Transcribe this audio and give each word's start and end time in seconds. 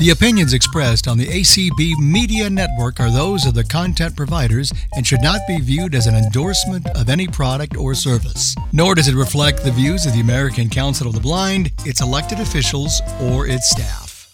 The 0.00 0.10
opinions 0.10 0.52
expressed 0.52 1.08
on 1.08 1.18
the 1.18 1.26
ACB 1.26 1.98
Media 1.98 2.48
Network 2.48 3.00
are 3.00 3.10
those 3.10 3.44
of 3.46 3.54
the 3.54 3.64
content 3.64 4.14
providers 4.14 4.72
and 4.94 5.04
should 5.04 5.22
not 5.22 5.40
be 5.48 5.58
viewed 5.58 5.92
as 5.96 6.06
an 6.06 6.14
endorsement 6.14 6.86
of 6.90 7.08
any 7.08 7.26
product 7.26 7.76
or 7.76 7.94
service. 7.94 8.54
Nor 8.72 8.94
does 8.94 9.08
it 9.08 9.16
reflect 9.16 9.64
the 9.64 9.72
views 9.72 10.06
of 10.06 10.12
the 10.12 10.20
American 10.20 10.70
Council 10.70 11.08
of 11.08 11.14
the 11.14 11.20
Blind, 11.20 11.72
its 11.84 12.00
elected 12.00 12.38
officials, 12.38 13.02
or 13.20 13.48
its 13.48 13.70
staff. 13.70 14.32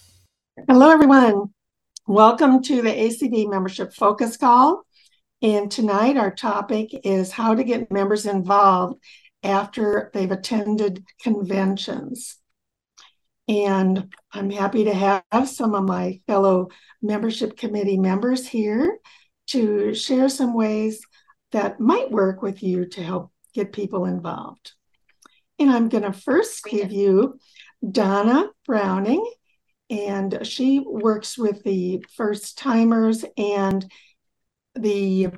Hello, 0.68 0.90
everyone. 0.90 1.54
Welcome 2.06 2.62
to 2.64 2.82
the 2.82 2.90
ACB 2.90 3.48
Membership 3.48 3.94
Focus 3.94 4.36
Call. 4.36 4.84
And 5.40 5.70
tonight, 5.70 6.18
our 6.18 6.30
topic 6.30 6.90
is 7.04 7.32
how 7.32 7.54
to 7.54 7.64
get 7.64 7.90
members 7.90 8.26
involved 8.26 9.00
after 9.42 10.10
they've 10.12 10.30
attended 10.30 11.06
conventions. 11.22 12.36
And 13.46 14.12
I'm 14.32 14.50
happy 14.50 14.84
to 14.84 14.94
have 14.94 15.48
some 15.48 15.74
of 15.74 15.84
my 15.84 16.20
fellow 16.26 16.68
membership 17.02 17.56
committee 17.56 17.98
members 17.98 18.46
here 18.46 18.98
to 19.48 19.94
share 19.94 20.28
some 20.28 20.54
ways 20.54 21.00
that 21.52 21.78
might 21.78 22.10
work 22.10 22.42
with 22.42 22.62
you 22.62 22.86
to 22.86 23.02
help 23.02 23.30
get 23.52 23.72
people 23.72 24.06
involved. 24.06 24.72
And 25.58 25.70
I'm 25.70 25.88
going 25.88 26.04
to 26.04 26.12
first 26.12 26.64
give 26.64 26.90
you 26.90 27.38
Donna 27.88 28.48
Browning, 28.66 29.24
and 29.90 30.40
she 30.42 30.80
works 30.80 31.36
with 31.38 31.62
the 31.62 32.04
first 32.16 32.58
timers 32.58 33.24
and 33.36 33.84
the 34.74 35.28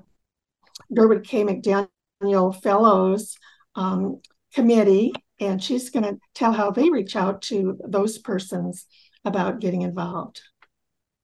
Durward 0.93 1.27
K. 1.27 1.43
McDaniel 1.45 2.63
Fellows 2.63 3.37
um, 3.75 4.21
Committee 4.55 5.13
and 5.41 5.63
she's 5.63 5.91
going 5.91 6.05
to 6.05 6.19
tell 6.35 6.53
how 6.53 6.71
they 6.71 6.91
reach 6.91 7.17
out 7.17 7.43
to 7.43 7.79
those 7.87 8.19
persons 8.19 8.87
about 9.25 9.61
getting 9.61 9.83
involved. 9.83 10.41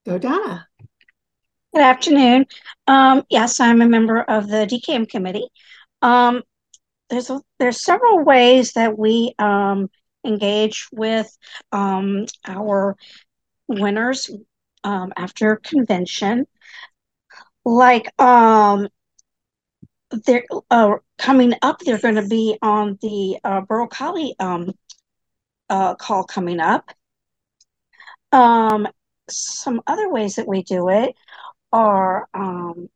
Go, 0.05 0.19
Donna. 0.19 0.66
Good 1.75 1.83
afternoon. 1.83 2.47
Um, 2.87 3.23
yes, 3.30 3.59
I'm 3.60 3.80
a 3.80 3.88
member 3.88 4.21
of 4.21 4.49
the 4.49 4.66
DKM 4.66 5.09
committee. 5.09 5.49
Um, 6.02 6.43
there's 7.09 7.30
a, 7.30 7.41
there's 7.59 7.82
several 7.82 8.24
ways 8.24 8.73
that 8.73 8.99
we 8.99 9.35
um, 9.38 9.88
engage 10.24 10.88
with 10.93 11.35
um, 11.71 12.26
our 12.47 12.97
winners 13.69 14.30
um, 14.85 15.13
after 15.16 15.57
convention. 15.57 16.47
Like 17.65 18.10
um, 18.21 18.88
they're 20.18 20.45
uh, 20.71 20.96
coming 21.18 21.55
up. 21.63 21.80
They're 21.80 21.99
going 21.99 22.16
to 22.16 22.27
be 22.27 22.59
on 22.63 22.99
the 23.01 23.38
uh, 23.45 23.60
Borough 23.63 23.88
Colley 23.88 24.35
um, 24.38 24.73
uh, 25.69 25.95
call 25.95 26.24
coming 26.24 26.60
up. 26.60 26.91
Um, 28.32 28.88
some 29.29 29.82
other 29.87 30.10
ways 30.10 30.37
that 30.37 30.49
we 30.49 30.63
do 30.63 30.88
it 30.88 31.15
are 31.73 32.29
um, 32.35 32.88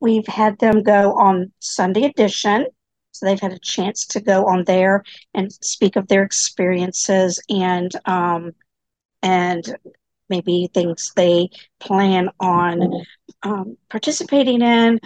we've 0.00 0.26
had 0.26 0.58
them 0.58 0.82
go 0.82 1.14
on 1.14 1.52
Sunday 1.60 2.04
edition. 2.04 2.66
So 3.12 3.26
they've 3.26 3.40
had 3.40 3.52
a 3.52 3.58
chance 3.58 4.06
to 4.08 4.20
go 4.20 4.46
on 4.46 4.64
there 4.64 5.04
and 5.34 5.52
speak 5.52 5.96
of 5.96 6.08
their 6.08 6.22
experiences 6.22 7.40
and 7.48 7.90
um, 8.06 8.52
and 9.22 9.76
maybe 10.28 10.70
things 10.72 11.12
they 11.16 11.50
plan 11.80 12.30
on 12.38 13.04
um, 13.42 13.76
participating 13.88 14.62
in 14.62 15.00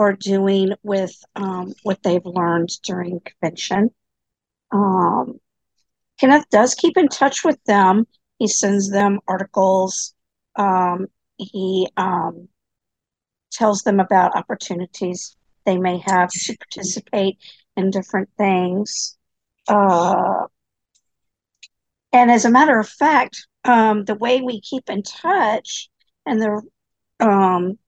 or 0.00 0.14
doing 0.14 0.72
with 0.82 1.14
um, 1.36 1.74
what 1.82 2.02
they've 2.02 2.24
learned 2.24 2.70
during 2.84 3.20
convention. 3.20 3.90
Um, 4.72 5.38
Kenneth 6.18 6.48
does 6.48 6.74
keep 6.74 6.96
in 6.96 7.08
touch 7.08 7.44
with 7.44 7.62
them. 7.64 8.06
He 8.38 8.48
sends 8.48 8.90
them 8.90 9.20
articles. 9.28 10.14
Um, 10.56 11.08
he 11.36 11.86
um, 11.98 12.48
tells 13.52 13.82
them 13.82 14.00
about 14.00 14.34
opportunities 14.34 15.36
they 15.66 15.76
may 15.76 15.98
have 15.98 16.30
to 16.30 16.56
participate 16.56 17.36
in 17.76 17.90
different 17.90 18.30
things. 18.38 19.18
Uh, 19.68 20.46
and 22.10 22.30
as 22.30 22.46
a 22.46 22.50
matter 22.50 22.80
of 22.80 22.88
fact, 22.88 23.46
um, 23.66 24.06
the 24.06 24.14
way 24.14 24.40
we 24.40 24.62
keep 24.62 24.88
in 24.88 25.02
touch 25.02 25.90
and 26.24 26.40
the 26.40 26.62
um, 27.20 27.78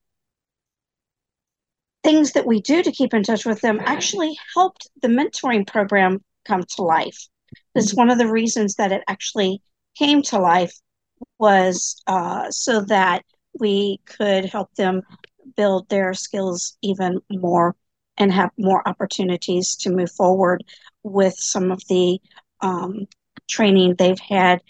things 2.03 2.33
that 2.33 2.47
we 2.47 2.61
do 2.61 2.83
to 2.83 2.93
keep 2.93 3.15
in 3.15 3.23
touch 3.23 3.45
with 3.45 3.61
them 3.61 3.81
actually 3.85 4.37
helped 4.55 4.89
the 5.01 5.09
mentoring 5.09 5.67
program 5.67 6.21
come 6.45 6.65
to 6.77 6.83
life. 6.83 7.29
That's 7.75 7.91
mm-hmm. 7.91 7.99
one 7.99 8.11
of 8.11 8.19
the 8.19 8.31
reasons 8.31 8.75
that 8.77 8.93
it 8.93 9.03
actually 9.09 9.63
came 9.97 10.23
to 10.23 10.39
life 10.39 10.75
was 11.39 12.01
uh, 12.07 12.51
so 12.51 12.81
that 12.83 13.25
we 13.59 14.01
could 14.07 14.47
help 14.47 14.75
them 14.75 15.03
build 15.57 15.89
their 15.89 16.15
skills 16.15 16.77
even 16.83 17.21
more 17.31 17.77
and 18.17 18.33
have 18.33 18.51
more 18.57 18.87
opportunities 18.87 19.77
to 19.77 19.91
move 19.91 20.11
forward 20.11 20.65
with 21.03 21.35
some 21.35 21.71
of 21.71 21.83
the 21.89 22.19
um, 22.61 23.07
training 23.49 23.95
they've 23.97 24.19
had 24.19 24.61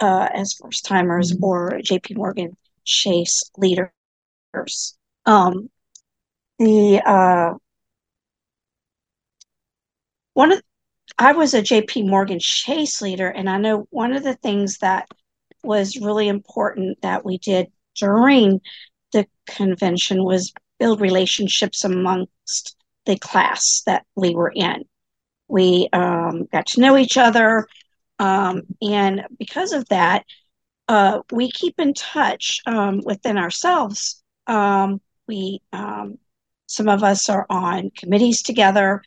uh, 0.00 0.28
as 0.32 0.54
first 0.54 0.84
timers 0.84 1.32
mm-hmm. 1.32 1.44
or 1.44 1.70
JP 1.80 2.16
Morgan 2.16 2.56
Chase 2.84 3.42
leaders. 3.56 3.90
Um, 5.26 5.68
the 6.60 7.00
uh, 7.04 7.54
one 10.34 10.52
of 10.52 10.62
I 11.18 11.32
was 11.32 11.54
a 11.54 11.62
JP 11.62 12.06
Morgan 12.06 12.38
Chase 12.38 13.02
leader, 13.02 13.28
and 13.28 13.48
I 13.48 13.58
know 13.58 13.86
one 13.90 14.12
of 14.12 14.22
the 14.22 14.36
things 14.36 14.78
that 14.78 15.08
was 15.64 15.96
really 15.96 16.28
important 16.28 17.00
that 17.02 17.24
we 17.24 17.38
did 17.38 17.68
during 17.96 18.60
the 19.12 19.26
convention 19.46 20.22
was 20.22 20.52
build 20.78 21.00
relationships 21.00 21.84
amongst 21.84 22.76
the 23.06 23.18
class 23.18 23.82
that 23.86 24.04
we 24.14 24.34
were 24.34 24.52
in. 24.54 24.84
We 25.48 25.88
um, 25.92 26.46
got 26.52 26.66
to 26.68 26.80
know 26.80 26.96
each 26.98 27.16
other, 27.16 27.66
um, 28.18 28.62
and 28.82 29.22
because 29.38 29.72
of 29.72 29.88
that, 29.88 30.24
uh, 30.88 31.20
we 31.32 31.50
keep 31.50 31.80
in 31.80 31.94
touch 31.94 32.60
um, 32.66 33.00
within 33.04 33.38
ourselves. 33.38 34.22
Um, 34.46 35.00
we 35.26 35.60
um, 35.72 36.18
some 36.70 36.88
of 36.88 37.02
us 37.02 37.28
are 37.28 37.46
on 37.50 37.90
committees 37.98 38.42
together. 38.42 39.02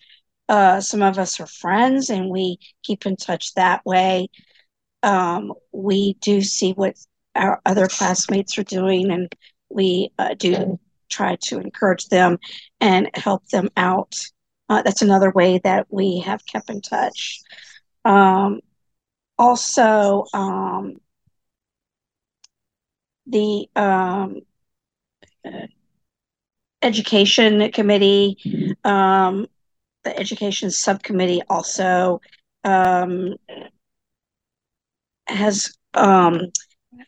Uh, 0.50 0.82
some 0.82 1.02
of 1.02 1.18
us 1.18 1.40
are 1.40 1.48
friends 1.48 2.10
and 2.10 2.30
we 2.30 2.58
keep 2.84 3.06
in 3.06 3.16
touch 3.16 3.54
that 3.54 3.86
way. 3.86 4.28
Um, 5.02 5.54
we 5.72 6.16
do 6.16 6.42
see 6.42 6.74
what 6.74 6.98
our 7.36 7.62
other 7.66 7.88
classmates 7.88 8.58
are 8.58 8.64
doing 8.66 9.12
and 9.12 9.34
we 9.70 10.12
uh, 10.20 10.34
do 10.34 10.78
try 11.08 11.38
to 11.44 11.60
encourage 11.60 12.08
them 12.08 12.38
and 12.82 13.10
help 13.14 13.48
them 13.48 13.70
out. 13.78 14.14
Uh, 14.68 14.82
that's 14.82 15.02
another 15.02 15.32
way 15.32 15.62
that 15.64 15.88
we 15.90 16.20
have 16.20 16.46
kept 16.46 16.70
in 16.70 16.82
touch. 16.82 17.40
Um, 18.04 18.60
also, 19.40 20.26
um, 20.34 20.98
the 23.26 23.70
um, 23.74 24.42
education 26.84 27.72
committee, 27.72 28.76
um, 28.84 29.48
the 30.04 30.18
education 30.18 30.70
subcommittee 30.70 31.42
also 31.50 32.20
um, 32.64 33.36
has 35.28 35.74
um, 35.94 36.42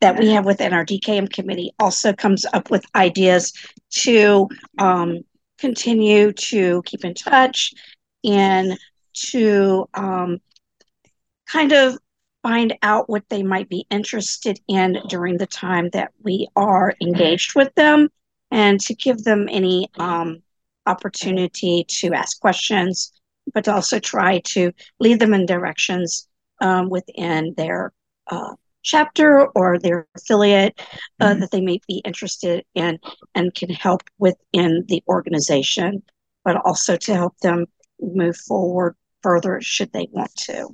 that 0.02 0.18
we 0.18 0.30
have 0.30 0.46
within 0.46 0.74
our 0.74 0.86
DKM 0.86 1.32
committee 1.32 1.72
also 1.80 2.14
comes 2.14 2.46
up 2.54 2.72
with 2.72 2.86
ideas 2.96 3.54
to 3.92 4.48
um, 4.78 5.20
continue 5.60 6.32
to 6.34 6.82
keep 6.86 7.04
in 7.06 7.14
touch 7.14 7.74
and 8.24 8.78
to 9.14 9.88
um, 9.94 10.40
kind 11.48 11.72
of 11.72 11.98
find 12.44 12.76
out 12.82 13.10
what 13.10 13.24
they 13.30 13.44
might 13.44 13.70
be 13.70 13.86
interested 13.90 14.60
in 14.68 14.98
during 15.10 15.38
the 15.38 15.48
time 15.48 15.90
that 15.94 16.12
we 16.24 16.48
are 16.56 16.94
engaged 17.02 17.56
with 17.56 17.74
them 17.76 18.10
and 18.52 18.80
to 18.82 18.96
give 18.96 19.24
them 19.24 19.48
any 19.50 19.90
um, 19.98 20.42
opportunity 20.86 21.86
to 21.88 22.14
ask 22.14 22.40
questions, 22.40 23.12
but 23.54 23.64
to 23.66 23.74
also 23.74 24.00
try 24.00 24.40
to 24.40 24.72
lead 25.00 25.20
them 25.20 25.34
in 25.34 25.46
directions 25.46 26.28
um, 26.62 26.90
within 26.90 27.54
their 27.58 27.92
uh, 28.28 28.54
chapter 28.84 29.48
or 29.56 29.80
their 29.80 30.08
affiliate 30.16 30.80
uh, 31.20 31.32
mm-hmm. 31.32 31.40
that 31.42 31.52
they 31.52 31.62
may 31.62 31.80
be 31.88 32.02
interested 32.06 32.64
in 32.76 33.00
and 33.34 33.54
can 33.56 33.70
help 33.70 34.04
within 34.20 34.86
the 34.88 35.04
organization, 35.08 36.02
but 36.44 36.56
also 36.66 36.96
to 36.96 37.14
help 37.14 37.38
them 37.40 37.66
move 38.00 38.38
forward 38.38 38.96
further 39.24 39.60
should 39.62 39.92
they 39.92 40.08
want 40.12 40.34
to. 40.36 40.68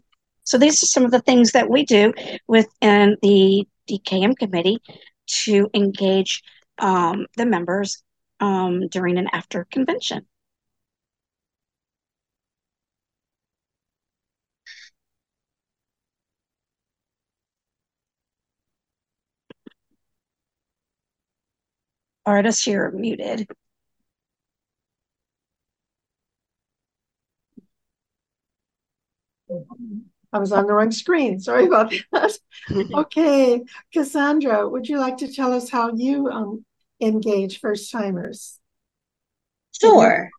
So 0.44 0.58
these 0.58 0.84
are 0.84 0.88
some 0.88 1.06
of 1.06 1.12
the 1.12 1.22
things 1.22 1.54
that 1.54 1.70
we 1.70 1.86
do 1.86 2.14
within 2.48 3.16
the 3.22 3.66
DKM 3.90 4.38
committee 4.38 4.80
to 5.28 5.70
engage 5.74 6.44
um, 6.82 7.28
the 7.38 7.46
members 7.46 8.04
um, 8.42 8.88
during 8.90 9.18
and 9.18 9.30
after 9.34 9.66
convention. 9.72 10.28
Ardis, 22.26 22.66
you're 22.68 22.92
muted. 22.92 23.48
I 30.34 30.40
was 30.40 30.52
on 30.52 30.66
the 30.66 30.74
wrong 30.74 30.92
screen. 30.92 31.40
Sorry 31.40 31.66
about 31.66 31.94
that. 32.12 32.38
okay, 32.94 33.64
Cassandra, 33.94 34.68
would 34.68 34.88
you 34.88 34.98
like 35.00 35.18
to 35.18 35.32
tell 35.32 35.54
us 35.54 35.70
how 35.70 35.94
you 35.94 36.30
um, 36.30 36.66
engage 37.02 37.60
first 37.60 37.92
timers? 37.92 38.60
Sure. 39.80 40.30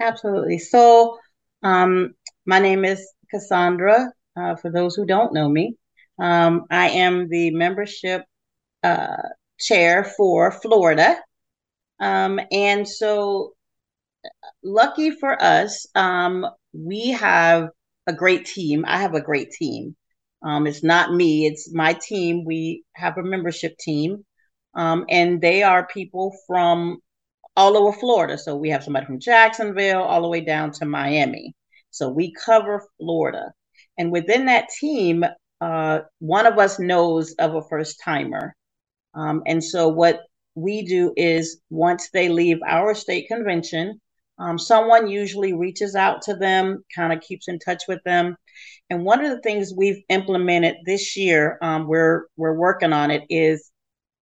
Absolutely. 0.00 0.58
So, 0.58 1.18
um, 1.62 2.14
my 2.44 2.58
name 2.58 2.84
is 2.84 3.12
Cassandra. 3.30 4.12
Uh, 4.36 4.56
for 4.56 4.70
those 4.70 4.94
who 4.94 5.06
don't 5.06 5.32
know 5.32 5.48
me, 5.48 5.76
um, 6.18 6.64
I 6.70 6.90
am 6.90 7.28
the 7.28 7.50
membership 7.52 8.24
uh, 8.82 9.22
chair 9.58 10.04
for 10.04 10.52
Florida. 10.52 11.16
Um, 11.98 12.38
and 12.52 12.86
so, 12.86 13.54
lucky 14.62 15.12
for 15.12 15.42
us, 15.42 15.86
um, 15.94 16.46
we 16.74 17.12
have 17.12 17.70
a 18.06 18.12
great 18.12 18.44
team. 18.44 18.84
I 18.86 18.98
have 19.00 19.14
a 19.14 19.22
great 19.22 19.50
team. 19.50 19.96
Um, 20.42 20.66
it's 20.66 20.84
not 20.84 21.14
me, 21.14 21.46
it's 21.46 21.72
my 21.72 21.94
team. 21.94 22.44
We 22.44 22.84
have 22.94 23.16
a 23.16 23.22
membership 23.22 23.78
team, 23.78 24.25
um, 24.76 25.04
and 25.08 25.40
they 25.40 25.62
are 25.62 25.86
people 25.86 26.36
from 26.46 26.98
all 27.56 27.76
over 27.76 27.98
Florida. 27.98 28.36
So 28.38 28.54
we 28.54 28.68
have 28.70 28.84
somebody 28.84 29.06
from 29.06 29.18
Jacksonville 29.18 30.02
all 30.02 30.22
the 30.22 30.28
way 30.28 30.42
down 30.42 30.70
to 30.72 30.84
Miami. 30.84 31.54
So 31.90 32.10
we 32.10 32.32
cover 32.32 32.86
Florida. 32.98 33.52
And 33.98 34.12
within 34.12 34.46
that 34.46 34.68
team, 34.78 35.24
uh, 35.60 36.00
one 36.18 36.46
of 36.46 36.58
us 36.58 36.78
knows 36.78 37.32
of 37.38 37.54
a 37.54 37.62
first 37.62 38.00
timer. 38.04 38.54
Um, 39.14 39.42
and 39.46 39.64
so 39.64 39.88
what 39.88 40.20
we 40.54 40.84
do 40.84 41.14
is 41.16 41.60
once 41.70 42.10
they 42.12 42.28
leave 42.28 42.58
our 42.66 42.94
state 42.94 43.28
convention, 43.28 43.98
um, 44.38 44.58
someone 44.58 45.08
usually 45.08 45.54
reaches 45.54 45.96
out 45.96 46.20
to 46.22 46.34
them, 46.34 46.84
kind 46.94 47.14
of 47.14 47.22
keeps 47.22 47.48
in 47.48 47.58
touch 47.58 47.84
with 47.88 48.00
them. 48.04 48.36
And 48.90 49.02
one 49.02 49.24
of 49.24 49.30
the 49.30 49.40
things 49.40 49.72
we've 49.74 50.02
implemented 50.10 50.76
this 50.84 51.16
year, 51.16 51.58
um, 51.62 51.86
we're 51.86 52.26
we're 52.36 52.54
working 52.54 52.92
on 52.92 53.10
it, 53.10 53.22
is 53.30 53.70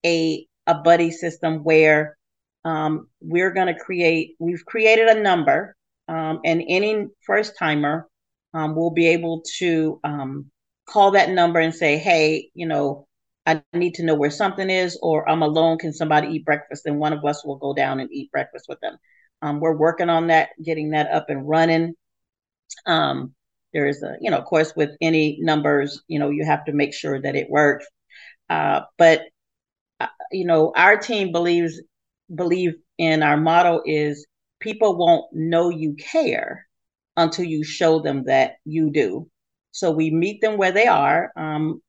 a 0.05 0.47
a 0.67 0.75
buddy 0.75 1.11
system 1.11 1.63
where 1.65 2.17
um, 2.65 3.09
we're 3.21 3.53
going 3.53 3.67
to 3.67 3.79
create. 3.79 4.37
We've 4.39 4.65
created 4.65 5.09
a 5.09 5.21
number, 5.21 5.77
um, 6.09 6.41
and 6.45 6.63
any 6.69 7.07
first 7.27 7.59
timer 7.59 8.09
um, 8.55 8.75
will 8.75 8.91
be 8.93 9.09
able 9.09 9.43
to 9.59 10.01
um, 10.05 10.51
call 10.87 11.13
that 11.13 11.31
number 11.31 11.61
and 11.61 11.75
say, 11.75 11.99
"Hey, 11.99 12.51
you 12.55 12.67
know, 12.67 13.07
I 13.47 13.63
need 13.75 13.95
to 13.95 14.05
know 14.05 14.15
where 14.15 14.31
something 14.31 14.71
is, 14.71 14.99
or 15.03 15.29
I'm 15.29 15.43
alone. 15.43 15.79
Can 15.79 15.93
somebody 15.93 16.29
eat 16.29 16.45
breakfast?" 16.45 16.87
And 16.87 16.99
one 16.99 17.13
of 17.13 17.25
us 17.25 17.45
will 17.45 17.57
go 17.57 17.75
down 17.75 18.01
and 18.01 18.11
eat 18.13 18.31
breakfast 18.33 18.67
with 18.69 18.81
them. 18.81 18.97
Um, 19.43 19.61
we're 19.61 19.77
working 19.77 20.09
on 20.09 20.29
that, 20.29 20.51
getting 20.63 20.91
that 20.91 21.11
up 21.11 21.27
and 21.29 21.47
running. 21.49 21.95
Um, 22.87 23.35
there 23.73 23.87
is 23.87 24.03
a, 24.03 24.17
you 24.21 24.31
know, 24.31 24.39
of 24.39 24.45
course, 24.45 24.73
with 24.77 24.91
any 25.01 25.39
numbers, 25.41 26.03
you 26.09 26.19
know, 26.19 26.31
you 26.31 26.45
have 26.47 26.65
to 26.67 26.73
make 26.73 26.95
sure 26.95 27.21
that 27.21 27.37
it 27.37 27.51
works. 27.51 27.87
Uh, 28.49 28.83
but 28.99 29.23
you 30.33 30.47
know, 30.47 30.73
our 30.77 30.97
team 30.97 31.33
believes 31.33 31.81
believe 32.35 32.75
in 32.99 33.23
our 33.23 33.37
motto 33.37 33.83
is 33.85 34.27
people 34.61 34.97
won't 34.97 35.27
know 35.33 35.69
you 35.71 35.95
care 35.95 36.67
until 37.17 37.45
you 37.45 37.65
show 37.65 38.01
them 38.01 38.25
that 38.25 38.57
you 38.65 38.91
do. 38.91 39.29
So 39.73 39.91
we 39.91 40.11
meet 40.11 40.41
them 40.41 40.57
where 40.57 40.73
they 40.73 40.87
are, 40.87 41.33
um, 41.37 41.83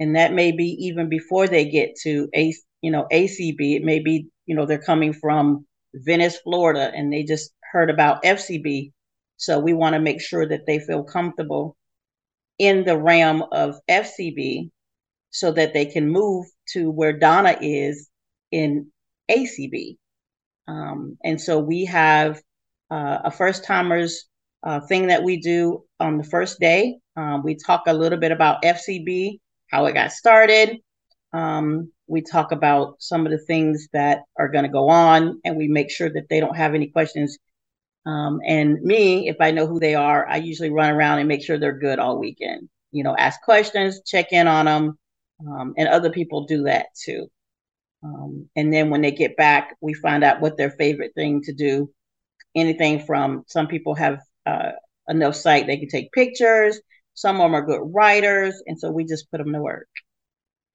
and 0.00 0.16
that 0.16 0.32
may 0.32 0.52
be 0.52 0.66
even 0.86 1.08
before 1.08 1.48
they 1.48 1.68
get 1.68 1.96
to 2.02 2.28
a, 2.34 2.54
you 2.82 2.90
know, 2.90 3.06
ACB. 3.12 3.76
It 3.76 3.84
may 3.84 4.00
be, 4.00 4.28
you 4.46 4.54
know, 4.54 4.66
they're 4.66 4.78
coming 4.78 5.12
from 5.12 5.66
Venice, 5.94 6.38
Florida, 6.38 6.92
and 6.94 7.12
they 7.12 7.24
just 7.24 7.52
heard 7.72 7.90
about 7.90 8.22
FCB. 8.24 8.92
So 9.36 9.58
we 9.58 9.72
want 9.74 9.94
to 9.94 10.00
make 10.00 10.20
sure 10.20 10.46
that 10.48 10.66
they 10.66 10.78
feel 10.78 11.04
comfortable 11.04 11.76
in 12.58 12.84
the 12.84 12.98
realm 12.98 13.44
of 13.52 13.76
FCB 13.88 14.70
so 15.30 15.52
that 15.52 15.74
they 15.74 15.86
can 15.86 16.08
move 16.08 16.46
to 16.72 16.90
where 16.90 17.12
Donna 17.12 17.56
is 17.60 18.08
in 18.50 18.90
ACB. 19.30 19.96
Um, 20.68 21.16
and 21.24 21.40
so 21.40 21.58
we 21.58 21.84
have 21.86 22.40
uh, 22.90 23.18
a 23.24 23.30
first 23.30 23.64
timers 23.64 24.26
uh, 24.62 24.80
thing 24.80 25.08
that 25.08 25.22
we 25.22 25.40
do 25.40 25.84
on 26.00 26.18
the 26.18 26.24
first 26.24 26.58
day. 26.58 26.98
Um, 27.16 27.42
we 27.42 27.56
talk 27.56 27.82
a 27.86 27.92
little 27.92 28.18
bit 28.18 28.32
about 28.32 28.62
FCB, 28.62 29.38
how 29.70 29.86
it 29.86 29.94
got 29.94 30.12
started, 30.12 30.78
um, 31.32 31.92
we 32.06 32.22
talk 32.22 32.52
about 32.52 32.96
some 32.98 33.26
of 33.26 33.32
the 33.32 33.38
things 33.38 33.88
that 33.92 34.22
are 34.38 34.48
going 34.48 34.64
to 34.64 34.70
go 34.70 34.88
on, 34.88 35.40
and 35.44 35.56
we 35.56 35.68
make 35.68 35.90
sure 35.90 36.08
that 36.08 36.28
they 36.30 36.40
don't 36.40 36.56
have 36.56 36.74
any 36.74 36.88
questions. 36.88 37.36
Um, 38.06 38.40
and 38.46 38.80
me, 38.82 39.28
if 39.28 39.36
I 39.40 39.50
know 39.50 39.66
who 39.66 39.80
they 39.80 39.94
are, 39.94 40.26
I 40.26 40.36
usually 40.36 40.70
run 40.70 40.90
around 40.90 41.18
and 41.18 41.28
make 41.28 41.42
sure 41.42 41.58
they're 41.58 41.78
good 41.78 41.98
all 41.98 42.18
weekend. 42.18 42.68
You 42.92 43.02
know, 43.02 43.14
ask 43.18 43.42
questions, 43.42 44.00
check 44.06 44.32
in 44.32 44.46
on 44.46 44.66
them, 44.66 44.98
um, 45.40 45.74
and 45.76 45.88
other 45.88 46.10
people 46.10 46.46
do 46.46 46.64
that 46.64 46.86
too. 46.94 47.26
Um, 48.02 48.48
and 48.56 48.72
then 48.72 48.90
when 48.90 49.02
they 49.02 49.10
get 49.10 49.36
back, 49.36 49.76
we 49.80 49.94
find 49.94 50.22
out 50.22 50.40
what 50.40 50.56
their 50.56 50.70
favorite 50.70 51.12
thing 51.14 51.42
to 51.42 51.52
do. 51.52 51.90
Anything 52.54 53.00
from 53.04 53.44
some 53.46 53.66
people 53.66 53.94
have 53.94 54.20
uh, 54.46 54.72
enough 55.08 55.34
sight 55.36 55.66
they 55.66 55.78
can 55.78 55.88
take 55.88 56.12
pictures. 56.12 56.80
Some 57.14 57.36
of 57.36 57.42
them 57.42 57.54
are 57.54 57.66
good 57.66 57.82
writers, 57.94 58.62
and 58.66 58.78
so 58.78 58.90
we 58.90 59.04
just 59.04 59.30
put 59.30 59.38
them 59.38 59.52
to 59.52 59.60
work 59.60 59.88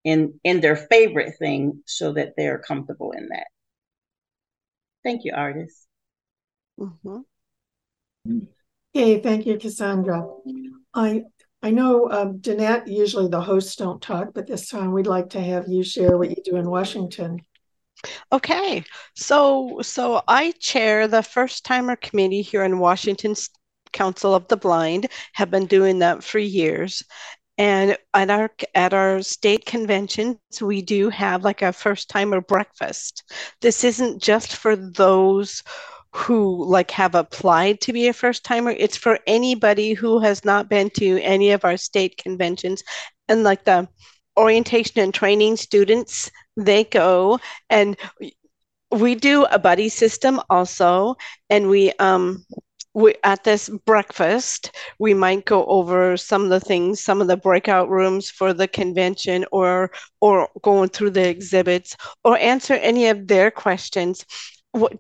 in 0.04 0.40
in 0.44 0.62
their 0.62 0.76
favorite 0.76 1.36
thing 1.38 1.84
so 1.86 2.14
that 2.14 2.34
they're 2.36 2.60
comfortable 2.60 3.12
in 3.12 3.30
that. 3.30 3.48
Thank 5.04 5.24
you, 5.24 5.34
Ardis. 5.34 5.86
Mm-hmm. 6.80 8.40
Okay, 8.96 9.22
thank 9.22 9.46
you, 9.46 9.58
Cassandra. 9.58 10.28
I 10.94 11.24
I 11.64 11.72
know 11.72 12.10
um, 12.10 12.42
Jeanette. 12.42 12.88
Usually 12.88 13.28
the 13.28 13.42
hosts 13.42 13.76
don't 13.76 14.02
talk, 14.02 14.34
but 14.34 14.48
this 14.48 14.70
time 14.70 14.92
we'd 14.92 15.08
like 15.08 15.30
to 15.32 15.42
have 15.42 15.68
you 15.68 15.84
share 15.84 16.18
what 16.18 16.30
you 16.30 16.38
do 16.44 16.56
in 16.56 16.70
Washington. 16.70 17.42
Okay, 18.32 18.84
so 19.16 19.80
so 19.84 20.24
I 20.28 20.52
chair 20.54 21.08
the 21.08 21.22
first 21.22 21.64
timer 21.64 21.96
committee 21.96 22.42
here 22.42 22.64
in 22.64 22.80
Washington 22.80 23.36
Council 23.94 24.34
of 24.34 24.48
the 24.48 24.58
Blind. 24.58 25.08
Have 25.34 25.52
been 25.52 25.68
doing 25.68 26.00
that 26.00 26.24
for 26.24 26.40
years, 26.40 27.04
and 27.60 27.96
at 28.16 28.32
our 28.32 28.50
at 28.74 28.94
our 28.94 29.22
state 29.22 29.66
conventions, 29.68 30.38
we 30.62 30.82
do 30.82 31.10
have 31.10 31.44
like 31.44 31.62
a 31.62 31.72
first 31.72 32.10
timer 32.10 32.42
breakfast. 32.42 33.24
This 33.62 33.84
isn't 33.84 34.20
just 34.20 34.56
for 34.56 34.76
those 34.76 35.62
who 36.14 36.66
like 36.66 36.92
have 36.92 37.16
applied 37.16 37.80
to 37.82 37.94
be 37.94 38.08
a 38.08 38.14
first 38.14 38.44
timer. 38.44 38.72
It's 38.72 38.98
for 38.98 39.20
anybody 39.28 39.94
who 39.94 40.20
has 40.20 40.44
not 40.44 40.70
been 40.70 40.90
to 40.92 41.22
any 41.22 41.52
of 41.52 41.64
our 41.64 41.78
state 41.78 42.18
conventions 42.18 42.84
and 43.28 43.44
like 43.44 43.64
the 43.64 43.88
orientation 44.38 45.02
and 45.02 45.14
training 45.14 45.58
students, 45.58 46.30
they 46.58 46.84
go 46.84 47.40
and 47.70 47.96
we 48.92 49.16
do 49.16 49.46
a 49.46 49.58
buddy 49.58 49.88
system 49.88 50.42
also 50.50 51.16
and 51.50 51.70
we 51.70 51.92
um 51.94 52.46
we, 52.94 53.16
at 53.24 53.44
this 53.44 53.70
breakfast, 53.86 54.76
we 55.00 55.14
might 55.14 55.46
go 55.46 55.66
over 55.66 56.18
some 56.18 56.44
of 56.44 56.50
the 56.50 56.60
things, 56.60 57.02
some 57.02 57.22
of 57.22 57.28
the 57.28 57.38
breakout 57.38 57.90
rooms 57.90 58.30
for 58.30 58.54
the 58.54 58.68
convention, 58.68 59.46
or 59.52 59.92
or 60.20 60.50
going 60.62 60.90
through 60.90 61.12
the 61.12 61.28
exhibits, 61.28 61.96
or 62.24 62.38
answer 62.38 62.74
any 62.74 63.08
of 63.08 63.28
their 63.28 63.50
questions. 63.50 64.26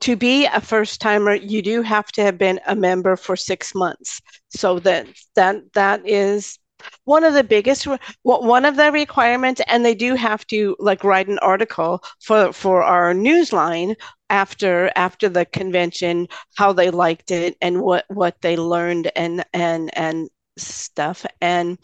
To 0.01 0.16
be 0.18 0.46
a 0.46 0.60
first 0.60 1.00
timer, 1.00 1.34
you 1.34 1.62
do 1.62 1.82
have 1.82 2.12
to 2.13 2.22
have 2.24 2.38
been 2.38 2.60
a 2.68 2.75
member 2.75 3.16
for 3.16 3.36
six 3.38 3.74
months. 3.74 4.22
So 4.50 4.80
that 4.80 5.08
that 5.36 5.74
that 5.74 6.06
is 6.06 6.60
one 7.06 7.24
of 7.24 7.34
the 7.34 7.44
biggest 7.44 7.88
one 8.24 8.66
of 8.66 8.75
the 8.75 8.92
requirements 8.92 9.62
and 9.68 9.86
they 9.86 9.96
do 9.96 10.16
have 10.16 10.46
to 10.48 10.75
like 10.80 11.04
write 11.04 11.28
an 11.28 11.40
article 11.40 12.04
for 12.20 12.51
for 12.54 12.84
our 12.84 13.13
newsline 13.13 13.96
after 14.30 14.92
after 14.96 15.30
the 15.30 15.46
convention 15.46 16.28
how 16.56 16.74
they 16.74 16.90
liked 16.90 17.32
it 17.32 17.56
and 17.62 17.82
what 17.82 18.06
what 18.08 18.36
they 18.42 18.58
learned 18.58 19.12
and 19.16 19.46
and 19.54 19.96
and 19.98 20.30
stuff 20.58 21.25
and 21.42 21.78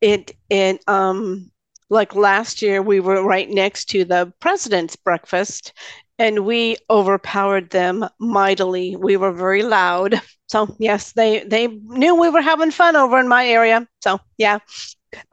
it 0.00 0.32
it 0.50 0.82
um 0.88 1.50
like 1.90 2.14
last 2.14 2.62
year 2.62 2.82
we 2.82 3.00
were 3.00 3.22
right 3.22 3.48
next 3.48 3.86
to 3.86 4.04
the 4.04 4.32
president's 4.40 4.96
breakfast 4.96 5.72
and 6.18 6.44
we 6.44 6.76
overpowered 6.90 7.70
them 7.70 8.08
mightily 8.18 8.96
we 8.96 9.16
were 9.16 9.32
very 9.32 9.62
loud 9.62 10.20
so 10.48 10.74
yes, 10.78 11.12
they 11.12 11.44
they 11.44 11.66
knew 11.66 12.14
we 12.14 12.30
were 12.30 12.40
having 12.40 12.70
fun 12.70 12.96
over 12.96 13.18
in 13.18 13.28
my 13.28 13.46
area. 13.46 13.86
So 14.02 14.18
yeah, 14.38 14.60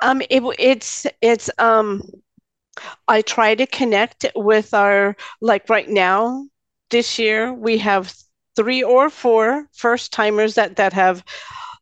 um, 0.02 0.22
it, 0.30 0.44
it's 0.60 1.08
it's 1.22 1.50
um, 1.58 2.04
I 3.08 3.22
try 3.22 3.56
to 3.56 3.66
connect 3.66 4.26
with 4.36 4.74
our 4.74 5.16
like 5.42 5.70
right 5.70 5.90
now. 5.90 6.46
This 6.90 7.18
year 7.20 7.54
we 7.54 7.78
have 7.80 8.14
three 8.56 8.84
or 8.84 9.10
four 9.10 9.68
first 9.74 10.14
timers 10.14 10.56
that 10.56 10.76
that 10.78 10.94
have 10.94 11.24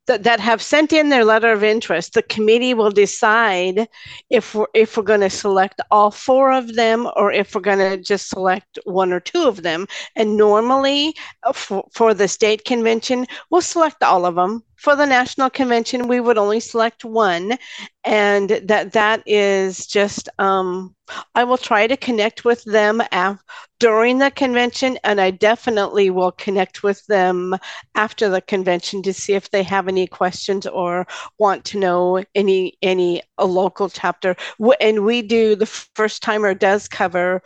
that, 0.07 0.23
that 0.23 0.39
have 0.39 0.61
sent 0.61 0.91
in 0.91 1.09
their 1.09 1.23
letter 1.23 1.51
of 1.51 1.63
interest, 1.63 2.13
the 2.13 2.23
committee 2.23 2.73
will 2.73 2.91
decide 2.91 3.87
if 4.29 4.53
we're, 4.53 4.67
if 4.73 4.97
we're 4.97 5.03
going 5.03 5.21
to 5.21 5.29
select 5.29 5.79
all 5.91 6.11
four 6.11 6.51
of 6.51 6.75
them 6.75 7.09
or 7.15 7.31
if 7.31 7.55
we're 7.55 7.61
going 7.61 7.79
to 7.79 7.97
just 7.97 8.29
select 8.29 8.77
one 8.83 9.13
or 9.13 9.19
two 9.19 9.47
of 9.47 9.63
them. 9.63 9.87
And 10.15 10.37
normally 10.37 11.15
uh, 11.43 11.53
for, 11.53 11.87
for 11.93 12.13
the 12.13 12.27
state 12.27 12.65
convention, 12.65 13.25
we'll 13.49 13.61
select 13.61 14.03
all 14.03 14.25
of 14.25 14.35
them 14.35 14.63
for 14.83 14.97
the 14.97 15.05
national 15.05 15.49
convention 15.49 16.09
we 16.09 16.19
would 16.19 16.37
only 16.37 16.59
select 16.59 17.05
one 17.05 17.57
and 18.03 18.49
that 18.65 18.91
that 18.91 19.23
is 19.25 19.87
just 19.87 20.27
um, 20.39 20.93
i 21.35 21.43
will 21.43 21.57
try 21.57 21.87
to 21.87 21.95
connect 21.95 22.43
with 22.43 22.61
them 22.65 23.01
af- 23.13 23.41
during 23.79 24.17
the 24.19 24.29
convention 24.31 24.97
and 25.05 25.21
i 25.21 25.31
definitely 25.31 26.09
will 26.09 26.33
connect 26.33 26.83
with 26.83 27.05
them 27.07 27.55
after 27.95 28.27
the 28.27 28.41
convention 28.41 29.01
to 29.01 29.13
see 29.13 29.33
if 29.33 29.49
they 29.51 29.63
have 29.63 29.87
any 29.87 30.05
questions 30.05 30.67
or 30.67 31.07
want 31.39 31.63
to 31.63 31.79
know 31.79 32.23
any 32.35 32.77
any 32.81 33.21
a 33.37 33.45
local 33.45 33.89
chapter. 33.89 34.35
And 34.79 35.05
we 35.05 35.21
do 35.21 35.55
the 35.55 35.65
first 35.65 36.21
timer 36.21 36.53
does 36.53 36.87
cover 36.87 37.41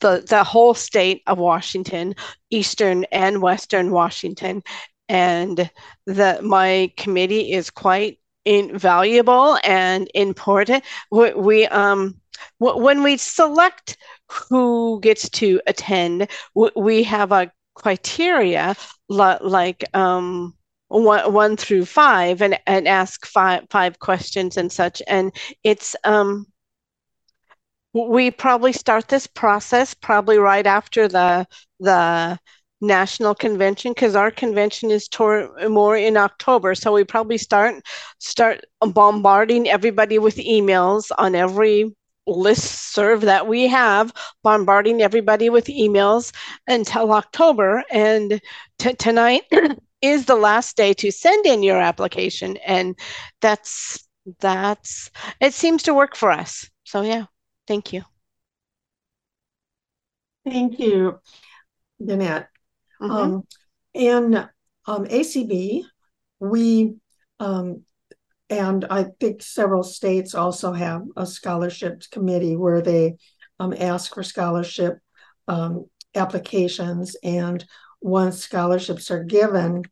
the, 0.00 0.24
the 0.28 0.44
whole 0.44 0.74
state 0.74 1.22
of 1.26 1.38
Washington, 1.38 2.14
Eastern 2.50 3.04
and 3.10 3.42
Western 3.42 3.90
Washington 3.90 4.62
and 5.08 5.70
that 6.06 6.44
my 6.44 6.92
committee 6.96 7.52
is 7.52 7.70
quite 7.70 8.18
invaluable 8.44 9.58
and 9.64 10.10
important. 10.14 10.84
We, 11.10 11.32
we 11.34 11.66
um 11.68 12.16
when 12.58 13.02
we 13.02 13.16
select 13.16 13.96
who 14.48 15.00
gets 15.00 15.28
to 15.30 15.60
attend, 15.66 16.28
we 16.54 17.02
have 17.04 17.32
a 17.32 17.50
criteria 17.74 18.76
like 19.08 19.84
um 19.94 20.54
one, 20.88 21.32
one 21.32 21.56
through 21.56 21.84
five 21.84 22.40
and, 22.42 22.58
and 22.66 22.88
ask 22.88 23.26
five 23.26 23.64
five 23.70 23.98
questions 23.98 24.56
and 24.56 24.72
such 24.72 25.02
and 25.06 25.32
it's 25.62 25.94
um 26.04 26.46
we 27.92 28.30
probably 28.30 28.72
start 28.72 29.08
this 29.08 29.26
process 29.26 29.94
probably 29.94 30.38
right 30.38 30.66
after 30.66 31.08
the 31.08 31.46
the 31.80 32.38
national 32.80 33.34
convention 33.34 33.92
because 33.92 34.14
our 34.14 34.30
convention 34.30 34.90
is 34.90 35.08
tor- 35.08 35.50
more 35.68 35.96
in 35.96 36.16
October. 36.16 36.74
So 36.74 36.92
we 36.92 37.04
probably 37.04 37.38
start 37.38 37.74
start 38.18 38.64
bombarding 38.80 39.68
everybody 39.68 40.18
with 40.18 40.36
emails 40.36 41.10
on 41.18 41.34
every 41.34 41.94
list 42.26 42.92
serve 42.92 43.22
that 43.22 43.46
we 43.46 43.66
have, 43.68 44.12
bombarding 44.42 45.02
everybody 45.02 45.48
with 45.50 45.66
emails 45.66 46.32
until 46.66 47.12
October. 47.12 47.82
And 47.90 48.40
t- 48.78 48.94
tonight 48.94 49.42
is 50.02 50.26
the 50.26 50.36
last 50.36 50.76
day 50.76 50.92
to 50.94 51.10
send 51.10 51.46
in 51.46 51.62
your 51.62 51.78
application, 51.80 52.56
and 52.58 52.96
that's 53.40 54.06
that's 54.40 55.10
it 55.40 55.54
seems 55.54 55.82
to 55.84 55.94
work 55.94 56.14
for 56.16 56.30
us. 56.30 56.68
So 56.84 57.02
yeah, 57.02 57.26
thank 57.66 57.92
you. 57.92 58.02
Thank 60.44 60.78
you, 60.78 61.20
Danette. 62.00 62.48
Mm-hmm. 63.00 63.10
Um, 63.10 63.42
and 63.94 64.34
um, 64.86 65.04
ACB, 65.06 65.82
we, 66.40 66.94
um, 67.40 67.82
and 68.50 68.84
I 68.88 69.06
think 69.20 69.42
several 69.42 69.82
states 69.82 70.34
also 70.34 70.72
have 70.72 71.02
a 71.16 71.26
scholarships 71.26 72.06
committee 72.06 72.56
where 72.56 72.80
they 72.80 73.16
um, 73.60 73.74
ask 73.78 74.14
for 74.14 74.22
scholarship 74.22 74.98
um, 75.46 75.86
applications. 76.14 77.16
And 77.22 77.64
once 78.00 78.38
scholarships 78.38 79.10
are 79.10 79.24
given, 79.24 79.82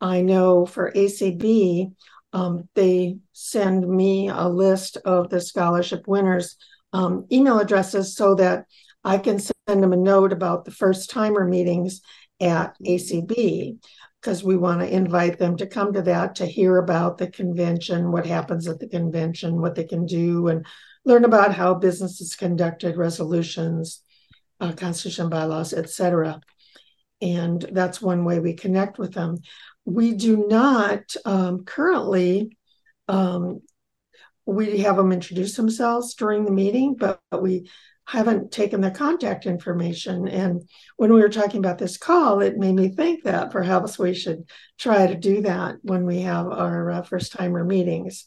I 0.00 0.22
know 0.22 0.64
for 0.64 0.92
ACB, 0.92 1.92
um, 2.32 2.68
they 2.74 3.18
send 3.32 3.88
me 3.88 4.28
a 4.28 4.48
list 4.48 4.96
of 4.98 5.30
the 5.30 5.40
scholarship 5.40 6.06
winners' 6.06 6.56
um, 6.92 7.26
email 7.32 7.58
addresses 7.58 8.14
so 8.14 8.34
that 8.36 8.64
I 9.04 9.18
can 9.18 9.38
send 9.38 9.82
them 9.82 9.92
a 9.92 9.96
note 9.96 10.32
about 10.32 10.64
the 10.64 10.70
first 10.70 11.10
timer 11.10 11.44
meetings 11.44 12.00
at 12.40 12.76
ACB 12.84 13.78
because 14.20 14.42
we 14.42 14.56
want 14.56 14.80
to 14.80 14.92
invite 14.92 15.38
them 15.38 15.56
to 15.56 15.66
come 15.66 15.92
to 15.92 16.02
that 16.02 16.36
to 16.36 16.46
hear 16.46 16.78
about 16.78 17.18
the 17.18 17.30
convention, 17.30 18.10
what 18.10 18.26
happens 18.26 18.66
at 18.66 18.80
the 18.80 18.88
convention, 18.88 19.60
what 19.60 19.74
they 19.74 19.84
can 19.84 20.06
do, 20.06 20.48
and 20.48 20.66
learn 21.04 21.24
about 21.24 21.54
how 21.54 21.74
business 21.74 22.20
is 22.20 22.34
conducted, 22.34 22.96
resolutions, 22.96 24.02
uh, 24.60 24.72
constitution 24.72 25.28
bylaws, 25.28 25.72
etc. 25.72 26.40
And 27.20 27.62
that's 27.72 28.02
one 28.02 28.24
way 28.24 28.40
we 28.40 28.54
connect 28.54 28.98
with 28.98 29.14
them. 29.14 29.38
We 29.84 30.14
do 30.14 30.46
not 30.48 31.14
um, 31.24 31.64
currently. 31.64 32.56
Um, 33.06 33.62
we 34.46 34.78
have 34.78 34.96
them 34.96 35.12
introduce 35.12 35.56
themselves 35.56 36.14
during 36.14 36.44
the 36.44 36.50
meeting, 36.50 36.96
but, 36.98 37.20
but 37.30 37.42
we 37.42 37.70
haven't 38.08 38.50
taken 38.50 38.80
the 38.80 38.90
contact 38.90 39.44
information. 39.44 40.26
And 40.28 40.66
when 40.96 41.12
we 41.12 41.20
were 41.20 41.28
talking 41.28 41.58
about 41.58 41.76
this 41.76 41.98
call, 41.98 42.40
it 42.40 42.56
made 42.56 42.74
me 42.74 42.88
think 42.88 43.24
that 43.24 43.50
perhaps 43.50 43.98
we 43.98 44.14
should 44.14 44.48
try 44.78 45.06
to 45.06 45.14
do 45.14 45.42
that 45.42 45.76
when 45.82 46.06
we 46.06 46.22
have 46.22 46.46
our 46.46 46.90
uh, 46.90 47.02
first 47.02 47.32
timer 47.32 47.64
meetings. 47.64 48.26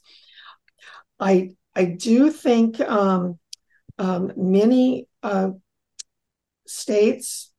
I 1.20 1.54
I 1.76 1.86
do 1.86 2.30
think 2.30 2.80
um, 2.80 3.40
um, 3.98 4.32
many 4.36 5.08
uh, 5.24 5.52
states 6.68 7.52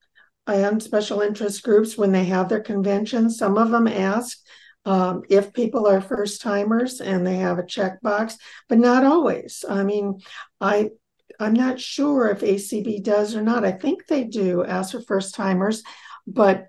and 0.46 0.80
special 0.80 1.22
interest 1.22 1.64
groups, 1.64 1.98
when 1.98 2.12
they 2.12 2.24
have 2.24 2.48
their 2.48 2.60
conventions, 2.60 3.36
some 3.36 3.58
of 3.58 3.70
them 3.70 3.88
ask 3.88 4.38
um, 4.84 5.22
if 5.28 5.52
people 5.52 5.88
are 5.88 6.00
first 6.00 6.40
timers 6.40 7.00
and 7.00 7.26
they 7.26 7.36
have 7.36 7.58
a 7.58 7.64
checkbox, 7.64 8.34
but 8.68 8.78
not 8.78 9.04
always. 9.04 9.64
I 9.68 9.82
mean, 9.84 10.20
I 10.60 10.90
I'm 11.38 11.54
not 11.54 11.80
sure 11.80 12.28
if 12.28 12.40
ACB 12.40 13.02
does 13.02 13.34
or 13.34 13.42
not. 13.42 13.64
I 13.64 13.72
think 13.72 14.06
they 14.06 14.24
do 14.24 14.64
ask 14.64 14.92
for 14.92 15.00
first 15.00 15.34
timers, 15.34 15.82
but 16.26 16.66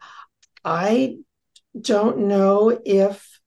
I 0.63 1.17
don't 1.79 2.27
know 2.27 2.79
if 2.85 3.39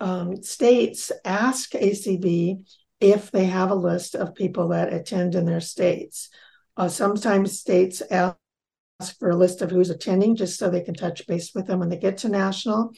um, 0.00 0.42
states 0.42 1.12
ask 1.24 1.70
ACB 1.72 2.64
if 3.00 3.30
they 3.30 3.46
have 3.46 3.70
a 3.70 3.74
list 3.74 4.14
of 4.14 4.34
people 4.34 4.68
that 4.68 4.92
attend 4.92 5.34
in 5.34 5.44
their 5.44 5.60
states. 5.60 6.28
Uh, 6.76 6.88
sometimes 6.88 7.58
states 7.58 8.02
ask 8.10 8.36
for 9.18 9.30
a 9.30 9.36
list 9.36 9.62
of 9.62 9.70
who's 9.70 9.90
attending 9.90 10.36
just 10.36 10.58
so 10.58 10.70
they 10.70 10.80
can 10.80 10.94
touch 10.94 11.26
base 11.26 11.54
with 11.54 11.66
them 11.66 11.80
when 11.80 11.88
they 11.88 11.98
get 11.98 12.18
to 12.18 12.28
national. 12.28 12.92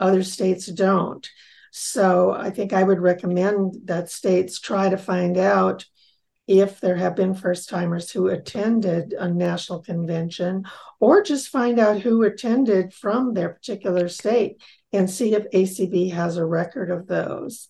Other 0.00 0.22
states 0.22 0.66
don't. 0.66 1.28
So 1.70 2.32
I 2.32 2.50
think 2.50 2.72
I 2.72 2.82
would 2.82 3.00
recommend 3.00 3.74
that 3.84 4.10
states 4.10 4.60
try 4.60 4.88
to 4.88 4.96
find 4.96 5.36
out 5.36 5.84
if 6.46 6.80
there 6.80 6.96
have 6.96 7.16
been 7.16 7.34
first 7.34 7.68
timers 7.68 8.10
who 8.10 8.28
attended 8.28 9.14
a 9.14 9.28
national 9.28 9.82
convention, 9.82 10.64
or 11.00 11.22
just 11.22 11.48
find 11.48 11.78
out 11.78 12.00
who 12.00 12.22
attended 12.22 12.92
from 12.92 13.32
their 13.32 13.48
particular 13.50 14.08
state 14.08 14.60
and 14.92 15.10
see 15.10 15.34
if 15.34 15.50
ACB 15.50 16.12
has 16.12 16.36
a 16.36 16.44
record 16.44 16.90
of 16.90 17.06
those 17.06 17.68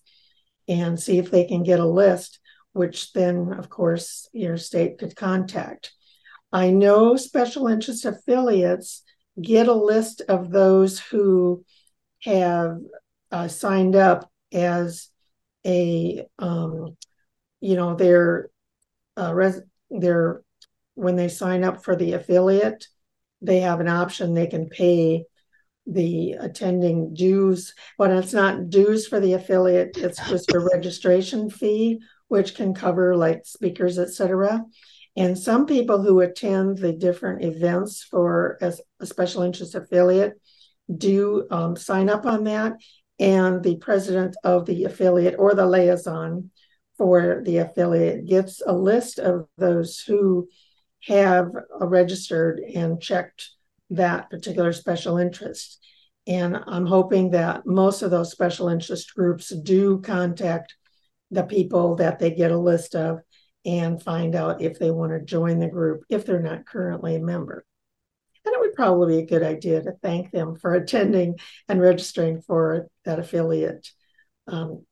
and 0.67 0.99
see 0.99 1.17
if 1.17 1.31
they 1.31 1.45
can 1.45 1.63
get 1.63 1.79
a 1.79 1.85
list, 1.85 2.39
which 2.73 3.13
then, 3.13 3.53
of 3.53 3.69
course, 3.69 4.27
your 4.33 4.57
state 4.57 4.97
could 4.97 5.15
contact. 5.15 5.93
I 6.51 6.71
know 6.71 7.15
special 7.15 7.67
interest 7.67 8.05
affiliates 8.05 9.03
get 9.41 9.67
a 9.67 9.73
list 9.73 10.21
of 10.27 10.51
those 10.51 10.99
who 10.99 11.63
have 12.23 12.79
uh, 13.31 13.47
signed 13.47 13.95
up 13.95 14.29
as 14.53 15.09
a 15.65 16.25
um, 16.39 16.95
you 17.59 17.75
know 17.75 17.95
they're 17.95 18.49
uh, 19.17 19.33
res- 19.33 19.61
they're 19.89 20.41
when 20.95 21.15
they 21.15 21.27
sign 21.27 21.63
up 21.63 21.83
for 21.83 21.95
the 21.95 22.13
affiliate, 22.13 22.87
they 23.41 23.59
have 23.59 23.79
an 23.79 23.87
option 23.87 24.33
they 24.33 24.47
can 24.47 24.69
pay 24.69 25.25
the 25.85 26.31
attending 26.33 27.13
dues, 27.13 27.73
but 27.97 28.09
it's 28.11 28.33
not 28.33 28.69
dues 28.69 29.07
for 29.07 29.19
the 29.19 29.33
affiliate. 29.33 29.97
It's 29.97 30.25
just 30.27 30.51
a 30.51 30.59
registration 30.59 31.49
fee, 31.49 31.99
which 32.27 32.55
can 32.55 32.73
cover 32.73 33.15
like 33.15 33.45
speakers, 33.45 33.99
etc. 33.99 34.63
And 35.15 35.37
some 35.37 35.65
people 35.65 36.01
who 36.01 36.21
attend 36.21 36.77
the 36.77 36.91
different 36.91 37.43
events 37.43 38.03
for 38.03 38.57
a, 38.61 38.73
a 38.99 39.05
special 39.05 39.43
interest 39.43 39.75
affiliate 39.75 40.33
do 40.95 41.47
um, 41.51 41.75
sign 41.75 42.09
up 42.09 42.25
on 42.25 42.45
that. 42.45 42.73
And 43.19 43.63
the 43.63 43.77
president 43.77 44.35
of 44.43 44.65
the 44.65 44.85
affiliate 44.85 45.35
or 45.37 45.53
the 45.53 45.65
liaison 45.65 46.51
for 46.97 47.41
the 47.43 47.57
affiliate 47.57 48.25
gets 48.25 48.61
a 48.65 48.73
list 48.73 49.19
of 49.19 49.47
those 49.57 49.99
who 49.99 50.47
have 51.03 51.51
registered 51.79 52.59
and 52.59 53.01
checked 53.01 53.49
that 53.91 54.29
particular 54.29 54.73
special 54.73 55.17
interest. 55.17 55.79
And 56.27 56.57
I'm 56.65 56.87
hoping 56.87 57.31
that 57.31 57.65
most 57.65 58.01
of 58.01 58.11
those 58.11 58.31
special 58.31 58.69
interest 58.69 59.13
groups 59.13 59.49
do 59.49 59.99
contact 60.01 60.75
the 61.31 61.43
people 61.43 61.95
that 61.95 62.19
they 62.19 62.31
get 62.31 62.51
a 62.51 62.57
list 62.57 62.95
of 62.95 63.19
and 63.65 64.01
find 64.01 64.35
out 64.35 64.61
if 64.61 64.79
they 64.79 64.91
want 64.91 65.11
to 65.11 65.23
join 65.23 65.59
the 65.59 65.67
group 65.67 66.03
if 66.09 66.25
they're 66.25 66.39
not 66.39 66.65
currently 66.65 67.15
a 67.15 67.19
member. 67.19 67.65
And 68.45 68.53
it 68.53 68.59
would 68.59 68.73
probably 68.73 69.17
be 69.17 69.23
a 69.23 69.27
good 69.27 69.43
idea 69.43 69.81
to 69.81 69.93
thank 70.03 70.31
them 70.31 70.55
for 70.55 70.73
attending 70.75 71.35
and 71.67 71.81
registering 71.81 72.41
for 72.41 72.87
that 73.05 73.19
affiliate 73.19 73.87
um, 74.47 74.85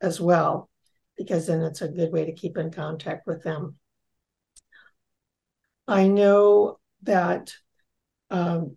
as 0.00 0.20
well, 0.20 0.68
because 1.16 1.46
then 1.46 1.60
it's 1.62 1.82
a 1.82 1.88
good 1.88 2.12
way 2.12 2.24
to 2.24 2.32
keep 2.32 2.56
in 2.56 2.70
contact 2.70 3.26
with 3.26 3.42
them. 3.42 3.76
I 5.86 6.06
know 6.06 6.78
that 7.02 7.52
um, 8.30 8.76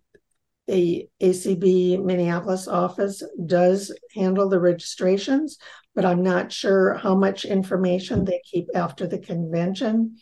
the 0.66 1.08
ACB 1.20 2.02
Minneapolis 2.02 2.66
office 2.68 3.22
does 3.46 3.96
handle 4.14 4.48
the 4.48 4.60
registrations, 4.60 5.58
but 5.94 6.04
I'm 6.04 6.22
not 6.22 6.52
sure 6.52 6.94
how 6.94 7.14
much 7.14 7.44
information 7.44 8.24
they 8.24 8.40
keep 8.44 8.68
after 8.74 9.06
the 9.06 9.18
convention, 9.18 10.16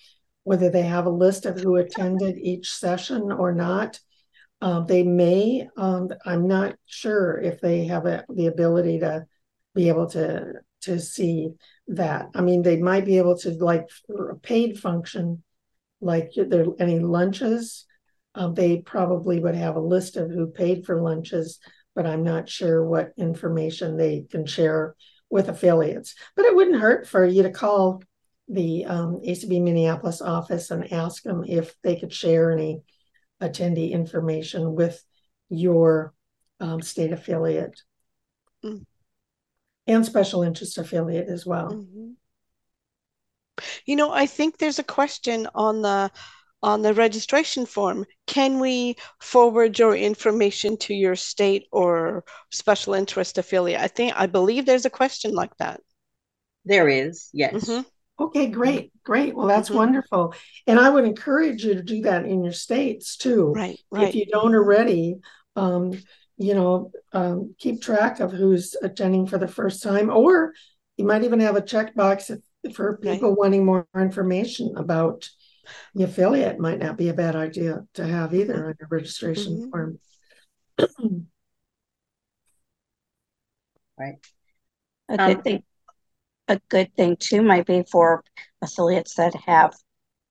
whether 0.44 0.68
they 0.68 0.82
have 0.82 1.06
a 1.06 1.10
list 1.10 1.46
of 1.46 1.60
who 1.60 1.76
attended 1.76 2.36
each 2.38 2.72
session 2.72 3.32
or 3.32 3.54
not. 3.54 3.98
Um, 4.60 4.86
they 4.86 5.02
may, 5.02 5.68
um, 5.76 6.10
I'm 6.24 6.46
not 6.46 6.74
sure 6.86 7.40
if 7.40 7.60
they 7.60 7.86
have 7.86 8.06
a, 8.06 8.24
the 8.28 8.46
ability 8.46 9.00
to 9.00 9.26
be 9.74 9.88
able 9.88 10.08
to 10.10 10.52
to 10.82 11.00
see 11.00 11.50
that. 11.88 12.28
I 12.34 12.40
mean, 12.40 12.62
they 12.62 12.76
might 12.76 13.04
be 13.04 13.18
able 13.18 13.36
to 13.38 13.50
like 13.50 13.88
for 14.06 14.30
a 14.30 14.36
paid 14.36 14.78
function, 14.78 15.42
like 16.00 16.32
there 16.36 16.66
any 16.78 16.98
lunches 16.98 17.86
um, 18.34 18.54
they 18.54 18.78
probably 18.78 19.38
would 19.40 19.54
have 19.54 19.76
a 19.76 19.80
list 19.80 20.16
of 20.16 20.30
who 20.30 20.46
paid 20.46 20.86
for 20.86 21.00
lunches, 21.00 21.58
but 21.94 22.06
I'm 22.06 22.24
not 22.24 22.48
sure 22.48 22.84
what 22.84 23.12
information 23.18 23.96
they 23.96 24.26
can 24.30 24.46
share 24.46 24.94
with 25.28 25.48
affiliates. 25.48 26.14
But 26.34 26.46
it 26.46 26.54
wouldn't 26.54 26.80
hurt 26.80 27.06
for 27.06 27.24
you 27.24 27.42
to 27.42 27.50
call 27.50 28.02
the 28.48 28.86
um, 28.86 29.20
ACB 29.26 29.62
Minneapolis 29.62 30.20
office 30.20 30.70
and 30.70 30.92
ask 30.92 31.22
them 31.22 31.44
if 31.46 31.74
they 31.82 31.96
could 31.96 32.12
share 32.12 32.50
any 32.50 32.82
attendee 33.40 33.92
information 33.92 34.74
with 34.74 35.02
your 35.48 36.14
um, 36.60 36.80
state 36.80 37.12
affiliate 37.12 37.80
mm. 38.64 38.84
And 39.86 40.04
special 40.04 40.42
interest 40.42 40.78
affiliate 40.78 41.28
as 41.28 41.44
well. 41.44 41.72
Mm-hmm. 41.72 42.10
You 43.86 43.96
know, 43.96 44.10
I 44.10 44.26
think 44.26 44.58
there's 44.58 44.78
a 44.78 44.84
question 44.84 45.48
on 45.54 45.82
the 45.82 46.10
on 46.62 46.82
the 46.82 46.94
registration 46.94 47.66
form, 47.66 48.06
can 48.26 48.60
we 48.60 48.96
forward 49.20 49.78
your 49.78 49.96
information 49.96 50.76
to 50.76 50.94
your 50.94 51.16
state 51.16 51.66
or 51.72 52.24
special 52.50 52.94
interest 52.94 53.36
affiliate? 53.36 53.80
I 53.80 53.88
think, 53.88 54.12
I 54.16 54.26
believe 54.26 54.64
there's 54.64 54.84
a 54.84 54.90
question 54.90 55.34
like 55.34 55.56
that. 55.56 55.80
There 56.64 56.88
is, 56.88 57.28
yes. 57.32 57.68
Mm-hmm. 57.68 57.82
Okay, 58.24 58.46
great, 58.46 58.92
great. 59.02 59.34
Well, 59.34 59.48
that's 59.48 59.70
mm-hmm. 59.70 59.78
wonderful. 59.78 60.34
And 60.68 60.78
I 60.78 60.88
would 60.88 61.04
encourage 61.04 61.64
you 61.64 61.74
to 61.74 61.82
do 61.82 62.02
that 62.02 62.24
in 62.24 62.44
your 62.44 62.52
states 62.52 63.16
too. 63.16 63.52
Right, 63.52 63.80
right. 63.90 64.08
If 64.08 64.14
you 64.14 64.26
don't 64.26 64.54
already, 64.54 65.16
um, 65.56 66.00
you 66.36 66.54
know, 66.54 66.90
um, 67.12 67.54
keep 67.58 67.80
track 67.80 68.20
of 68.20 68.32
who's 68.32 68.74
attending 68.82 69.26
for 69.26 69.38
the 69.38 69.48
first 69.48 69.82
time, 69.82 70.10
or 70.10 70.52
you 70.96 71.04
might 71.04 71.24
even 71.24 71.40
have 71.40 71.56
a 71.56 71.62
checkbox 71.62 72.40
for 72.74 72.96
people 72.98 73.30
right. 73.30 73.38
wanting 73.38 73.64
more 73.64 73.86
information 73.96 74.74
about 74.76 75.28
the 75.94 76.04
affiliate 76.04 76.58
might 76.58 76.78
not 76.78 76.96
be 76.96 77.08
a 77.08 77.14
bad 77.14 77.36
idea 77.36 77.84
to 77.94 78.06
have 78.06 78.34
either 78.34 78.68
on 78.68 78.74
your 78.78 78.88
registration 78.90 79.70
mm-hmm. 79.70 79.70
form. 79.70 79.98
right. 83.98 84.18
A 85.08 85.16
good 85.16 85.36
um, 85.36 85.42
thing. 85.42 85.62
A 86.48 86.60
good 86.68 86.94
thing 86.96 87.16
too 87.16 87.42
might 87.42 87.66
be 87.66 87.84
for 87.90 88.24
affiliates 88.60 89.14
that 89.14 89.34
have 89.46 89.74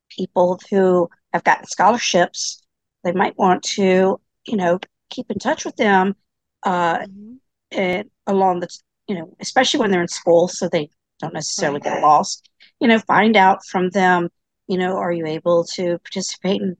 people 0.09 0.59
who 0.69 1.09
have 1.33 1.43
gotten 1.43 1.65
scholarships. 1.65 2.61
They 3.03 3.13
might 3.13 3.37
want 3.37 3.63
to, 3.63 4.19
you 4.45 4.57
know, 4.57 4.79
keep 5.11 5.29
in 5.29 5.37
touch 5.37 5.65
with 5.65 5.75
them 5.75 6.15
uh, 6.63 6.99
mm-hmm. 6.99 7.33
and 7.71 8.09
along 8.25 8.61
the, 8.61 8.69
you 9.07 9.15
know, 9.15 9.35
especially 9.39 9.79
when 9.79 9.91
they're 9.91 10.01
in 10.01 10.07
school, 10.07 10.47
so 10.47 10.67
they 10.67 10.89
don't 11.19 11.35
necessarily 11.35 11.79
right. 11.85 11.95
get 11.95 12.01
lost. 12.01 12.49
You 12.79 12.87
know, 12.87 12.97
find 12.97 13.37
out 13.37 13.59
from 13.67 13.89
them 13.89 14.29
you 14.71 14.77
know, 14.77 14.95
are 14.95 15.11
you 15.11 15.25
able 15.25 15.65
to 15.65 15.97
participate 15.99 16.61
in 16.61 16.77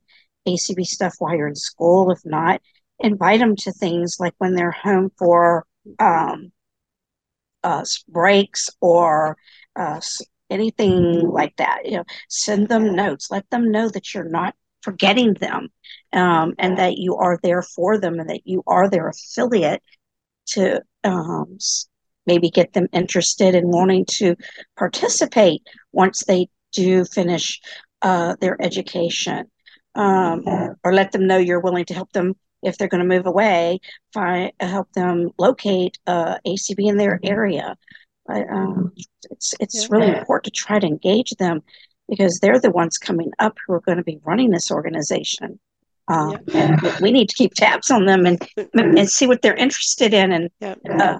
ACB 0.47 0.85
stuff 0.85 1.15
while 1.19 1.35
you're 1.35 1.49
in 1.49 1.55
school? 1.55 2.09
If 2.09 2.19
not, 2.23 2.61
invite 2.99 3.41
them 3.41 3.57
to 3.57 3.73
things 3.73 4.15
like 4.17 4.33
when 4.37 4.55
they're 4.55 4.71
home 4.71 5.11
for 5.17 5.65
um, 5.99 6.53
uh, 7.65 7.83
breaks 8.07 8.69
or 8.79 9.35
uh, 9.75 9.99
anything 10.49 11.29
like 11.29 11.57
that. 11.57 11.81
You 11.83 11.97
know, 11.97 12.03
send 12.29 12.69
them 12.69 12.95
notes. 12.95 13.29
Let 13.29 13.49
them 13.49 13.71
know 13.71 13.89
that 13.89 14.13
you're 14.13 14.29
not 14.29 14.55
forgetting 14.81 15.33
them 15.35 15.69
um, 16.13 16.53
and 16.57 16.77
that 16.77 16.97
you 16.97 17.15
are 17.15 17.39
there 17.43 17.61
for 17.61 17.97
them 17.97 18.19
and 18.19 18.29
that 18.29 18.41
you 18.45 18.63
are 18.67 18.89
their 18.89 19.09
affiliate 19.09 19.81
to 20.47 20.81
um, 21.03 21.57
maybe 22.25 22.49
get 22.49 22.73
them 22.73 22.87
interested 22.91 23.55
in 23.55 23.67
wanting 23.67 24.05
to 24.05 24.35
participate 24.77 25.61
once 25.91 26.23
they 26.25 26.47
do 26.71 27.05
finish 27.05 27.59
uh, 28.01 28.35
their 28.39 28.61
education, 28.61 29.45
um, 29.95 30.43
or 30.83 30.93
let 30.93 31.11
them 31.11 31.27
know 31.27 31.37
you're 31.37 31.59
willing 31.59 31.85
to 31.85 31.93
help 31.93 32.11
them 32.13 32.35
if 32.63 32.77
they're 32.77 32.87
going 32.87 33.07
to 33.07 33.15
move 33.15 33.25
away. 33.25 33.79
Find 34.13 34.51
help 34.59 34.91
them 34.93 35.31
locate 35.37 35.99
uh, 36.07 36.37
ACB 36.45 36.87
in 36.87 36.97
their 36.97 37.19
area. 37.23 37.75
But 38.25 38.49
um, 38.49 38.93
it's 39.29 39.53
it's 39.59 39.89
really 39.89 40.07
important 40.07 40.45
to 40.45 40.51
try 40.51 40.79
to 40.79 40.87
engage 40.87 41.31
them 41.31 41.63
because 42.11 42.39
they're 42.39 42.59
the 42.59 42.69
ones 42.69 42.97
coming 42.97 43.31
up 43.39 43.57
who 43.65 43.73
are 43.73 43.79
going 43.79 43.97
to 43.97 44.03
be 44.03 44.19
running 44.25 44.51
this 44.51 44.69
organization. 44.69 45.59
Uh, 46.09 46.37
yeah. 46.47 46.77
and 46.83 46.99
we 46.99 47.09
need 47.09 47.29
to 47.29 47.35
keep 47.35 47.53
tabs 47.53 47.89
on 47.89 48.05
them 48.05 48.25
and 48.25 48.45
and 48.73 49.09
see 49.09 49.27
what 49.27 49.41
they're 49.41 49.55
interested 49.55 50.13
in 50.13 50.33
and 50.33 50.49
yeah. 50.59 50.75
uh, 50.89 51.19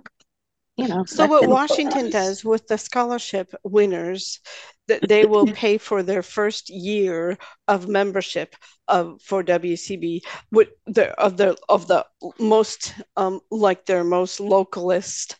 you 0.75 0.87
know. 0.87 1.05
So 1.05 1.27
what 1.27 1.47
Washington 1.47 2.09
does 2.09 2.43
with 2.43 2.67
the 2.67 2.77
scholarship 2.77 3.53
winners, 3.63 4.41
that 4.89 5.07
they 5.07 5.25
will 5.25 5.45
pay 5.53 5.77
for 5.77 6.03
their 6.03 6.23
first 6.23 6.69
year 6.69 7.37
of 7.69 7.87
membership 7.87 8.53
of 8.89 9.21
for 9.21 9.43
WCB 9.43 10.21
with 10.51 10.69
the 10.87 11.11
of 11.17 11.37
the 11.37 11.55
of 11.69 11.87
the 11.87 12.05
most 12.37 12.93
um, 13.15 13.39
like 13.49 13.85
their 13.85 14.03
most 14.03 14.39
localist 14.39 15.35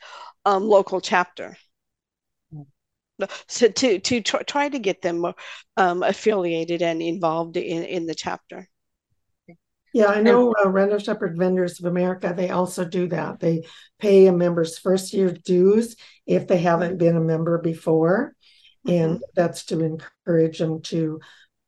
um, 0.45 0.63
local 0.63 1.01
chapter. 1.01 1.57
So 3.47 3.67
to 3.67 3.99
to 3.99 4.21
try, 4.21 4.41
try 4.43 4.69
to 4.69 4.79
get 4.79 5.01
them 5.01 5.33
um, 5.77 6.03
affiliated 6.03 6.81
and 6.81 7.01
involved 7.01 7.57
in 7.57 7.83
in 7.83 8.05
the 8.05 8.15
chapter. 8.15 8.67
Yeah, 9.93 10.07
I 10.07 10.21
know 10.21 10.55
uh, 10.63 10.69
Randolph-Sheppard 10.69 11.37
Vendors 11.37 11.79
of 11.79 11.85
America, 11.85 12.33
they 12.35 12.49
also 12.49 12.85
do 12.85 13.07
that. 13.07 13.41
They 13.41 13.65
pay 13.99 14.27
a 14.27 14.31
member's 14.31 14.79
first 14.79 15.11
year 15.11 15.31
dues 15.31 15.97
if 16.25 16.47
they 16.47 16.59
haven't 16.59 16.97
been 16.97 17.17
a 17.17 17.21
member 17.21 17.57
before. 17.57 18.33
And 18.87 19.15
mm-hmm. 19.15 19.23
that's 19.35 19.65
to 19.65 19.83
encourage 19.83 20.59
them 20.59 20.81
to, 20.83 21.19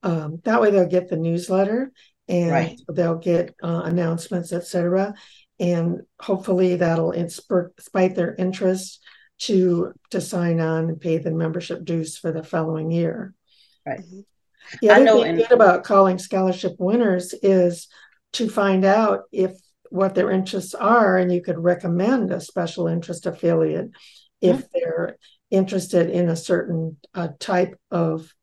um, 0.03 0.41
that 0.45 0.61
way 0.61 0.71
they'll 0.71 0.87
get 0.87 1.09
the 1.09 1.17
newsletter 1.17 1.91
and 2.29 2.51
right. 2.51 2.79
they'll 2.89 3.17
get 3.17 3.55
uh, 3.61 3.81
announcements, 3.83 4.53
etc. 4.53 5.13
And 5.59 6.01
hopefully 6.17 6.77
that'll 6.77 7.11
inspire 7.11 7.71
their 8.09 8.35
interest 8.35 9.01
to 9.39 9.93
to 10.11 10.21
sign 10.21 10.59
on 10.59 10.89
and 10.89 11.01
pay 11.01 11.17
the 11.17 11.31
membership 11.31 11.83
dues 11.83 12.17
for 12.17 12.31
the 12.31 12.43
following 12.43 12.91
year. 12.91 13.33
Right. 13.85 14.01
The 14.81 14.89
other 14.89 15.05
thing 15.05 15.25
in- 15.25 15.37
good 15.37 15.51
about 15.51 15.83
calling 15.83 16.17
scholarship 16.17 16.75
winners 16.79 17.33
is 17.41 17.87
to 18.33 18.49
find 18.49 18.85
out 18.85 19.23
if 19.31 19.51
what 19.89 20.15
their 20.15 20.31
interests 20.31 20.73
are, 20.73 21.17
and 21.17 21.31
you 21.31 21.41
could 21.41 21.59
recommend 21.59 22.31
a 22.31 22.39
special 22.39 22.87
interest 22.87 23.25
affiliate 23.25 23.91
if 24.41 24.57
mm-hmm. 24.57 24.65
they're 24.73 25.17
interested 25.51 26.09
in 26.09 26.29
a 26.29 26.35
certain 26.35 26.97
uh, 27.13 27.27
type 27.39 27.79
of 27.91 28.33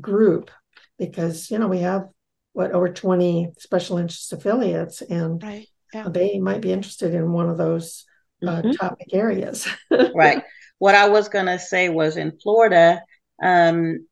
group, 0.00 0.50
because 0.98 1.50
you 1.50 1.58
know 1.58 1.68
we 1.68 1.78
have 1.78 2.08
what 2.52 2.72
over 2.72 2.88
20 2.88 3.52
special 3.58 3.98
interest 3.98 4.32
affiliates 4.32 5.00
and 5.00 5.40
right. 5.44 5.68
yeah. 5.94 6.08
they 6.08 6.40
might 6.40 6.60
be 6.60 6.72
interested 6.72 7.14
in 7.14 7.30
one 7.30 7.48
of 7.48 7.56
those 7.56 8.04
uh, 8.42 8.62
mm-hmm. 8.62 8.70
topic 8.72 9.08
areas. 9.12 9.68
Right. 9.90 10.42
What 10.80 10.94
i 10.94 11.08
was 11.08 11.28
going 11.28 11.46
to 11.46 11.58
say 11.58 11.88
was 11.88 12.16
in 12.16 12.38
florida 12.40 13.02
um, 13.42 14.06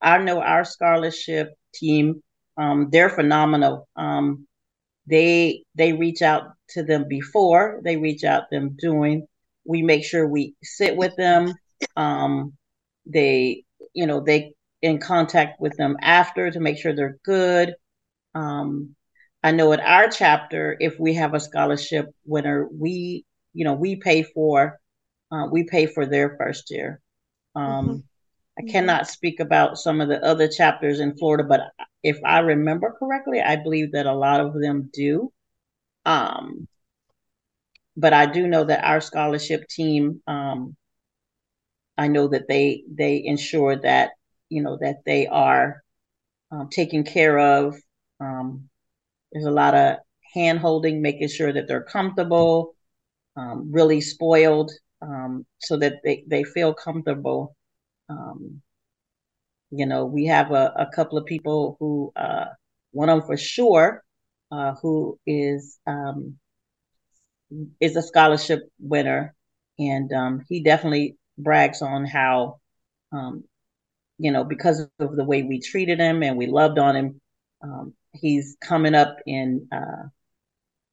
i 0.00 0.18
know 0.18 0.40
our 0.40 0.64
scholarship 0.64 1.48
team 1.74 2.22
um, 2.56 2.88
they're 2.90 3.10
phenomenal. 3.10 3.88
Um, 3.96 4.46
they 5.06 5.64
they 5.74 5.92
reach 5.92 6.22
out 6.22 6.52
to 6.70 6.82
them 6.82 7.06
before 7.08 7.80
they 7.84 7.96
reach 7.96 8.24
out 8.24 8.50
them 8.50 8.76
doing 8.76 9.24
we 9.64 9.80
make 9.80 10.04
sure 10.04 10.26
we 10.26 10.56
sit 10.64 10.96
with 10.96 11.14
them 11.14 11.54
um 11.94 12.52
they 13.06 13.62
you 13.94 14.04
know 14.04 14.20
they 14.20 14.52
in 14.82 14.98
contact 14.98 15.60
with 15.60 15.76
them 15.76 15.96
after 16.02 16.50
to 16.50 16.58
make 16.58 16.76
sure 16.76 16.92
they're 16.92 17.18
good. 17.24 17.74
Um 18.34 18.96
i 19.44 19.52
know 19.52 19.72
at 19.72 19.80
our 19.80 20.08
chapter 20.08 20.76
if 20.80 20.98
we 20.98 21.14
have 21.14 21.34
a 21.34 21.40
scholarship 21.40 22.06
winner 22.24 22.66
we 22.66 23.24
you 23.56 23.64
know 23.64 23.74
we 23.74 23.96
pay 23.96 24.22
for 24.22 24.78
uh, 25.32 25.46
we 25.50 25.64
pay 25.64 25.86
for 25.86 26.06
their 26.06 26.36
first 26.38 26.70
year 26.70 27.00
um 27.54 27.64
mm-hmm. 27.64 27.98
I 28.58 28.62
cannot 28.62 29.08
speak 29.08 29.40
about 29.40 29.76
some 29.78 30.00
of 30.00 30.08
the 30.08 30.22
other 30.24 30.48
chapters 30.48 31.00
in 31.00 31.16
Florida, 31.16 31.44
but 31.44 31.60
if 32.02 32.18
I 32.24 32.38
remember 32.38 32.96
correctly, 32.98 33.42
I 33.42 33.56
believe 33.56 33.92
that 33.92 34.06
a 34.06 34.14
lot 34.14 34.40
of 34.40 34.54
them 34.54 34.88
do. 34.92 35.32
Um, 36.06 36.66
but 37.96 38.12
I 38.12 38.26
do 38.26 38.46
know 38.46 38.64
that 38.64 38.84
our 38.84 39.00
scholarship 39.00 39.68
team, 39.68 40.22
um, 40.26 40.76
I 41.98 42.08
know 42.08 42.28
that 42.28 42.48
they 42.48 42.84
they 42.88 43.24
ensure 43.24 43.76
that 43.76 44.12
you 44.48 44.62
know 44.62 44.78
that 44.80 44.98
they 45.04 45.26
are 45.26 45.82
um, 46.50 46.68
taken 46.70 47.04
care 47.04 47.38
of. 47.38 47.76
Um, 48.20 48.68
there's 49.32 49.46
a 49.46 49.50
lot 49.50 49.74
of 49.74 49.98
hand 50.34 50.60
holding, 50.60 51.02
making 51.02 51.28
sure 51.28 51.52
that 51.52 51.66
they're 51.68 51.82
comfortable, 51.82 52.75
um, 53.36 53.70
really 53.70 54.00
spoiled, 54.00 54.70
um, 55.02 55.44
so 55.58 55.76
that 55.76 56.00
they, 56.04 56.24
they 56.26 56.44
feel 56.44 56.72
comfortable. 56.74 57.56
Um, 58.08 58.62
you 59.70 59.86
know, 59.86 60.06
we 60.06 60.26
have 60.26 60.52
a, 60.52 60.72
a 60.76 60.86
couple 60.94 61.18
of 61.18 61.26
people 61.26 61.76
who, 61.80 62.12
uh, 62.16 62.46
one 62.92 63.08
of 63.08 63.18
them 63.18 63.26
for 63.26 63.36
sure, 63.36 64.02
uh, 64.50 64.74
who 64.80 65.18
is 65.26 65.78
um, 65.86 66.38
is 67.80 67.96
a 67.96 68.02
scholarship 68.02 68.60
winner, 68.78 69.34
and 69.78 70.12
um, 70.12 70.44
he 70.48 70.62
definitely 70.62 71.16
brags 71.38 71.82
on 71.82 72.04
how, 72.04 72.60
um, 73.12 73.44
you 74.18 74.32
know, 74.32 74.44
because 74.44 74.86
of 74.98 75.16
the 75.16 75.24
way 75.24 75.42
we 75.42 75.60
treated 75.60 75.98
him 76.00 76.22
and 76.22 76.36
we 76.36 76.46
loved 76.46 76.78
on 76.78 76.96
him, 76.96 77.20
um, 77.62 77.94
he's 78.12 78.56
coming 78.60 78.94
up 78.94 79.18
in, 79.26 79.68
uh, 79.72 80.08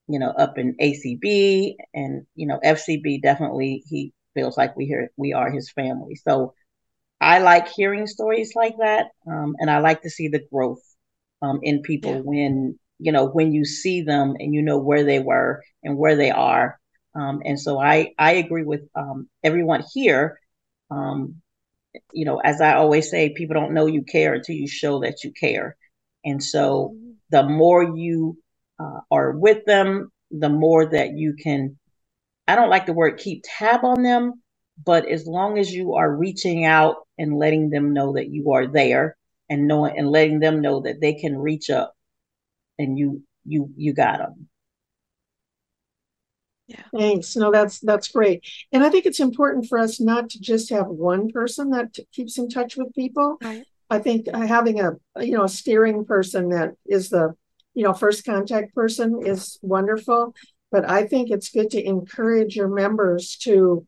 you 0.08 0.20
know, 0.20 0.30
up 0.30 0.58
in 0.58 0.76
ACB 0.80 1.78
and 1.94 2.26
you 2.36 2.48
know 2.48 2.60
FCB. 2.64 3.22
Definitely, 3.22 3.84
he 3.88 4.14
feels 4.34 4.58
like 4.58 4.76
we 4.76 4.86
hear 4.86 5.10
we 5.18 5.34
are 5.34 5.52
his 5.52 5.72
family. 5.72 6.16
So 6.16 6.54
I 7.22 7.40
like 7.40 7.70
hearing 7.70 8.08
stories 8.08 8.54
like 8.56 8.76
that, 8.80 9.08
um, 9.28 9.56
and 9.60 9.70
I 9.70 9.80
like 9.80 10.02
to 10.02 10.10
see 10.10 10.28
the 10.28 10.44
growth 10.52 10.82
um, 11.42 11.60
in 11.64 11.82
people 11.82 12.16
yeah. 12.16 12.22
when 12.24 12.80
you 13.00 13.12
know 13.12 13.28
when 13.28 13.54
you 13.54 13.66
see 13.66 14.02
them 14.02 14.36
and 14.40 14.54
you 14.54 14.62
know 14.62 14.78
where 14.78 15.04
they 15.04 15.20
were 15.20 15.64
and 15.84 15.98
where 15.98 16.16
they 16.16 16.32
are. 16.32 16.80
Um, 17.16 17.42
and 17.46 17.60
so 17.60 17.80
I 17.80 18.14
I 18.18 18.34
agree 18.34 18.64
with 18.64 18.82
um, 18.96 19.30
everyone 19.44 19.84
here. 19.94 20.40
Um, 20.90 21.42
you 22.12 22.26
know, 22.26 22.40
as 22.40 22.60
I 22.60 22.74
always 22.74 23.10
say, 23.10 23.34
people 23.36 23.54
don't 23.54 23.74
know 23.74 23.86
you 23.86 24.04
care 24.04 24.34
until 24.34 24.56
you 24.56 24.68
show 24.68 25.02
that 25.02 25.24
you 25.24 25.32
care. 25.32 25.78
And 26.26 26.44
so 26.44 26.96
the 27.30 27.44
more 27.44 27.84
you 27.84 28.38
uh, 28.80 29.00
are 29.12 29.32
with 29.32 29.66
them, 29.66 30.12
the 30.32 30.50
more 30.50 30.86
that 30.86 31.14
you 31.18 31.34
can. 31.34 31.78
I 32.48 32.56
don't 32.56 32.70
like 32.70 32.86
the 32.86 32.94
word 32.94 33.20
keep 33.20 33.44
tab 33.46 33.86
on 33.86 34.04
them, 34.04 34.42
but 34.84 35.08
as 35.08 35.26
long 35.28 35.58
as 35.58 35.72
you 35.72 35.94
are 35.94 36.14
reaching 36.14 36.66
out 36.66 37.08
and 37.18 37.38
letting 37.38 37.70
them 37.70 37.94
know 37.94 38.14
that 38.14 38.30
you 38.30 38.52
are 38.52 38.68
there 38.68 39.16
and 39.50 39.68
knowing 39.68 39.98
and 39.98 40.10
letting 40.10 40.40
them 40.40 40.62
know 40.62 40.82
that 40.82 41.00
they 41.00 41.14
can 41.14 41.38
reach 41.38 41.70
up 41.70 41.94
and 42.80 42.98
you 42.98 43.24
you 43.46 43.70
you 43.76 43.94
got 43.94 44.18
them 44.18 44.48
yeah 46.68 46.84
thanks 46.98 47.36
no 47.36 47.52
that's 47.52 47.80
that's 47.80 48.08
great 48.08 48.44
and 48.72 48.84
i 48.84 48.90
think 48.90 49.06
it's 49.06 49.20
important 49.20 49.68
for 49.68 49.78
us 49.78 50.00
not 50.00 50.30
to 50.30 50.40
just 50.40 50.70
have 50.70 50.88
one 50.88 51.30
person 51.30 51.70
that 51.70 51.96
keeps 52.12 52.38
in 52.38 52.50
touch 52.50 52.78
with 52.78 52.94
people 52.96 53.38
right. 53.44 53.66
i 53.90 54.00
think 54.00 54.28
having 54.34 54.80
a 54.80 54.94
you 55.20 55.34
know 55.34 55.44
a 55.44 55.50
steering 55.50 56.06
person 56.06 56.50
that 56.50 56.72
is 56.86 57.10
the 57.10 57.36
you 57.74 57.84
know 57.84 57.94
first 57.94 58.26
contact 58.26 58.74
person 58.76 59.22
is 59.26 59.60
wonderful 59.62 60.34
but 60.72 60.90
i 60.90 61.06
think 61.06 61.30
it's 61.30 61.50
good 61.50 61.70
to 61.70 61.84
encourage 61.84 62.56
your 62.56 62.68
members 62.68 63.38
to 63.38 63.86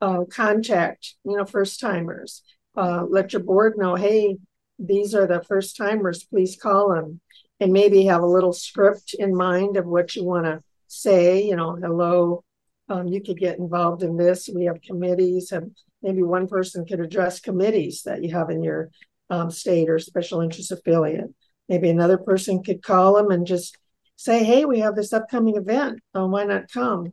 uh, 0.00 0.24
contact 0.24 1.14
you 1.24 1.36
know 1.36 1.44
first 1.44 1.80
timers. 1.80 2.42
Uh, 2.76 3.04
let 3.08 3.32
your 3.32 3.42
board 3.42 3.74
know 3.78 3.94
hey 3.94 4.36
these 4.78 5.14
are 5.14 5.26
the 5.26 5.42
first 5.44 5.76
timers 5.76 6.24
please 6.24 6.56
call 6.60 6.92
them 6.92 7.20
and 7.60 7.72
maybe 7.72 8.04
have 8.04 8.22
a 8.22 8.26
little 8.26 8.52
script 8.52 9.14
in 9.18 9.34
mind 9.34 9.76
of 9.76 9.86
what 9.86 10.16
you 10.16 10.24
want 10.24 10.44
to 10.44 10.60
say 10.88 11.42
you 11.44 11.54
know 11.54 11.76
hello 11.76 12.42
um, 12.88 13.06
you 13.06 13.22
could 13.22 13.38
get 13.38 13.58
involved 13.58 14.02
in 14.02 14.16
this 14.16 14.50
we 14.52 14.64
have 14.64 14.82
committees 14.82 15.52
and 15.52 15.76
maybe 16.02 16.22
one 16.22 16.48
person 16.48 16.84
could 16.84 17.00
address 17.00 17.38
committees 17.38 18.02
that 18.02 18.22
you 18.24 18.32
have 18.32 18.50
in 18.50 18.62
your 18.62 18.90
um, 19.30 19.50
state 19.52 19.88
or 19.88 20.00
special 20.00 20.40
interest 20.40 20.72
affiliate 20.72 21.32
maybe 21.68 21.88
another 21.90 22.18
person 22.18 22.62
could 22.62 22.82
call 22.82 23.14
them 23.14 23.30
and 23.30 23.46
just 23.46 23.76
say 24.16 24.44
hey 24.44 24.64
we 24.64 24.80
have 24.80 24.94
this 24.94 25.12
upcoming 25.12 25.56
event 25.56 26.00
uh, 26.14 26.26
why 26.26 26.44
not 26.44 26.70
come 26.70 27.12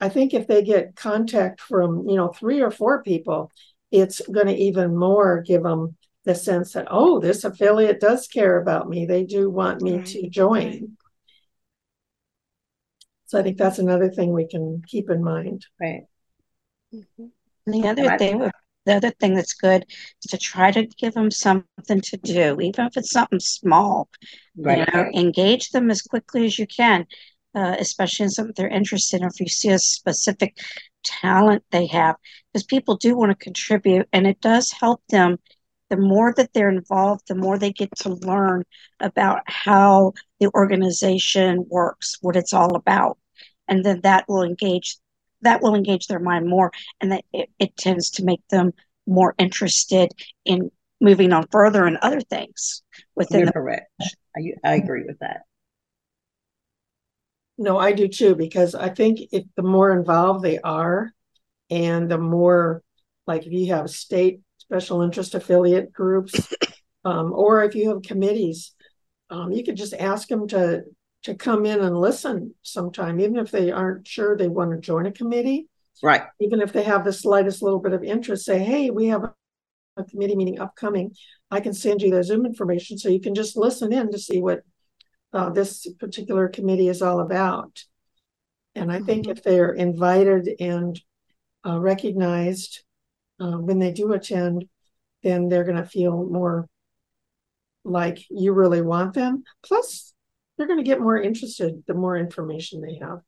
i 0.00 0.08
think 0.08 0.34
if 0.34 0.46
they 0.46 0.62
get 0.62 0.96
contact 0.96 1.60
from 1.60 2.08
you 2.08 2.16
know 2.16 2.28
three 2.28 2.60
or 2.60 2.70
four 2.70 3.02
people 3.02 3.50
it's 3.90 4.20
going 4.30 4.46
to 4.46 4.56
even 4.56 4.96
more 4.96 5.42
give 5.42 5.62
them 5.62 5.96
the 6.24 6.34
sense 6.34 6.72
that 6.72 6.86
oh 6.90 7.18
this 7.18 7.44
affiliate 7.44 8.00
does 8.00 8.28
care 8.28 8.60
about 8.60 8.88
me 8.88 9.06
they 9.06 9.24
do 9.24 9.50
want 9.50 9.82
me 9.82 9.96
right. 9.96 10.06
to 10.06 10.28
join 10.28 10.66
right. 10.66 10.82
so 13.26 13.38
i 13.38 13.42
think 13.42 13.58
that's 13.58 13.78
another 13.78 14.08
thing 14.08 14.32
we 14.32 14.46
can 14.46 14.82
keep 14.86 15.10
in 15.10 15.22
mind 15.22 15.66
right 15.80 16.04
mm-hmm. 16.94 17.26
the 17.66 17.88
other 17.88 18.16
thing 18.16 18.50
the 18.84 18.94
other 18.94 19.10
thing 19.10 19.34
that's 19.34 19.54
good 19.54 19.84
is 19.88 20.30
to 20.30 20.38
try 20.38 20.70
to 20.70 20.86
give 20.98 21.14
them 21.14 21.30
something 21.30 22.00
to 22.00 22.16
do 22.18 22.60
even 22.60 22.86
if 22.86 22.96
it's 22.96 23.12
something 23.12 23.40
small 23.40 24.08
right. 24.56 24.78
you 24.78 24.84
know 24.92 25.10
engage 25.14 25.70
them 25.70 25.90
as 25.90 26.02
quickly 26.02 26.46
as 26.46 26.58
you 26.58 26.66
can 26.66 27.06
uh, 27.54 27.76
especially 27.78 28.24
in 28.24 28.30
something 28.30 28.54
they're 28.56 28.68
interested 28.68 29.20
in 29.20 29.26
if 29.26 29.40
you 29.40 29.48
see 29.48 29.68
a 29.68 29.78
specific 29.78 30.56
talent 31.04 31.62
they 31.70 31.86
have 31.86 32.16
because 32.52 32.64
people 32.64 32.96
do 32.96 33.16
want 33.16 33.30
to 33.30 33.44
contribute 33.44 34.08
and 34.12 34.26
it 34.26 34.40
does 34.40 34.72
help 34.72 35.02
them 35.08 35.38
the 35.92 35.96
more 35.98 36.32
that 36.38 36.54
they're 36.54 36.70
involved, 36.70 37.28
the 37.28 37.34
more 37.34 37.58
they 37.58 37.70
get 37.70 37.94
to 37.98 38.14
learn 38.14 38.64
about 38.98 39.42
how 39.44 40.14
the 40.40 40.50
organization 40.54 41.66
works, 41.68 42.16
what 42.22 42.34
it's 42.34 42.54
all 42.54 42.76
about. 42.76 43.18
And 43.68 43.84
then 43.84 44.00
that 44.00 44.24
will 44.26 44.42
engage 44.42 44.96
that 45.42 45.62
will 45.62 45.74
engage 45.74 46.06
their 46.06 46.18
mind 46.18 46.48
more 46.48 46.72
and 47.00 47.12
that 47.12 47.24
it, 47.32 47.50
it 47.58 47.76
tends 47.76 48.10
to 48.10 48.24
make 48.24 48.46
them 48.48 48.72
more 49.06 49.34
interested 49.38 50.10
in 50.44 50.70
moving 51.00 51.32
on 51.32 51.46
further 51.50 51.84
and 51.84 51.98
other 51.98 52.20
things 52.20 52.82
within 53.14 53.40
You're 53.40 53.46
the 53.46 53.52
correct. 53.52 53.90
I, 54.36 54.40
I 54.64 54.74
agree 54.74 55.04
with 55.06 55.18
that. 55.18 55.42
No, 57.58 57.78
I 57.78 57.92
do 57.92 58.08
too, 58.08 58.34
because 58.34 58.74
I 58.74 58.88
think 58.88 59.20
if 59.32 59.44
the 59.56 59.62
more 59.62 59.92
involved 59.92 60.42
they 60.42 60.58
are 60.58 61.12
and 61.70 62.10
the 62.10 62.18
more 62.18 62.82
like 63.26 63.46
if 63.46 63.52
you 63.52 63.72
have 63.74 63.90
state 63.90 64.40
special 64.58 65.02
interest 65.02 65.34
affiliate 65.34 65.92
groups, 65.92 66.52
um, 67.04 67.32
or 67.32 67.62
if 67.64 67.74
you 67.74 67.90
have 67.90 68.02
committees, 68.02 68.74
um, 69.30 69.52
you 69.52 69.64
could 69.64 69.76
just 69.76 69.94
ask 69.94 70.28
them 70.28 70.48
to 70.48 70.82
to 71.22 71.34
come 71.34 71.66
in 71.66 71.80
and 71.80 71.96
listen 71.96 72.54
sometime, 72.62 73.20
even 73.20 73.36
if 73.36 73.50
they 73.50 73.70
aren't 73.70 74.06
sure 74.06 74.36
they 74.36 74.48
want 74.48 74.72
to 74.72 74.78
join 74.78 75.06
a 75.06 75.12
committee. 75.12 75.68
Right. 76.02 76.22
Even 76.40 76.60
if 76.60 76.72
they 76.72 76.82
have 76.82 77.04
the 77.04 77.12
slightest 77.12 77.62
little 77.62 77.78
bit 77.78 77.92
of 77.92 78.02
interest, 78.02 78.44
say, 78.44 78.58
"Hey, 78.58 78.90
we 78.90 79.06
have 79.06 79.22
a 79.96 80.04
committee 80.04 80.34
meeting 80.34 80.58
upcoming. 80.58 81.14
I 81.50 81.60
can 81.60 81.74
send 81.74 82.02
you 82.02 82.10
the 82.10 82.24
Zoom 82.24 82.44
information 82.44 82.98
so 82.98 83.08
you 83.08 83.20
can 83.20 83.34
just 83.34 83.56
listen 83.56 83.92
in 83.92 84.10
to 84.10 84.18
see 84.18 84.40
what 84.40 84.62
uh, 85.32 85.50
this 85.50 85.86
particular 86.00 86.48
committee 86.48 86.88
is 86.88 87.02
all 87.02 87.20
about." 87.20 87.84
And 88.74 88.90
I 88.90 89.00
think 89.00 89.24
mm-hmm. 89.24 89.32
if 89.32 89.42
they're 89.42 89.72
invited 89.72 90.48
and 90.58 91.00
uh, 91.64 91.78
recognized 91.78 92.82
uh, 93.38 93.58
when 93.58 93.78
they 93.78 93.92
do 93.92 94.12
attend, 94.12 94.64
then 95.22 95.48
they're 95.48 95.64
going 95.64 95.76
to 95.76 95.84
feel 95.84 96.24
more 96.24 96.68
like 97.84 98.24
you 98.30 98.52
really 98.52 98.82
want 98.82 99.14
them. 99.14 99.44
Plus, 99.62 100.11
they're 100.56 100.66
going 100.66 100.78
to 100.78 100.84
get 100.84 101.00
more 101.00 101.20
interested 101.20 101.82
the 101.86 101.94
more 101.94 102.16
information 102.16 102.80
they 102.80 102.96
have. 102.96 103.20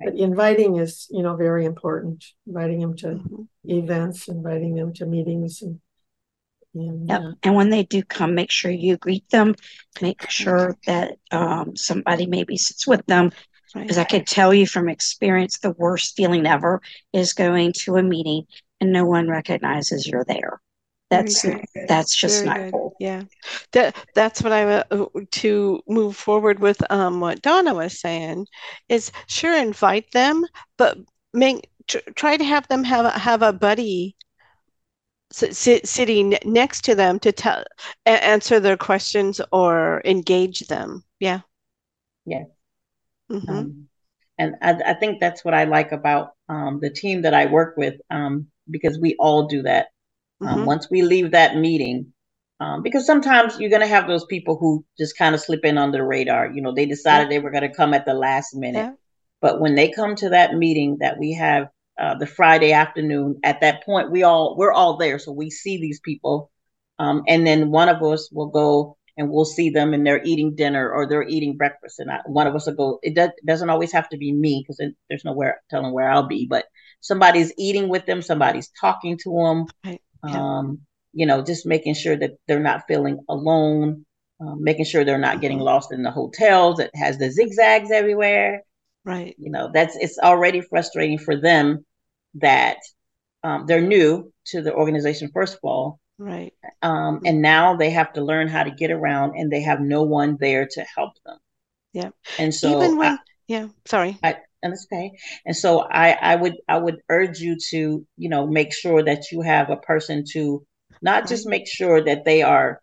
But 0.00 0.14
inviting 0.14 0.76
is, 0.76 1.06
you 1.10 1.22
know, 1.22 1.36
very 1.36 1.64
important. 1.64 2.24
Inviting 2.46 2.80
them 2.80 2.96
to 2.96 3.06
mm-hmm. 3.06 3.42
events, 3.64 4.28
inviting 4.28 4.74
them 4.74 4.92
to 4.94 5.06
meetings, 5.06 5.62
and 5.62 5.80
and, 6.74 7.08
yep. 7.08 7.20
Uh, 7.20 7.32
and 7.42 7.54
when 7.54 7.70
they 7.70 7.84
do 7.84 8.02
come, 8.02 8.34
make 8.34 8.50
sure 8.50 8.70
you 8.70 8.96
greet 8.98 9.28
them. 9.30 9.54
Make 10.02 10.28
sure 10.30 10.76
that 10.86 11.16
um, 11.30 11.74
somebody 11.74 12.26
maybe 12.26 12.58
sits 12.58 12.86
with 12.86 13.04
them 13.06 13.30
because 13.74 13.96
right. 13.96 14.06
I 14.06 14.10
could 14.10 14.26
tell 14.26 14.54
you 14.54 14.66
from 14.66 14.88
experience, 14.88 15.58
the 15.58 15.72
worst 15.72 16.16
feeling 16.16 16.46
ever 16.46 16.80
is 17.12 17.32
going 17.32 17.72
to 17.80 17.96
a 17.96 18.02
meeting 18.02 18.44
and 18.80 18.92
no 18.92 19.04
one 19.04 19.28
recognizes 19.28 20.06
you're 20.06 20.24
there. 20.24 20.60
That's 21.10 21.46
that's 21.88 22.16
just 22.16 22.44
Very 22.44 22.46
not 22.46 22.56
good. 22.56 22.72
cool. 22.72 22.96
Yeah, 22.98 23.22
that 23.72 23.94
that's 24.14 24.42
what 24.42 24.52
I 24.52 24.64
uh, 24.64 25.06
to 25.32 25.80
move 25.86 26.16
forward 26.16 26.58
with. 26.58 26.82
Um, 26.90 27.20
what 27.20 27.42
Donna 27.42 27.74
was 27.74 28.00
saying 28.00 28.46
is 28.88 29.12
sure 29.28 29.56
invite 29.56 30.10
them, 30.12 30.44
but 30.76 30.98
make 31.32 31.70
tr- 31.86 31.98
try 32.16 32.36
to 32.36 32.44
have 32.44 32.66
them 32.68 32.82
have 32.82 33.12
have 33.12 33.42
a 33.42 33.52
buddy 33.52 34.16
sit, 35.30 35.86
sitting 35.86 36.36
next 36.44 36.84
to 36.84 36.94
them 36.94 37.18
to 37.20 37.32
tell 37.32 37.64
answer 38.04 38.60
their 38.60 38.76
questions 38.76 39.40
or 39.52 40.02
engage 40.04 40.60
them. 40.60 41.04
Yeah. 41.20 41.40
Yeah. 42.24 42.44
Mm-hmm. 43.30 43.50
Um, 43.50 43.88
and 44.38 44.54
I, 44.62 44.72
I 44.90 44.94
think 44.94 45.20
that's 45.20 45.44
what 45.44 45.54
I 45.54 45.64
like 45.64 45.92
about 45.92 46.32
um, 46.48 46.78
the 46.80 46.90
team 46.90 47.22
that 47.22 47.34
I 47.34 47.46
work 47.46 47.76
with 47.76 47.94
um, 48.10 48.48
because 48.70 48.98
we 48.98 49.16
all 49.18 49.46
do 49.46 49.62
that. 49.62 49.88
Um, 50.40 50.60
Mhm. 50.60 50.64
Once 50.66 50.90
we 50.90 51.02
leave 51.02 51.30
that 51.32 51.56
meeting, 51.56 52.12
um, 52.60 52.82
because 52.82 53.06
sometimes 53.06 53.58
you're 53.58 53.70
going 53.70 53.82
to 53.82 53.86
have 53.86 54.06
those 54.06 54.24
people 54.26 54.56
who 54.56 54.84
just 54.98 55.16
kind 55.18 55.34
of 55.34 55.40
slip 55.40 55.64
in 55.64 55.78
under 55.78 55.98
the 55.98 56.04
radar. 56.04 56.50
You 56.50 56.62
know, 56.62 56.72
they 56.72 56.86
decided 56.86 57.30
they 57.30 57.38
were 57.38 57.50
going 57.50 57.68
to 57.68 57.74
come 57.74 57.94
at 57.94 58.06
the 58.06 58.14
last 58.14 58.54
minute. 58.54 58.78
Yeah. 58.80 58.92
But 59.40 59.60
when 59.60 59.74
they 59.74 59.90
come 59.90 60.14
to 60.16 60.30
that 60.30 60.54
meeting 60.54 60.98
that 61.00 61.18
we 61.18 61.34
have 61.34 61.68
uh, 61.98 62.14
the 62.16 62.26
Friday 62.26 62.72
afternoon, 62.72 63.40
at 63.44 63.60
that 63.60 63.84
point 63.84 64.10
we 64.10 64.22
all 64.22 64.56
we're 64.58 64.72
all 64.72 64.96
there, 64.96 65.18
so 65.18 65.32
we 65.32 65.50
see 65.50 65.78
these 65.78 66.00
people, 66.00 66.50
um, 66.98 67.22
and 67.28 67.46
then 67.46 67.70
one 67.70 67.88
of 67.88 68.02
us 68.02 68.30
will 68.32 68.48
go 68.48 68.96
and 69.18 69.30
we'll 69.30 69.44
see 69.46 69.70
them 69.70 69.94
and 69.94 70.06
they're 70.06 70.22
eating 70.24 70.54
dinner 70.54 70.90
or 70.90 71.06
they're 71.08 71.26
eating 71.28 71.56
breakfast, 71.56 71.98
and 72.00 72.10
I, 72.10 72.20
one 72.26 72.46
of 72.46 72.54
us 72.54 72.66
will 72.66 72.74
go. 72.74 72.98
It 73.02 73.14
does, 73.14 73.30
doesn't 73.46 73.70
always 73.70 73.92
have 73.92 74.08
to 74.10 74.16
be 74.18 74.32
me 74.32 74.62
because 74.62 74.82
there's 75.08 75.24
nowhere 75.24 75.62
telling 75.70 75.92
where 75.92 76.10
I'll 76.10 76.26
be, 76.28 76.46
but 76.48 76.66
somebody's 77.00 77.52
eating 77.56 77.88
with 77.88 78.06
them, 78.06 78.22
somebody's 78.22 78.70
talking 78.80 79.18
to 79.18 79.30
them. 79.30 79.66
Right. 79.84 80.00
Um, 80.22 80.80
you 81.12 81.26
know, 81.26 81.42
just 81.42 81.66
making 81.66 81.94
sure 81.94 82.16
that 82.16 82.32
they're 82.46 82.60
not 82.60 82.84
feeling 82.88 83.18
alone, 83.28 84.04
um, 84.40 84.62
making 84.62 84.84
sure 84.84 85.04
they're 85.04 85.18
not 85.18 85.40
getting 85.40 85.58
lost 85.60 85.92
in 85.92 86.02
the 86.02 86.10
hotels 86.10 86.76
that 86.76 86.90
has 86.94 87.18
the 87.18 87.30
zigzags 87.30 87.90
everywhere 87.90 88.62
Right. 89.04 89.34
you 89.38 89.50
know 89.50 89.70
that's 89.72 89.96
it's 89.96 90.18
already 90.18 90.60
frustrating 90.60 91.16
for 91.18 91.36
them 91.40 91.86
that 92.34 92.78
um, 93.44 93.64
they're 93.66 93.80
new 93.80 94.32
to 94.46 94.60
the 94.62 94.74
organization 94.74 95.30
first 95.32 95.54
of 95.54 95.60
all 95.62 96.00
Right. 96.18 96.52
um, 96.82 97.20
and 97.24 97.40
now 97.40 97.76
they 97.76 97.90
have 97.90 98.12
to 98.14 98.20
learn 98.24 98.48
how 98.48 98.64
to 98.64 98.70
get 98.70 98.90
around 98.90 99.36
and 99.38 99.50
they 99.50 99.62
have 99.62 99.80
no 99.80 100.02
one 100.02 100.36
there 100.40 100.66
to 100.72 100.82
help 100.82 101.12
them 101.24 101.38
Yeah. 101.92 102.10
and 102.38 102.52
so 102.54 102.76
Even 102.76 102.98
when, 102.98 103.12
I- 103.12 103.18
yeah, 103.46 103.68
sorry. 103.86 104.18
And 104.66 104.72
that's 104.74 104.86
okay 104.92 105.10
and 105.46 105.56
so 105.56 105.80
i 105.90 106.10
i 106.20 106.36
would 106.36 106.56
i 106.68 106.76
would 106.76 106.98
urge 107.08 107.38
you 107.38 107.56
to 107.70 108.06
you 108.16 108.28
know 108.28 108.46
make 108.46 108.72
sure 108.72 109.02
that 109.02 109.30
you 109.32 109.40
have 109.40 109.70
a 109.70 109.76
person 109.76 110.24
to 110.32 110.64
not 111.02 111.28
just 111.28 111.44
mm-hmm. 111.44 111.50
make 111.50 111.66
sure 111.66 112.02
that 112.02 112.24
they 112.24 112.42
are 112.42 112.80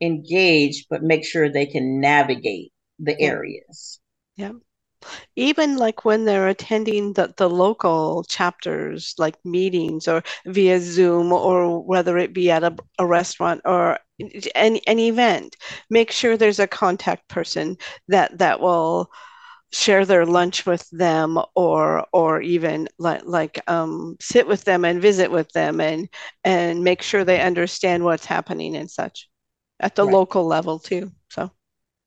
engaged 0.00 0.86
but 0.90 1.02
make 1.02 1.24
sure 1.24 1.48
they 1.48 1.66
can 1.66 2.00
navigate 2.00 2.72
the 2.98 3.20
areas. 3.20 4.00
Yeah. 4.36 4.52
even 5.36 5.76
like 5.76 6.04
when 6.04 6.24
they're 6.24 6.48
attending 6.48 7.12
the, 7.12 7.32
the 7.36 7.48
local 7.48 8.24
chapters 8.24 9.14
like 9.18 9.36
meetings 9.44 10.08
or 10.08 10.22
via 10.46 10.80
zoom 10.80 11.32
or 11.32 11.82
whether 11.82 12.18
it 12.18 12.32
be 12.34 12.50
at 12.50 12.64
a, 12.64 12.74
a 12.98 13.06
restaurant 13.06 13.60
or 13.64 13.98
any, 14.54 14.82
any 14.86 15.08
event 15.08 15.56
make 15.90 16.10
sure 16.10 16.36
there's 16.36 16.58
a 16.58 16.66
contact 16.66 17.28
person 17.28 17.76
that 18.08 18.36
that 18.38 18.60
will 18.60 19.10
share 19.72 20.04
their 20.06 20.24
lunch 20.26 20.64
with 20.66 20.88
them 20.90 21.38
or 21.54 22.06
or 22.12 22.40
even 22.40 22.88
like 22.98 23.22
like 23.24 23.60
um, 23.68 24.16
sit 24.20 24.46
with 24.46 24.64
them 24.64 24.84
and 24.84 25.02
visit 25.02 25.30
with 25.30 25.50
them 25.52 25.80
and 25.80 26.08
and 26.44 26.82
make 26.84 27.02
sure 27.02 27.24
they 27.24 27.40
understand 27.40 28.04
what's 28.04 28.24
happening 28.26 28.76
and 28.76 28.90
such 28.90 29.28
at 29.80 29.94
the 29.96 30.04
Right. 30.04 30.18
local 30.18 30.46
level 30.46 30.78
too 30.78 31.10
so 31.30 31.50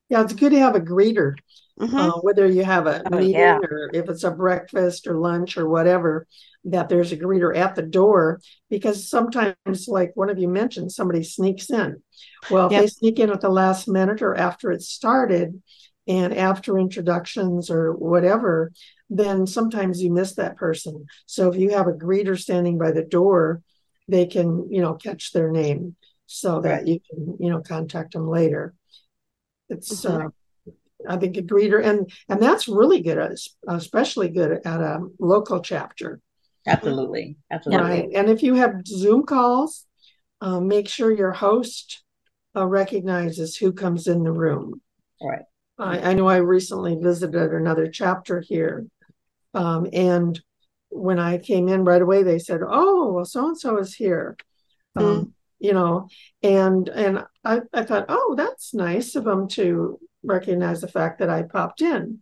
Yeah, 0.09 0.23
it's 0.23 0.33
good 0.33 0.51
to 0.51 0.59
have 0.59 0.75
a 0.75 0.79
greeter, 0.79 1.35
mhm. 1.77 1.99
uh, 1.99 2.19
whether 2.21 2.47
you 2.47 2.63
have 2.63 2.87
a 2.87 3.03
Oh, 3.11 3.17
meeting 3.17 3.33
yeah. 3.33 3.61
or 3.63 3.91
if 3.93 4.09
it's 4.09 4.23
a 4.23 4.31
breakfast 4.31 5.07
or 5.07 5.17
lunch 5.19 5.57
or 5.57 5.69
whatever, 5.69 6.27
that 6.65 6.89
there's 6.89 7.11
a 7.11 7.17
greeter 7.17 7.55
at 7.55 7.75
the 7.75 7.83
door. 7.83 8.41
Because 8.69 9.09
sometimes, 9.09 9.87
like 9.87 10.11
one 10.15 10.29
of 10.29 10.39
you 10.39 10.47
mentioned, 10.47 10.91
somebody 10.91 11.23
sneaks 11.23 11.69
in. 11.69 12.01
Well, 12.49 12.69
if 12.69 12.75
Yep. 12.75 12.77
they 12.77 12.87
sneak 12.87 13.19
in 13.19 13.29
at 13.31 13.41
the 13.41 13.49
last 13.49 13.87
minute 13.87 14.21
or 14.21 14.35
after 14.35 14.71
it 14.71 14.81
started 14.81 15.61
and 16.09 16.33
after 16.35 16.77
introductions 16.79 17.69
or 17.69 17.93
whatever, 17.93 18.73
then 19.11 19.45
sometimes 19.47 20.01
you 20.01 20.11
miss 20.11 20.33
that 20.35 20.57
person. 20.57 21.05
So 21.27 21.49
if 21.49 21.55
you 21.55 21.69
have 21.69 21.87
a 21.87 21.93
greeter 21.93 22.37
standing 22.37 22.79
by 22.79 22.91
the 22.91 23.03
door, 23.03 23.61
they 24.07 24.25
can, 24.25 24.67
you 24.71 24.81
know, 24.81 24.95
catch 24.95 25.31
their 25.31 25.51
name 25.51 25.95
so 26.25 26.61
that 26.61 26.87
you 26.87 26.99
can, 27.07 27.37
you 27.39 27.51
know, 27.51 27.61
contact 27.61 28.13
them 28.13 28.27
later. 28.27 28.73
It's, 29.69 30.01
Mhm. 30.03 30.25
uh, 30.25 30.29
I 31.07 31.17
think 31.17 31.37
a 31.37 31.43
greeter, 31.43 31.81
and 31.81 32.11
and 32.27 32.41
that's 32.41 32.67
really 32.67 33.01
good, 33.01 33.17
at- 33.19 33.37
especially 33.67 34.29
good 34.29 34.51
at 34.65 34.81
a 34.81 35.07
local 35.19 35.61
chapter, 35.61 36.19
absolutely 36.67 37.37
absolutely 37.51 37.87
right? 37.87 38.09
And 38.15 38.29
if 38.29 38.43
you 38.43 38.55
have 38.55 38.85
Zoom 38.85 39.23
calls, 39.23 39.85
um, 40.41 40.67
make 40.67 40.87
sure 40.89 41.11
your 41.11 41.31
host 41.31 42.03
uh, 42.55 42.65
recognizes 42.65 43.55
who 43.55 43.71
comes 43.71 44.07
in 44.07 44.23
the 44.23 44.31
room. 44.31 44.81
Right. 45.21 45.45
I, 45.79 46.11
I 46.11 46.13
know 46.13 46.27
I 46.27 46.37
recently 46.37 46.95
visited 46.95 47.53
another 47.53 47.89
chapter 47.89 48.41
here, 48.41 48.85
um, 49.53 49.87
and 49.93 50.39
when 50.89 51.19
I 51.19 51.37
came 51.37 51.67
in 51.69 51.85
right 51.85 52.01
away, 52.01 52.23
they 52.23 52.39
said, 52.39 52.61
"Oh, 52.67 53.13
well, 53.13 53.25
so 53.25 53.47
and 53.47 53.57
so 53.59 53.77
is 53.79 53.95
here." 53.95 54.37
Um, 54.95 55.33
You 55.59 55.73
know, 55.73 56.07
and 56.43 56.87
and 56.89 57.25
I, 57.43 57.61
I 57.73 57.83
thought, 57.83 58.05
oh, 58.09 58.35
that's 58.37 58.73
nice 58.73 59.15
of 59.15 59.25
them 59.25 59.47
to 59.49 59.99
recognize 60.23 60.81
the 60.81 60.87
fact 60.87 61.19
that 61.19 61.29
I 61.29 61.43
popped 61.43 61.81
in, 61.81 62.21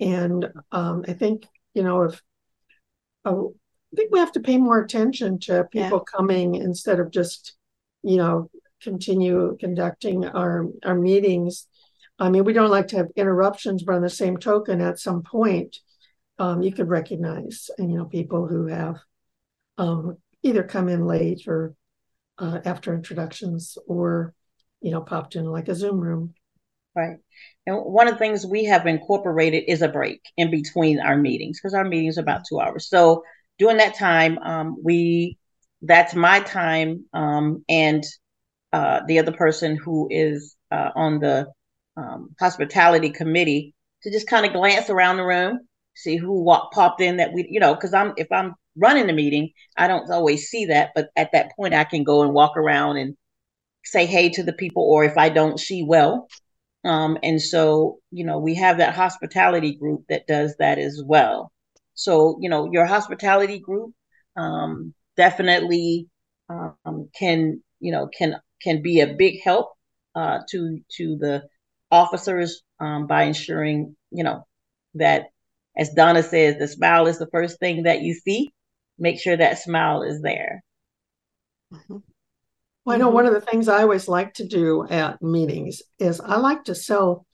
and 0.00 0.52
um, 0.72 1.04
I 1.08 1.14
think 1.14 1.46
you 1.74 1.82
know 1.82 2.04
if 2.04 2.22
oh, 3.24 3.54
I 3.92 3.96
think 3.96 4.12
we 4.12 4.18
have 4.20 4.32
to 4.32 4.40
pay 4.40 4.58
more 4.58 4.80
attention 4.80 5.38
to 5.40 5.64
people 5.70 6.00
coming 6.00 6.54
instead 6.56 7.00
of 7.00 7.10
just 7.10 7.56
you 8.02 8.16
know 8.16 8.50
continue 8.82 9.56
conducting 9.60 10.24
our 10.26 10.66
our 10.84 10.94
meetings. 10.94 11.66
I 12.18 12.30
mean, 12.30 12.44
we 12.44 12.52
don't 12.52 12.70
like 12.70 12.88
to 12.88 12.96
have 12.96 13.08
interruptions, 13.16 13.82
but 13.84 13.94
on 13.94 14.02
the 14.02 14.10
same 14.10 14.36
token, 14.36 14.80
at 14.80 14.98
some 14.98 15.22
point, 15.22 15.76
um, 16.38 16.62
you 16.62 16.72
could 16.72 16.88
recognize, 16.88 17.70
and 17.78 17.90
you 17.90 17.96
know, 17.96 18.04
people 18.04 18.46
who 18.46 18.66
have 18.66 18.96
um, 19.76 20.16
either 20.42 20.62
come 20.62 20.88
in 20.88 21.06
late 21.06 21.46
or 21.46 21.74
uh, 22.38 22.60
after 22.64 22.94
introductions, 22.94 23.78
or 23.86 24.34
you 24.80 24.90
know, 24.90 25.00
popped 25.00 25.36
in 25.36 25.44
like 25.44 25.68
a 25.68 25.74
Zoom 25.74 26.00
room. 26.00 26.34
Right. 26.94 27.18
And 27.66 27.76
one 27.76 28.08
of 28.08 28.14
the 28.14 28.18
things 28.18 28.46
we 28.46 28.64
have 28.64 28.86
incorporated 28.86 29.64
is 29.68 29.82
a 29.82 29.88
break 29.88 30.20
in 30.36 30.50
between 30.50 30.98
our 31.00 31.16
meetings 31.16 31.60
because 31.60 31.74
our 31.74 31.84
meetings 31.84 32.18
are 32.18 32.22
about 32.22 32.42
two 32.48 32.58
hours. 32.60 32.88
So 32.88 33.22
during 33.58 33.76
that 33.76 33.94
time, 33.94 34.38
um, 34.38 34.76
we 34.82 35.38
that's 35.82 36.14
my 36.14 36.40
time 36.40 37.04
um, 37.12 37.64
and 37.68 38.04
uh, 38.72 39.00
the 39.06 39.20
other 39.20 39.32
person 39.32 39.76
who 39.76 40.08
is 40.10 40.56
uh, 40.70 40.90
on 40.94 41.20
the 41.20 41.46
um, 41.98 42.34
hospitality 42.40 43.10
committee 43.10 43.74
to 44.02 44.10
just 44.10 44.28
kind 44.28 44.46
of 44.46 44.52
glance 44.52 44.88
around 44.88 45.16
the 45.16 45.24
room, 45.24 45.60
see 45.94 46.16
who 46.16 46.42
walked 46.42 46.74
popped 46.74 47.00
in 47.00 47.16
that 47.16 47.32
we, 47.32 47.48
you 47.50 47.60
know, 47.60 47.74
because 47.74 47.92
I'm 47.92 48.12
if 48.16 48.28
I'm 48.30 48.54
running 48.76 49.08
the 49.08 49.12
meeting, 49.12 49.50
I 49.76 49.88
don't 49.88 50.10
always 50.10 50.48
see 50.48 50.66
that, 50.66 50.92
but 50.94 51.08
at 51.16 51.32
that 51.32 51.50
point 51.56 51.74
I 51.74 51.84
can 51.84 52.04
go 52.04 52.22
and 52.22 52.32
walk 52.32 52.56
around 52.56 52.98
and 52.98 53.16
say 53.84 54.06
hey 54.06 54.28
to 54.30 54.42
the 54.42 54.52
people, 54.52 54.82
or 54.82 55.04
if 55.04 55.18
I 55.18 55.28
don't, 55.28 55.58
she 55.58 55.82
will. 55.82 56.28
Um, 56.84 57.18
and 57.22 57.42
so, 57.42 57.98
you 58.12 58.24
know, 58.24 58.38
we 58.38 58.54
have 58.54 58.78
that 58.78 58.94
hospitality 58.94 59.74
group 59.74 60.04
that 60.08 60.26
does 60.26 60.54
that 60.58 60.78
as 60.78 61.02
well. 61.04 61.50
So, 61.94 62.38
you 62.40 62.48
know, 62.48 62.70
your 62.72 62.86
hospitality 62.86 63.58
group 63.58 63.92
um, 64.36 64.94
definitely 65.16 66.06
um, 66.48 67.10
can, 67.18 67.62
you 67.80 67.92
know, 67.92 68.08
can 68.16 68.36
can 68.62 68.82
be 68.82 69.00
a 69.00 69.14
big 69.14 69.40
help 69.42 69.72
uh, 70.14 70.38
to 70.50 70.80
to 70.96 71.16
the 71.18 71.42
officers 71.90 72.62
um, 72.80 73.06
by 73.06 73.24
ensuring, 73.24 73.96
you 74.10 74.24
know, 74.24 74.46
that 74.94 75.26
as 75.76 75.90
Donna 75.90 76.22
says, 76.22 76.58
the 76.58 76.68
smile 76.68 77.06
is 77.06 77.18
the 77.18 77.28
first 77.30 77.58
thing 77.60 77.84
that 77.84 78.02
you 78.02 78.14
see. 78.14 78.50
Make 78.98 79.20
sure 79.20 79.36
that 79.36 79.58
smile 79.58 80.02
is 80.02 80.20
there. 80.22 80.62
Mhm. 81.72 82.02
Well, 82.84 82.94
I 82.96 82.98
know 82.98 83.10
one 83.10 83.26
of 83.26 83.34
the 83.34 83.40
things 83.40 83.68
I 83.68 83.82
always 83.82 84.08
like 84.08 84.34
to 84.34 84.46
do 84.46 84.86
at 84.88 85.22
meetings 85.22 85.82
is 85.98 86.20
I 86.20 86.36
like 86.38 86.64
to 86.64 86.74
sell 86.74 87.26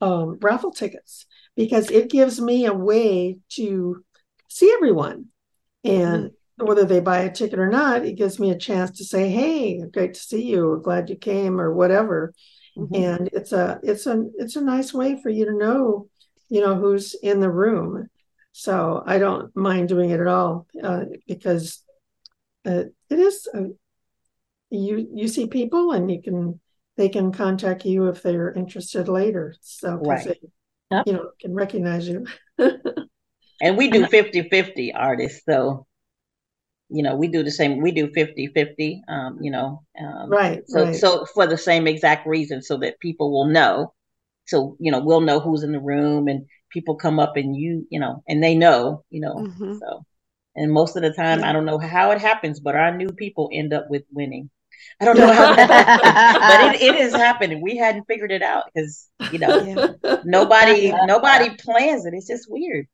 um, 0.00 0.38
raffle 0.40 0.70
tickets 0.70 1.26
because 1.56 1.90
it 1.90 2.10
gives 2.10 2.40
me 2.40 2.66
a 2.66 2.74
way 2.74 3.38
to 3.50 4.04
see 4.48 4.72
everyone. 4.72 5.26
And 5.84 6.32
whether 6.56 6.84
they 6.84 7.00
buy 7.00 7.20
a 7.20 7.32
ticket 7.32 7.58
or 7.58 7.68
not, 7.68 8.04
it 8.04 8.16
gives 8.16 8.38
me 8.38 8.50
a 8.50 8.58
chance 8.58 8.98
to 8.98 9.04
say, 9.04 9.28
"Hey, 9.30 9.80
great 9.92 10.14
to 10.14 10.20
see 10.20 10.44
you. 10.44 10.68
Or 10.68 10.78
glad 10.78 11.08
you 11.10 11.16
came," 11.16 11.60
or 11.60 11.72
whatever. 11.72 12.32
Mhm. 12.78 13.04
And 13.04 13.28
it's 13.32 13.52
a 13.52 13.80
it's 13.82 14.06
a 14.06 14.24
it's 14.36 14.56
a 14.56 14.60
nice 14.60 14.94
way 14.94 15.20
for 15.20 15.30
you 15.30 15.46
to 15.46 15.54
know, 15.56 16.08
you 16.48 16.60
know, 16.60 16.74
who's 16.76 17.14
in 17.14 17.40
the 17.40 17.50
room. 17.50 18.08
So 18.52 19.02
I 19.06 19.18
don't 19.18 19.54
mind 19.56 19.88
doing 19.88 20.10
it 20.10 20.20
at 20.20 20.26
all 20.26 20.66
uh, 20.82 21.04
because 21.26 21.82
uh, 22.64 22.84
it 23.10 23.18
is 23.18 23.48
a, 23.54 23.66
you 24.70 25.08
you 25.12 25.28
see 25.28 25.46
people 25.46 25.92
and 25.92 26.10
you 26.10 26.22
can 26.22 26.60
they 26.96 27.08
can 27.08 27.32
contact 27.32 27.84
you 27.84 28.08
if 28.08 28.22
they're 28.22 28.52
interested 28.52 29.08
later 29.08 29.54
So 29.60 29.96
Right. 29.96 30.26
they 30.26 30.40
Yep. 30.90 31.06
you 31.06 31.12
know 31.14 31.30
can 31.40 31.54
recognize 31.54 32.08
you 32.08 32.26
And 33.60 33.76
we 33.76 33.90
do 33.90 34.06
50 34.06 34.48
50 34.48 34.92
Ardis. 34.92 35.40
So, 35.44 35.87
you 36.90 37.02
know, 37.02 37.14
we 37.14 37.28
do 37.28 37.42
the 37.42 37.50
same, 37.50 37.80
we 37.80 37.92
do 37.92 38.10
50 38.12 38.48
50, 38.48 39.02
um, 39.08 39.38
you 39.40 39.50
know. 39.50 39.82
Um, 40.00 40.30
right 40.30 40.62
so, 40.66 40.84
right 40.84 40.96
so 40.96 41.26
for 41.26 41.46
the 41.46 41.58
same 41.58 41.86
exact 41.86 42.26
reason, 42.26 42.62
so 42.62 42.78
that 42.78 43.00
people 43.00 43.30
will 43.30 43.46
know. 43.46 43.92
So, 44.46 44.76
you 44.80 44.90
know, 44.90 45.00
we'll 45.00 45.20
know 45.20 45.40
who's 45.40 45.62
in 45.62 45.72
the 45.72 45.80
room 45.80 46.28
and 46.28 46.46
people 46.70 46.96
come 46.96 47.20
up 47.20 47.36
and 47.36 47.54
you, 47.54 47.86
you 47.90 48.00
know, 48.00 48.22
and 48.26 48.42
they 48.42 48.54
know, 48.54 49.04
you 49.10 49.20
know. 49.20 49.34
Mm-hmm. 49.34 49.76
So, 49.78 50.04
and 50.56 50.72
most 50.72 50.96
of 50.96 51.02
the 51.02 51.12
time, 51.12 51.44
I 51.44 51.52
don't 51.52 51.66
know 51.66 51.78
how 51.78 52.10
it 52.12 52.20
happens, 52.20 52.58
but 52.58 52.74
our 52.74 52.96
new 52.96 53.12
people 53.12 53.50
end 53.52 53.74
up 53.74 53.90
with 53.90 54.04
winning. 54.10 54.48
I 55.00 55.04
don't 55.04 55.18
know 55.18 55.32
how 55.32 55.54
that 55.54 55.70
happens, 56.04 56.38
but 56.40 56.82
it, 56.82 56.94
it 56.94 57.00
is 57.00 57.14
happening. 57.14 57.60
We 57.60 57.76
hadn't 57.76 58.06
figured 58.06 58.32
it 58.32 58.42
out 58.42 58.64
because 58.72 59.08
you 59.30 59.38
know 59.38 59.96
yeah. 60.02 60.16
nobody 60.24 60.92
nobody 61.04 61.54
plans 61.56 62.06
it. 62.06 62.14
It's 62.14 62.26
just 62.26 62.50
weird. 62.50 62.86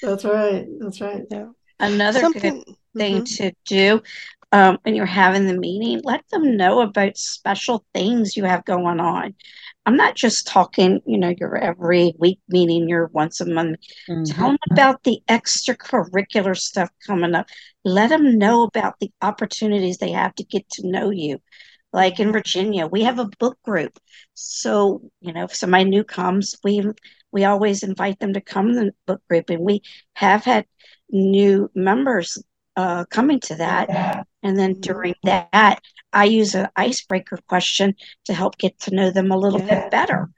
That's 0.00 0.24
right. 0.24 0.66
That's 0.78 1.00
right. 1.00 1.22
Yeah. 1.30 1.46
Another 1.80 2.20
Something, 2.20 2.62
good 2.62 2.76
thing 2.96 3.22
mm-hmm. 3.22 3.44
to 3.44 3.52
do 3.66 4.02
um, 4.54 4.78
when 4.82 4.94
you're 4.94 5.04
having 5.04 5.46
the 5.46 5.58
meeting, 5.58 6.00
let 6.04 6.26
them 6.28 6.56
know 6.56 6.80
about 6.80 7.16
special 7.16 7.84
things 7.92 8.36
you 8.36 8.44
have 8.44 8.64
going 8.64 9.00
on. 9.00 9.34
I'm 9.84 9.96
not 9.96 10.14
just 10.14 10.46
talking, 10.46 11.00
you 11.04 11.18
know, 11.18 11.34
your 11.36 11.56
every 11.56 12.14
week 12.20 12.38
meeting, 12.48 12.88
your 12.88 13.08
once 13.08 13.40
a 13.40 13.46
month. 13.46 13.80
Mm-hmm. 14.08 14.22
Tell 14.24 14.48
them 14.50 14.58
about 14.70 15.02
the 15.02 15.20
extracurricular 15.28 16.56
stuff 16.56 16.88
coming 17.04 17.34
up. 17.34 17.48
Let 17.84 18.10
them 18.10 18.38
know 18.38 18.62
about 18.62 18.94
the 19.00 19.10
opportunities 19.20 19.98
they 19.98 20.12
have 20.12 20.36
to 20.36 20.44
get 20.44 20.70
to 20.70 20.86
know 20.86 21.10
you. 21.10 21.42
Like 21.92 22.20
in 22.20 22.30
Virginia, 22.30 22.86
we 22.86 23.02
have 23.02 23.18
a 23.18 23.28
book 23.40 23.58
group. 23.64 23.98
So, 24.34 25.02
you 25.20 25.32
know, 25.32 25.44
if 25.44 25.54
somebody 25.56 25.84
new 25.84 26.04
comes, 26.04 26.54
we 26.62 26.84
we 27.32 27.44
always 27.44 27.82
invite 27.82 28.20
them 28.20 28.34
to 28.34 28.40
come 28.40 28.68
to 28.68 28.74
the 28.74 28.94
book 29.04 29.22
group. 29.28 29.50
And 29.50 29.62
we 29.62 29.82
have 30.14 30.44
had 30.44 30.66
new 31.10 31.72
members 31.74 32.38
uh, 32.76 33.04
coming 33.06 33.40
to 33.40 33.54
that. 33.56 34.26
And 34.42 34.58
then 34.58 34.80
during 34.80 35.14
that, 35.22 35.80
I 36.12 36.24
use 36.24 36.54
an 36.54 36.68
icebreaker 36.76 37.38
question 37.48 37.94
to 38.26 38.34
help 38.34 38.58
get 38.58 38.78
to 38.80 38.94
know 38.94 39.10
them 39.10 39.30
a 39.30 39.36
little 39.36 39.60
yeah. 39.60 39.82
bit 39.82 39.90
better. 39.90 40.30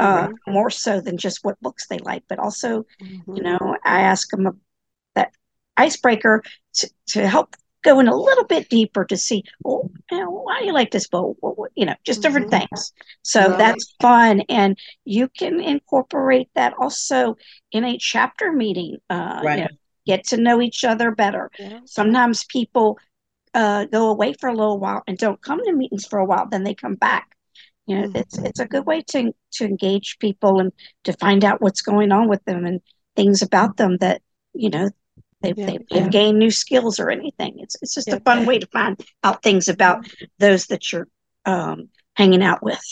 Uh, 0.00 0.26
mm-hmm. 0.26 0.52
More 0.52 0.70
so 0.70 1.00
than 1.00 1.16
just 1.16 1.44
what 1.44 1.60
books 1.60 1.86
they 1.86 1.98
like, 1.98 2.24
but 2.28 2.40
also, 2.40 2.84
mm-hmm. 3.00 3.36
you 3.36 3.42
know, 3.44 3.76
I 3.84 4.00
ask 4.00 4.28
them 4.28 4.46
a, 4.46 4.52
that 5.14 5.30
icebreaker 5.76 6.42
to, 6.74 6.90
to 7.10 7.28
help 7.28 7.54
go 7.84 8.00
in 8.00 8.08
a 8.08 8.16
little 8.16 8.44
bit 8.44 8.68
deeper 8.68 9.04
to 9.04 9.16
see, 9.16 9.44
well, 9.62 9.88
you 10.10 10.18
know, 10.18 10.30
why 10.30 10.58
do 10.58 10.66
you 10.66 10.72
like 10.72 10.90
this 10.90 11.06
book? 11.06 11.36
Well, 11.40 11.68
you 11.76 11.86
know, 11.86 11.94
just 12.04 12.22
different 12.22 12.50
mm-hmm. 12.50 12.66
things. 12.66 12.92
So 13.22 13.50
right. 13.50 13.58
that's 13.58 13.94
fun. 14.00 14.40
And 14.48 14.76
you 15.04 15.28
can 15.28 15.60
incorporate 15.60 16.48
that 16.56 16.74
also 16.76 17.36
in 17.70 17.84
a 17.84 17.96
chapter 17.96 18.50
meeting. 18.50 18.96
Uh, 19.08 19.42
right. 19.44 19.58
You 19.58 19.64
know, 19.64 19.68
get 20.06 20.26
to 20.28 20.36
know 20.36 20.60
each 20.60 20.84
other 20.84 21.10
better. 21.10 21.50
Yeah. 21.58 21.80
Sometimes 21.86 22.44
people 22.44 22.98
uh, 23.54 23.84
go 23.86 24.08
away 24.10 24.34
for 24.34 24.48
a 24.48 24.54
little 24.54 24.78
while 24.78 25.02
and 25.06 25.16
don't 25.16 25.40
come 25.40 25.64
to 25.64 25.72
meetings 25.72 26.06
for 26.06 26.18
a 26.18 26.24
while, 26.24 26.48
then 26.48 26.64
they 26.64 26.74
come 26.74 26.96
back. 26.96 27.36
You 27.86 27.96
know, 27.96 28.08
mm-hmm. 28.08 28.16
it's 28.16 28.38
it's 28.38 28.60
a 28.60 28.66
good 28.66 28.86
way 28.86 29.02
to 29.10 29.32
to 29.52 29.64
engage 29.64 30.18
people 30.18 30.58
and 30.58 30.72
to 31.04 31.12
find 31.12 31.44
out 31.44 31.60
what's 31.60 31.82
going 31.82 32.12
on 32.12 32.28
with 32.28 32.44
them 32.44 32.64
and 32.64 32.80
things 33.14 33.42
about 33.42 33.76
them 33.76 33.98
that 33.98 34.22
you 34.54 34.70
know 34.70 34.88
they've, 35.42 35.58
yeah. 35.58 35.66
they've, 35.66 35.88
they've 35.90 36.10
gained 36.10 36.38
new 36.38 36.50
skills 36.50 36.98
or 36.98 37.10
anything. 37.10 37.56
It's 37.58 37.76
it's 37.82 37.94
just 37.94 38.08
yeah. 38.08 38.16
a 38.16 38.20
fun 38.20 38.46
way 38.46 38.58
to 38.58 38.66
find 38.68 38.98
out 39.22 39.42
things 39.42 39.68
about 39.68 40.06
those 40.38 40.66
that 40.66 40.92
you're 40.92 41.08
um, 41.44 41.90
hanging 42.16 42.42
out 42.42 42.62
with. 42.62 42.82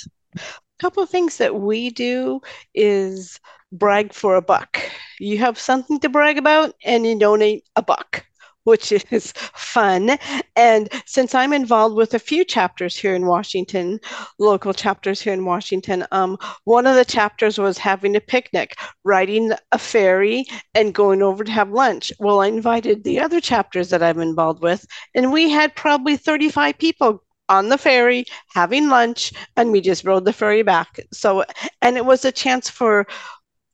Couple 0.83 1.05
of 1.05 1.11
things 1.11 1.37
that 1.37 1.61
we 1.61 1.90
do 1.90 2.40
is 2.75 3.38
brag 3.71 4.12
for 4.12 4.35
a 4.35 4.42
buck. 4.42 4.81
You 5.21 5.38
have 5.38 5.57
something 5.57 6.01
to 6.01 6.09
brag 6.09 6.38
about 6.38 6.75
and 6.85 7.07
you 7.07 7.16
donate 7.16 7.62
a 7.77 7.83
buck 7.83 8.27
which 8.64 8.90
is 8.92 9.33
fun. 9.55 10.18
And 10.57 10.88
since 11.07 11.35
I'm 11.37 11.53
involved 11.53 11.97
with 11.97 12.14
a 12.14 12.18
few 12.18 12.45
chapters 12.45 12.97
here 12.97 13.14
in 13.14 13.27
Washington, 13.27 14.01
local 14.38 14.73
chapters 14.73 15.21
here 15.21 15.33
in 15.33 15.45
Washington, 15.45 16.05
um, 16.11 16.37
one 16.64 16.87
of 16.87 16.97
the 16.97 17.05
chapters 17.05 17.59
was 17.59 17.79
having 17.79 18.14
a 18.14 18.21
picnic, 18.21 18.77
riding 19.05 19.53
a 19.73 19.79
ferry, 19.79 20.47
and 20.75 20.95
going 20.95 21.23
over 21.23 21.45
to 21.45 21.51
have 21.53 21.71
lunch. 21.71 22.12
Well, 22.18 22.40
I 22.40 22.47
invited 22.47 23.05
the 23.05 23.21
other 23.21 23.40
chapters 23.40 23.90
that 23.90 24.03
I'm 24.03 24.21
involved 24.21 24.62
with, 24.62 24.87
and 25.14 25.33
we 25.33 25.51
had 25.51 25.75
probably 25.75 26.16
35 26.16 26.79
people 26.79 27.23
on 27.53 27.69
the 27.69 27.79
ferry 27.79 28.25
having 28.49 28.88
lunch 28.88 29.33
and 29.57 29.71
we 29.71 29.81
just 29.81 30.05
rode 30.05 30.25
the 30.25 30.33
ferry 30.33 30.62
back 30.62 30.99
so 31.12 31.45
and 31.83 31.97
it 31.97 32.05
was 32.05 32.25
a 32.25 32.33
chance 32.33 32.69
for 32.69 33.07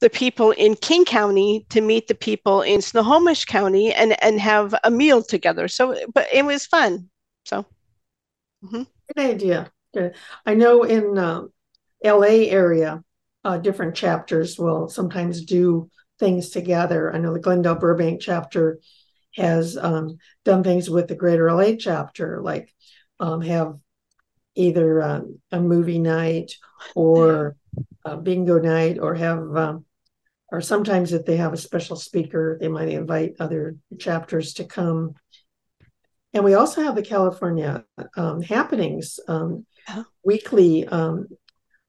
the 0.01 0.11
people 0.11 0.53
in 0.53 0.77
King 0.77 1.05
County 1.05 1.67
to 1.71 1.81
meet 1.81 2.07
the 2.07 2.15
people 2.15 2.63
in 2.63 2.81
Snohomish 2.81 3.45
County 3.45 3.93
and 3.93 4.23
and 4.23 4.41
have 4.41 4.75
a 4.85 4.91
meal 4.91 5.23
together. 5.23 5.69
So, 5.69 5.97
but 6.15 6.29
it 6.33 6.45
was 6.45 6.67
fun. 6.67 7.09
So, 7.45 7.65
mm-hmm. 8.65 8.83
good 9.17 9.31
idea. 9.31 9.73
Good. 9.95 10.15
I 10.47 10.55
know 10.55 10.85
in 10.85 11.19
uh, 11.19 11.43
L.A. 12.05 12.51
area, 12.51 13.03
uh, 13.45 13.59
different 13.59 13.97
chapters 13.97 14.59
will 14.59 14.89
sometimes 14.89 15.45
do 15.45 15.91
things 16.19 16.51
together. 16.51 17.13
I 17.13 17.19
know 17.19 17.33
the 17.33 17.41
Glendale 17.41 17.75
Burbank 17.75 18.21
chapter 18.21 18.81
has 19.35 19.77
um, 19.77 20.19
done 20.45 20.63
things 20.63 20.91
with 20.91 21.09
the 21.09 21.15
Greater 21.15 21.53
LA 21.53 21.73
chapter, 21.79 22.41
like 22.43 22.73
um, 23.21 23.41
have 23.43 23.77
either 24.55 25.03
uh, 25.03 25.21
a 25.53 25.61
movie 25.61 25.99
night 25.99 26.55
or 26.95 27.57
a 28.05 28.17
bingo 28.17 28.59
night, 28.59 28.99
or 28.99 29.15
have 29.15 29.57
um, 29.57 29.85
or 30.51 30.61
sometimes 30.61 31.13
if 31.13 31.25
they 31.27 31.37
have 31.37 31.53
a 31.53 31.59
special 31.59 31.97
speaker, 31.97 32.57
they 32.61 32.69
might 32.69 32.89
invite 32.89 33.35
other 33.39 33.77
chapters 33.99 34.55
to 34.55 34.65
come. 34.65 35.15
And 36.33 36.45
we 36.45 36.55
also 36.55 36.83
have 36.83 36.95
the 36.95 37.03
California 37.03 37.85
um, 38.17 38.43
happenings 38.43 39.21
um, 39.29 39.67
oh. 39.89 40.05
weekly 40.25 40.87
um, 40.87 41.29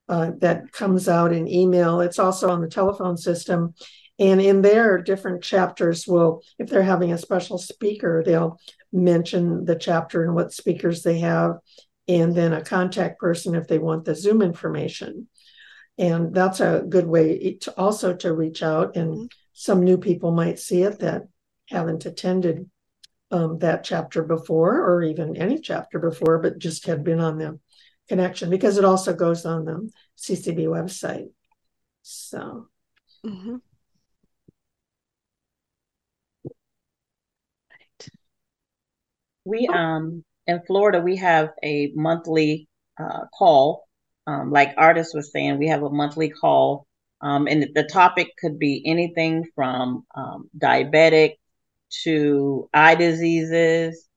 uh, 0.07 0.31
that 0.39 0.71
comes 0.71 1.07
out 1.07 1.31
in 1.31 1.47
email. 1.47 2.01
It's 2.01 2.19
also 2.19 2.49
on 2.49 2.61
the 2.61 2.67
telephone 2.67 3.17
system. 3.17 3.73
And 4.19 4.41
in 4.41 4.61
there, 4.61 4.97
different 4.97 5.43
chapters 5.43 6.05
will, 6.05 6.43
if 6.57 6.69
they're 6.69 6.83
having 6.83 7.13
a 7.13 7.17
special 7.17 7.57
speaker, 7.57 8.21
they'll 8.25 8.59
mention 8.91 9.65
the 9.65 9.75
chapter 9.75 10.23
and 10.23 10.35
what 10.35 10.53
speakers 10.53 11.03
they 11.03 11.19
have, 11.19 11.59
and 12.07 12.35
then 12.35 12.53
a 12.53 12.63
contact 12.63 13.19
person 13.19 13.55
if 13.55 13.67
they 13.67 13.79
want 13.79 14.05
the 14.05 14.15
Zoom 14.15 14.41
information 14.41 15.27
and 15.99 16.33
that's 16.33 16.61
a 16.61 16.83
good 16.87 17.05
way 17.05 17.57
to 17.61 17.77
also 17.77 18.15
to 18.15 18.33
reach 18.33 18.63
out 18.63 18.95
and 18.95 19.13
mm-hmm. 19.13 19.25
some 19.53 19.83
new 19.83 19.97
people 19.97 20.31
might 20.31 20.57
see 20.57 20.81
it 20.81 20.99
that 20.99 21.23
haven't 21.67 22.05
attended 22.05 22.67
um, 23.31 23.59
that 23.59 23.83
chapter 23.83 24.23
before 24.23 24.81
or 24.81 25.03
even 25.03 25.37
any 25.37 25.59
chapter 25.59 25.99
before 25.99 26.39
but 26.39 26.57
just 26.57 26.85
had 26.87 27.03
been 27.03 27.19
on 27.19 27.37
the 27.37 27.59
connection 28.07 28.49
because 28.49 28.77
it 28.77 28.85
also 28.85 29.13
goes 29.13 29.45
on 29.45 29.65
the 29.65 29.89
ccb 30.17 30.65
website 30.65 31.29
so 32.01 32.69
mm-hmm. 33.23 33.57
We 39.45 39.67
um 39.67 40.23
in 40.47 40.61
florida 40.67 40.99
we 41.01 41.17
have 41.17 41.51
a 41.63 41.91
monthly 41.95 42.67
uh, 42.99 43.25
call. 43.37 43.85
Um, 44.27 44.51
like 44.51 44.75
Ardis 44.75 45.15
was 45.15 45.31
saying, 45.31 45.57
we 45.57 45.69
have 45.69 45.81
a 45.81 45.89
monthly 45.89 46.29
call, 46.29 46.85
um, 47.21 47.47
and 47.47 47.67
the 47.73 47.83
topic 47.83 48.27
could 48.39 48.59
be 48.59 48.83
anything 48.85 49.45
from 49.55 50.05
um, 50.15 50.49
diabetic 50.57 51.35
to 52.03 52.69
eye 52.73 52.93
diseases, 52.95 54.07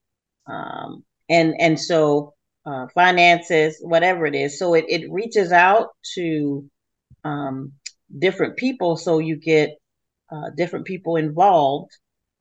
um, 0.45 1.03
and 1.29 1.55
and 1.59 1.79
so 1.79 2.33
uh, 2.65 2.87
finances, 2.93 3.77
whatever 3.81 4.27
it 4.27 4.35
is. 4.35 4.59
So 4.59 4.75
it 4.75 4.85
it 4.87 5.11
reaches 5.11 5.51
out 5.51 5.89
to 6.15 6.69
um, 7.23 7.73
different 8.19 8.57
people, 8.57 8.97
so 8.97 9.17
you 9.19 9.37
get 9.37 9.71
uh, 10.31 10.51
different 10.55 10.85
people 10.85 11.15
involved, 11.15 11.91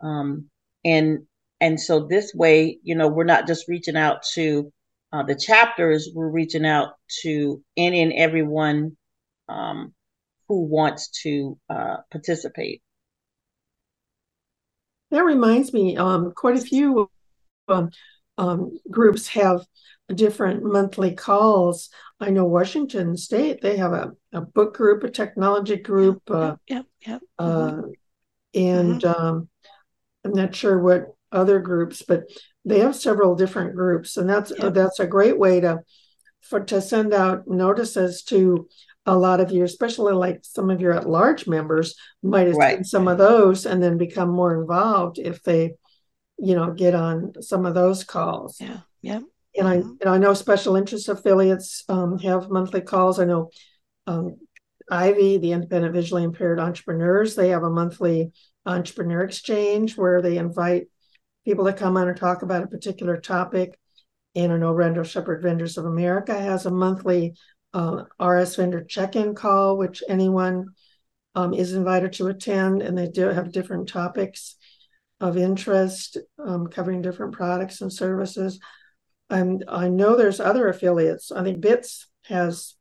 um, 0.02 0.50
and 0.84 1.20
and 1.62 1.80
so 1.80 2.00
this 2.00 2.34
way, 2.34 2.80
you 2.82 2.96
know, 2.96 3.06
we're 3.06 3.22
not 3.22 3.46
just 3.46 3.68
reaching 3.68 3.96
out 3.96 4.24
to 4.34 4.72
uh, 5.12 5.22
the 5.22 5.36
chapters 5.36 6.10
we're 6.12 6.28
reaching 6.28 6.66
out 6.66 6.94
to 7.22 7.62
any 7.76 8.02
and 8.02 8.12
everyone 8.14 8.96
um, 9.48 9.94
who 10.48 10.64
wants 10.64 11.08
to 11.22 11.56
uh, 11.70 11.98
participate. 12.10 12.82
That 15.12 15.24
reminds 15.24 15.72
me, 15.72 15.96
um, 15.96 16.32
quite 16.34 16.56
a 16.56 16.60
few 16.60 17.08
um, 17.68 17.90
um, 18.38 18.76
groups 18.90 19.28
have 19.28 19.64
different 20.12 20.64
monthly 20.64 21.14
calls. 21.14 21.90
I 22.18 22.30
know 22.30 22.44
Washington 22.44 23.16
State, 23.16 23.60
they 23.60 23.76
have 23.76 23.92
a, 23.92 24.12
a 24.32 24.40
book 24.40 24.74
group, 24.74 25.04
a 25.04 25.10
technology 25.10 25.76
group. 25.76 26.22
Uh, 26.28 26.56
yep, 26.66 26.86
yep. 27.06 27.22
Uh, 27.38 27.70
mm-hmm. 27.70 27.90
And 28.54 29.00
mm-hmm. 29.00 29.24
Um, 29.24 29.48
I'm 30.24 30.32
not 30.32 30.56
sure 30.56 30.78
what 30.78 31.14
other 31.32 31.58
groups, 31.58 32.02
but 32.02 32.24
they 32.64 32.80
have 32.80 32.94
several 32.94 33.34
different 33.34 33.74
groups, 33.74 34.16
and 34.16 34.28
that's 34.28 34.52
yeah. 34.56 34.68
that's 34.68 35.00
a 35.00 35.06
great 35.06 35.38
way 35.38 35.60
to 35.60 35.80
for 36.40 36.60
to 36.60 36.80
send 36.80 37.12
out 37.14 37.48
notices 37.48 38.22
to 38.24 38.68
a 39.06 39.16
lot 39.16 39.40
of 39.40 39.50
you, 39.50 39.64
especially 39.64 40.12
like 40.12 40.40
some 40.42 40.70
of 40.70 40.80
your 40.80 40.92
at 40.92 41.08
large 41.08 41.46
members 41.46 41.96
might 42.22 42.46
attend 42.46 42.58
right. 42.58 42.86
some 42.86 43.08
of 43.08 43.18
those 43.18 43.66
and 43.66 43.82
then 43.82 43.96
become 43.96 44.30
more 44.30 44.60
involved 44.60 45.18
if 45.18 45.42
they, 45.42 45.72
you 46.38 46.54
know, 46.54 46.72
get 46.72 46.94
on 46.94 47.32
some 47.40 47.66
of 47.66 47.74
those 47.74 48.04
calls. 48.04 48.58
Yeah, 48.60 48.80
yeah. 49.00 49.20
And 49.56 49.68
I, 49.68 49.78
mm-hmm. 49.78 49.94
and 50.00 50.10
I 50.10 50.18
know 50.18 50.34
special 50.34 50.76
interest 50.76 51.08
affiliates 51.08 51.84
um, 51.88 52.18
have 52.20 52.48
monthly 52.48 52.80
calls. 52.80 53.18
I 53.18 53.24
know 53.24 53.50
um, 54.06 54.36
Ivy, 54.90 55.38
the 55.38 55.52
Independent 55.52 55.94
Visually 55.94 56.22
Impaired 56.22 56.60
Entrepreneurs, 56.60 57.34
they 57.34 57.48
have 57.48 57.64
a 57.64 57.70
monthly 57.70 58.32
entrepreneur 58.64 59.22
exchange 59.22 59.96
where 59.96 60.22
they 60.22 60.38
invite 60.38 60.86
people 61.44 61.64
that 61.64 61.76
come 61.76 61.96
on 61.96 62.08
and 62.08 62.16
talk 62.16 62.42
about 62.42 62.62
a 62.62 62.68
particular 62.68 63.16
topic. 63.18 63.78
And 64.34 64.52
I 64.52 64.56
know 64.56 64.72
Randolph-Sheppard 64.72 65.42
Vendors 65.42 65.76
of 65.76 65.84
America 65.84 66.38
has 66.38 66.66
a 66.66 66.70
monthly 66.70 67.34
uh, 67.74 68.04
RS 68.20 68.56
vendor 68.56 68.84
check-in 68.84 69.34
call, 69.34 69.76
which 69.76 70.02
anyone 70.08 70.68
um, 71.34 71.54
is 71.54 71.72
invited 71.72 72.12
to 72.14 72.28
attend, 72.28 72.82
and 72.82 72.96
they 72.96 73.08
do 73.08 73.28
have 73.28 73.52
different 73.52 73.88
topics 73.88 74.56
of 75.20 75.36
interest, 75.36 76.18
um, 76.38 76.66
covering 76.66 77.00
different 77.00 77.32
products 77.32 77.80
and 77.80 77.92
services. 77.92 78.58
And 79.30 79.64
I 79.68 79.88
know 79.88 80.16
there's 80.16 80.40
other 80.40 80.68
affiliates. 80.68 81.32
I 81.32 81.42
think 81.42 81.60
BITS 81.60 82.08
has 82.26 82.74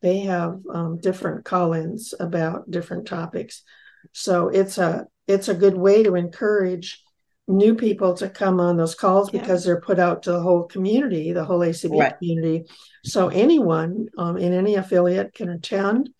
they 0.00 0.18
have 0.20 0.58
um, 0.72 0.98
different 0.98 1.44
call-ins 1.44 2.12
about 2.18 2.68
different 2.68 3.06
topics. 3.06 3.62
So 4.10 4.48
it's 4.48 4.78
a 4.78 5.06
it's 5.28 5.48
a 5.48 5.54
good 5.54 5.76
way 5.76 6.02
to 6.02 6.16
encourage 6.16 7.00
new 7.48 7.74
people 7.74 8.14
to 8.14 8.28
come 8.28 8.60
on 8.60 8.76
those 8.76 8.94
calls 8.94 9.32
yeah. 9.32 9.40
because 9.40 9.64
they're 9.64 9.80
put 9.80 9.98
out 9.98 10.22
to 10.22 10.32
the 10.32 10.40
whole 10.40 10.64
community, 10.64 11.32
the 11.32 11.44
whole 11.44 11.60
ACB 11.60 11.98
right. 11.98 12.18
community. 12.18 12.64
So 13.04 13.28
anyone 13.28 14.08
um, 14.16 14.36
in 14.36 14.52
any 14.52 14.76
affiliate 14.76 15.34
can 15.34 15.48
attend, 15.48 16.10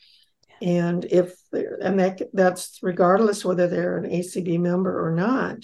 and 0.60 1.04
if 1.04 1.34
and 1.52 1.98
that 2.00 2.22
that's 2.32 2.78
regardless 2.82 3.44
whether 3.44 3.68
they're 3.68 3.98
an 3.98 4.10
ACB 4.10 4.58
member 4.58 5.06
or 5.06 5.12
not. 5.14 5.58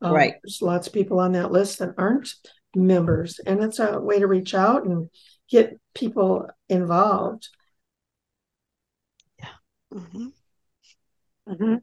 Um, 0.00 0.12
right. 0.12 0.34
There's 0.42 0.60
lots 0.60 0.86
of 0.86 0.92
people 0.92 1.18
on 1.18 1.32
that 1.32 1.52
list 1.52 1.78
that 1.78 1.94
aren't 1.96 2.34
members, 2.74 3.40
and 3.44 3.62
it's 3.62 3.78
a 3.78 3.98
way 4.00 4.18
to 4.18 4.26
reach 4.26 4.54
out 4.54 4.84
and 4.84 5.08
get 5.48 5.78
people 5.94 6.48
involved. 6.68 7.48
Yeah. 9.38 9.48
Mm-hmm. 9.92 10.26
Mm-hmm. 11.48 11.74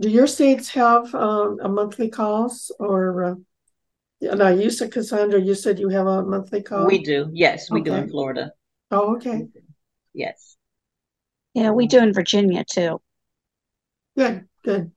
Do 0.00 0.08
your 0.08 0.26
states 0.26 0.70
have 0.70 1.14
uh, 1.14 1.56
a 1.62 1.68
monthly 1.68 2.08
calls 2.08 2.72
or? 2.78 3.24
Uh, 3.24 3.34
no, 4.34 4.48
you 4.48 4.70
said 4.70 4.92
Cassandra. 4.92 5.40
You 5.40 5.54
said 5.54 5.78
you 5.78 5.90
have 5.90 6.06
a 6.06 6.22
monthly 6.22 6.62
call. 6.62 6.86
We 6.86 7.02
do. 7.02 7.28
Yes, 7.32 7.70
we 7.70 7.80
okay. 7.80 7.90
do 7.90 7.96
in 7.96 8.08
Florida. 8.08 8.52
Oh, 8.90 9.16
okay. 9.16 9.48
Yes. 10.14 10.56
Yeah, 11.52 11.70
we 11.70 11.86
do 11.86 11.98
in 11.98 12.14
Virginia 12.14 12.64
too. 12.64 13.00
Good. 14.16 14.48
Good. 14.64 14.90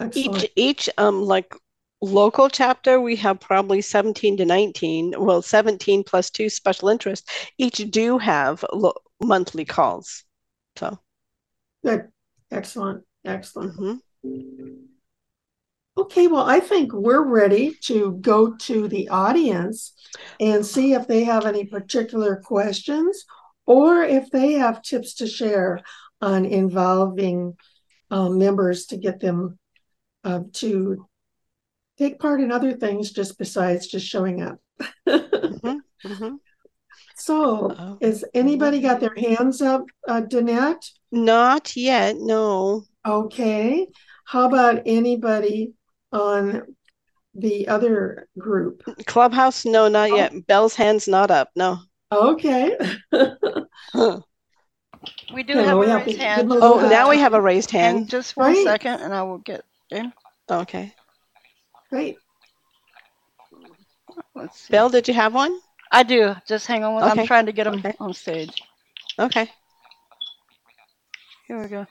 Excellent. 0.00 0.44
Each 0.44 0.50
each 0.54 0.90
um 0.98 1.22
like 1.22 1.54
local 2.00 2.48
chapter 2.48 3.00
we 3.00 3.16
have 3.16 3.40
probably 3.40 3.80
17 3.80 4.36
to 4.36 4.44
19 4.44 5.14
well 5.18 5.42
17 5.42 6.04
plus 6.04 6.30
two 6.30 6.48
special 6.48 6.88
interests 6.88 7.28
each 7.58 7.78
do 7.90 8.18
have 8.18 8.64
lo- 8.72 8.94
monthly 9.20 9.64
calls 9.64 10.22
so 10.76 10.96
good 11.84 12.06
excellent 12.52 13.02
excellent 13.28 13.78
mm-hmm. 13.78 14.72
okay 15.96 16.26
well 16.26 16.44
i 16.44 16.58
think 16.58 16.92
we're 16.92 17.24
ready 17.24 17.74
to 17.82 18.12
go 18.20 18.54
to 18.56 18.88
the 18.88 19.08
audience 19.08 19.94
and 20.40 20.64
see 20.64 20.92
if 20.92 21.06
they 21.06 21.24
have 21.24 21.46
any 21.46 21.64
particular 21.64 22.36
questions 22.36 23.24
or 23.66 24.02
if 24.02 24.30
they 24.30 24.52
have 24.52 24.82
tips 24.82 25.14
to 25.14 25.26
share 25.26 25.80
on 26.20 26.44
involving 26.44 27.54
um, 28.10 28.38
members 28.38 28.86
to 28.86 28.96
get 28.96 29.20
them 29.20 29.58
uh, 30.24 30.40
to 30.54 31.06
take 31.98 32.18
part 32.18 32.40
in 32.40 32.52
other 32.52 32.72
things 32.72 33.10
just 33.10 33.38
besides 33.38 33.86
just 33.86 34.06
showing 34.06 34.42
up. 34.42 34.58
mm-hmm, 35.06 35.76
mm-hmm. 36.06 36.34
So, 37.16 37.98
is 38.00 38.24
anybody 38.32 38.80
got 38.80 39.00
their 39.00 39.14
hands 39.16 39.60
up, 39.60 39.84
uh, 40.06 40.22
Danette? 40.22 40.90
Not 41.10 41.76
yet, 41.76 42.16
no. 42.18 42.84
Okay. 43.06 43.86
How 44.24 44.46
about 44.46 44.82
anybody 44.86 45.72
on 46.12 46.62
the 47.34 47.68
other 47.68 48.28
group? 48.38 48.82
Clubhouse? 49.06 49.64
No, 49.64 49.88
not 49.88 50.10
oh. 50.10 50.16
yet. 50.16 50.46
Bell's 50.46 50.74
hands 50.74 51.08
not 51.08 51.30
up. 51.30 51.50
No. 51.56 51.78
Okay. 52.12 52.76
We 55.32 55.42
do 55.42 55.52
okay, 55.52 55.64
have 55.64 55.76
a 55.76 55.80
raised 55.80 56.18
hand. 56.18 56.48
Oh, 56.50 56.88
now 56.88 57.10
we 57.10 57.18
have 57.18 57.34
a 57.34 57.40
raised 57.40 57.70
hand. 57.70 57.98
And 57.98 58.08
just 58.08 58.36
one 58.36 58.52
right. 58.52 58.64
second, 58.64 59.00
and 59.00 59.14
I 59.14 59.22
will 59.22 59.38
get 59.38 59.62
in. 59.90 60.12
Okay. 60.50 60.94
Great. 61.90 62.16
Let's 64.34 64.60
see. 64.60 64.72
Bill, 64.72 64.88
did 64.88 65.06
you 65.06 65.14
have 65.14 65.34
one? 65.34 65.58
I 65.92 66.02
do. 66.02 66.34
Just 66.46 66.66
hang 66.66 66.84
on. 66.84 67.02
Okay. 67.02 67.20
I'm 67.20 67.26
trying 67.26 67.46
to 67.46 67.52
get 67.52 67.64
them 67.64 67.74
okay. 67.74 67.94
on 68.00 68.12
stage. 68.12 68.62
Okay. 69.18 69.50
Here 71.46 71.60
we 71.60 71.68
go. 71.68 71.86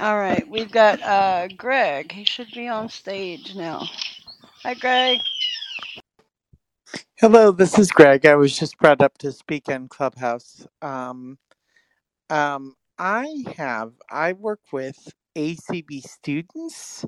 All 0.00 0.18
right, 0.18 0.48
we've 0.48 0.72
got 0.72 1.02
uh, 1.02 1.48
Greg. 1.58 2.12
He 2.12 2.24
should 2.24 2.52
be 2.54 2.68
on 2.68 2.90
stage 2.90 3.54
now. 3.56 3.88
Hi, 4.64 4.74
Greg. 4.74 5.20
Hello, 7.20 7.52
this 7.52 7.78
is 7.78 7.92
Greg. 7.92 8.26
I 8.26 8.36
was 8.36 8.58
just 8.58 8.78
brought 8.78 9.00
up 9.00 9.18
to 9.18 9.32
speak 9.32 9.68
in 9.70 9.88
Clubhouse. 9.88 10.66
Um, 10.82 11.38
um, 12.30 12.74
I 12.98 13.44
have, 13.56 13.92
I 14.10 14.34
work 14.34 14.60
with 14.72 14.96
ACB 15.36 16.02
students, 16.02 17.04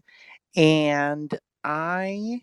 and 0.57 1.39
I 1.65 2.43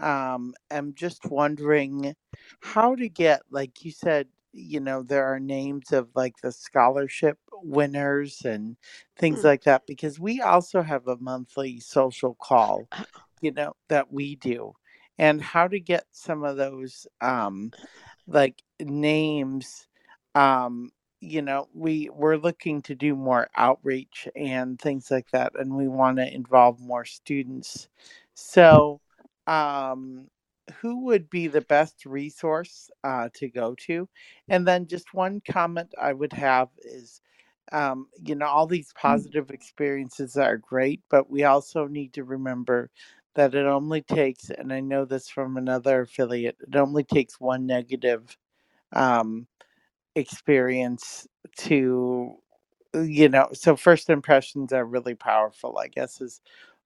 um, 0.00 0.54
am 0.70 0.94
just 0.94 1.26
wondering 1.26 2.14
how 2.62 2.94
to 2.96 3.08
get, 3.08 3.42
like 3.50 3.84
you 3.84 3.92
said, 3.92 4.28
you 4.52 4.80
know, 4.80 5.02
there 5.02 5.26
are 5.26 5.40
names 5.40 5.92
of 5.92 6.08
like 6.14 6.34
the 6.42 6.52
scholarship 6.52 7.38
winners 7.62 8.42
and 8.44 8.76
things 9.16 9.40
mm. 9.40 9.44
like 9.44 9.64
that, 9.64 9.86
because 9.86 10.18
we 10.18 10.40
also 10.40 10.82
have 10.82 11.06
a 11.06 11.16
monthly 11.18 11.80
social 11.80 12.34
call, 12.40 12.88
you 13.40 13.52
know, 13.52 13.74
that 13.88 14.12
we 14.12 14.36
do. 14.36 14.72
And 15.18 15.40
how 15.40 15.68
to 15.68 15.78
get 15.78 16.06
some 16.10 16.42
of 16.42 16.56
those 16.56 17.06
um, 17.20 17.70
like 18.26 18.62
names 18.80 19.86
um, 20.34 20.90
you 21.24 21.40
know 21.40 21.68
we 21.72 22.10
we're 22.12 22.36
looking 22.36 22.82
to 22.82 22.94
do 22.94 23.16
more 23.16 23.48
outreach 23.56 24.28
and 24.36 24.78
things 24.78 25.10
like 25.10 25.30
that 25.32 25.52
and 25.58 25.74
we 25.74 25.88
want 25.88 26.18
to 26.18 26.34
involve 26.34 26.78
more 26.80 27.04
students 27.04 27.88
so 28.34 29.00
um 29.46 30.26
who 30.80 31.04
would 31.04 31.28
be 31.30 31.46
the 31.46 31.60
best 31.62 32.06
resource 32.06 32.90
uh, 33.04 33.28
to 33.34 33.48
go 33.48 33.74
to 33.74 34.08
and 34.48 34.66
then 34.66 34.86
just 34.86 35.14
one 35.14 35.40
comment 35.48 35.92
i 36.00 36.12
would 36.12 36.32
have 36.32 36.68
is 36.84 37.20
um, 37.72 38.06
you 38.24 38.34
know 38.34 38.46
all 38.46 38.66
these 38.66 38.92
mm. 38.92 39.00
positive 39.00 39.50
experiences 39.50 40.36
are 40.36 40.56
great 40.56 41.00
but 41.10 41.30
we 41.30 41.44
also 41.44 41.86
need 41.86 42.12
to 42.12 42.24
remember 42.24 42.90
that 43.34 43.54
it 43.54 43.66
only 43.66 44.02
takes 44.02 44.50
and 44.50 44.72
i 44.72 44.80
know 44.80 45.04
this 45.04 45.28
from 45.28 45.56
another 45.56 46.02
affiliate 46.02 46.56
it 46.60 46.76
only 46.76 47.04
takes 47.04 47.40
one 47.40 47.66
negative 47.66 48.36
um, 48.92 49.46
experience 50.14 51.26
to 51.56 52.34
you 52.94 53.28
know 53.28 53.48
so 53.52 53.74
first 53.74 54.08
impressions 54.08 54.72
are 54.72 54.84
really 54.84 55.14
powerful 55.14 55.76
i 55.78 55.88
guess 55.88 56.20
is 56.20 56.40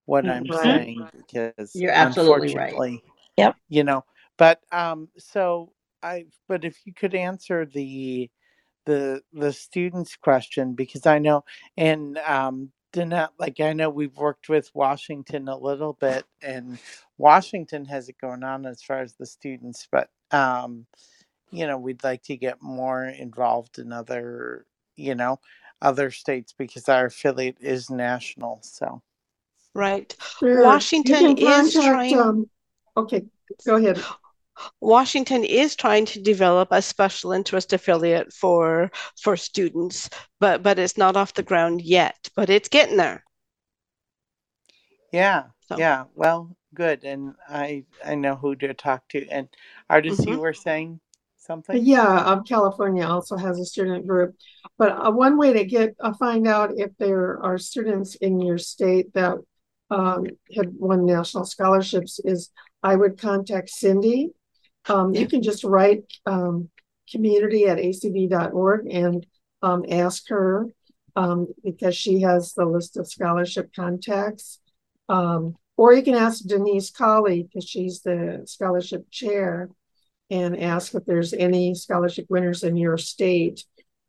what 0.07 0.27
i'm 0.27 0.45
mm-hmm. 0.45 0.63
saying 0.63 1.09
because 1.15 1.75
you're 1.75 1.93
absolutely 1.93 2.55
right 2.55 3.01
yep 3.37 3.55
you 3.69 3.85
know 3.85 4.03
but 4.39 4.63
um 4.73 5.09
so 5.19 5.71
i 6.03 6.25
but 6.49 6.65
if 6.65 6.79
you 6.87 6.95
could 6.95 7.15
answer 7.15 7.67
the 7.67 8.31
the 8.89 9.23
the 9.35 9.53
students 9.53 10.17
question 10.17 10.73
because 10.73 11.05
i 11.05 11.19
know 11.19 11.45
and 11.77 12.17
um 12.27 12.73
Danette, 12.95 13.33
like 13.39 13.61
I 13.61 13.75
know 13.75 13.91
we've 13.91 14.17
worked 14.17 14.49
with 14.49 14.71
Washington 14.75 15.47
a 15.49 15.57
little 15.59 15.93
bit, 15.93 16.25
and 16.41 16.79
Washington 17.19 17.85
has 17.85 18.09
it 18.09 18.17
going 18.19 18.43
on 18.43 18.65
as 18.65 18.83
far 18.83 19.01
as 19.01 19.13
the 19.13 19.27
students, 19.27 19.87
but 19.93 20.09
um, 20.31 20.87
you 21.51 21.67
know, 21.67 21.77
we'd 21.77 22.03
like 22.03 22.23
to 22.25 22.37
get 22.37 22.63
more 22.63 23.05
involved 23.05 23.79
in 23.79 23.93
other, 23.93 24.65
you 24.97 25.15
know, 25.15 25.39
other 25.83 26.11
states 26.11 26.55
because 26.57 26.89
our 26.89 27.07
affiliate 27.07 27.59
is 27.61 27.91
national. 27.91 28.61
So, 28.63 29.03
right. 29.75 30.15
Sure. 30.39 30.65
Washington 30.65 31.37
is 31.37 31.75
trying. 31.75 32.19
Um, 32.19 32.51
okay, 32.97 33.25
go 33.67 33.77
ahead. 33.77 34.03
Washington 34.81 35.45
is 35.45 35.77
trying 35.77 36.05
to 36.07 36.21
develop 36.21 36.69
a 36.71 36.83
special 36.83 37.33
interest 37.33 37.73
affiliate 37.73 38.33
for 38.33 38.91
for 39.21 39.37
students, 39.37 40.11
but 40.41 40.63
but 40.63 40.79
it's 40.79 40.99
not 40.99 41.17
off 41.17 41.35
the 41.35 41.43
ground 41.43 41.83
yet. 41.83 42.29
But 42.35 42.51
it's 42.51 42.69
getting 42.69 42.97
there. 42.97 43.25
Yeah, 45.13 45.45
so. 45.67 45.79
yeah. 45.79 46.05
Well, 46.15 46.57
good, 46.75 47.05
and 47.05 47.35
I 47.49 47.85
I 48.05 48.15
know 48.15 48.37
who 48.37 48.55
to 48.57 48.75
talk 48.75 49.09
to. 49.09 49.27
And 49.29 49.49
Ardis, 49.91 50.17
mm-hmm. 50.17 50.31
you 50.31 50.41
were 50.41 50.55
saying 50.55 51.01
something? 51.49 51.85
Yeah, 51.85 52.25
um, 52.25 52.45
California 52.45 53.07
also 53.07 53.37
has 53.37 53.59
a 53.59 53.65
student 53.65 54.07
group. 54.07 54.37
But 54.77 54.93
uh, 54.93 55.11
one 55.11 55.37
way 55.37 55.53
to 55.55 55.65
get 55.65 55.97
uh, 56.01 56.13
find 56.13 56.47
out 56.47 56.73
if 56.77 56.91
there 56.99 57.43
are 57.43 57.59
students 57.59 58.15
in 58.17 58.41
your 58.41 58.59
state 58.59 59.13
that 59.15 59.39
um, 59.91 60.27
had 60.55 60.73
won 60.79 61.07
national 61.07 61.47
scholarships 61.47 62.21
is 62.23 62.51
I 62.83 62.95
would 62.95 63.19
contact 63.19 63.71
Cindy. 63.71 64.31
Um, 64.89 65.15
you 65.15 65.27
can 65.27 65.43
just 65.43 65.65
write 65.65 66.05
um, 66.27 66.69
community 67.11 67.67
at 67.67 67.79
acb.org 67.79 68.87
and 68.91 69.27
um, 69.63 69.85
ask 69.91 70.29
her 70.29 70.67
um, 71.17 71.49
because 71.65 71.97
she 71.97 72.21
has 72.21 72.53
the 72.55 72.65
list 72.65 72.97
of 72.97 73.09
scholarship 73.09 73.71
contacts. 73.75 74.61
Um, 75.09 75.57
or 75.77 75.93
you 75.93 76.03
can 76.03 76.15
ask 76.15 76.45
Denise 76.45 76.91
Colley 76.91 77.45
because 77.45 77.69
she's 77.69 78.03
the 78.03 78.43
scholarship 78.47 79.11
chair 79.11 79.71
and 80.31 80.61
ask 80.61 80.95
if 80.95 81.05
there's 81.07 81.33
any 81.33 81.75
scholarship 81.75 82.27
winners 82.29 82.63
in 82.63 82.77
your 82.77 82.99
state 82.99 83.65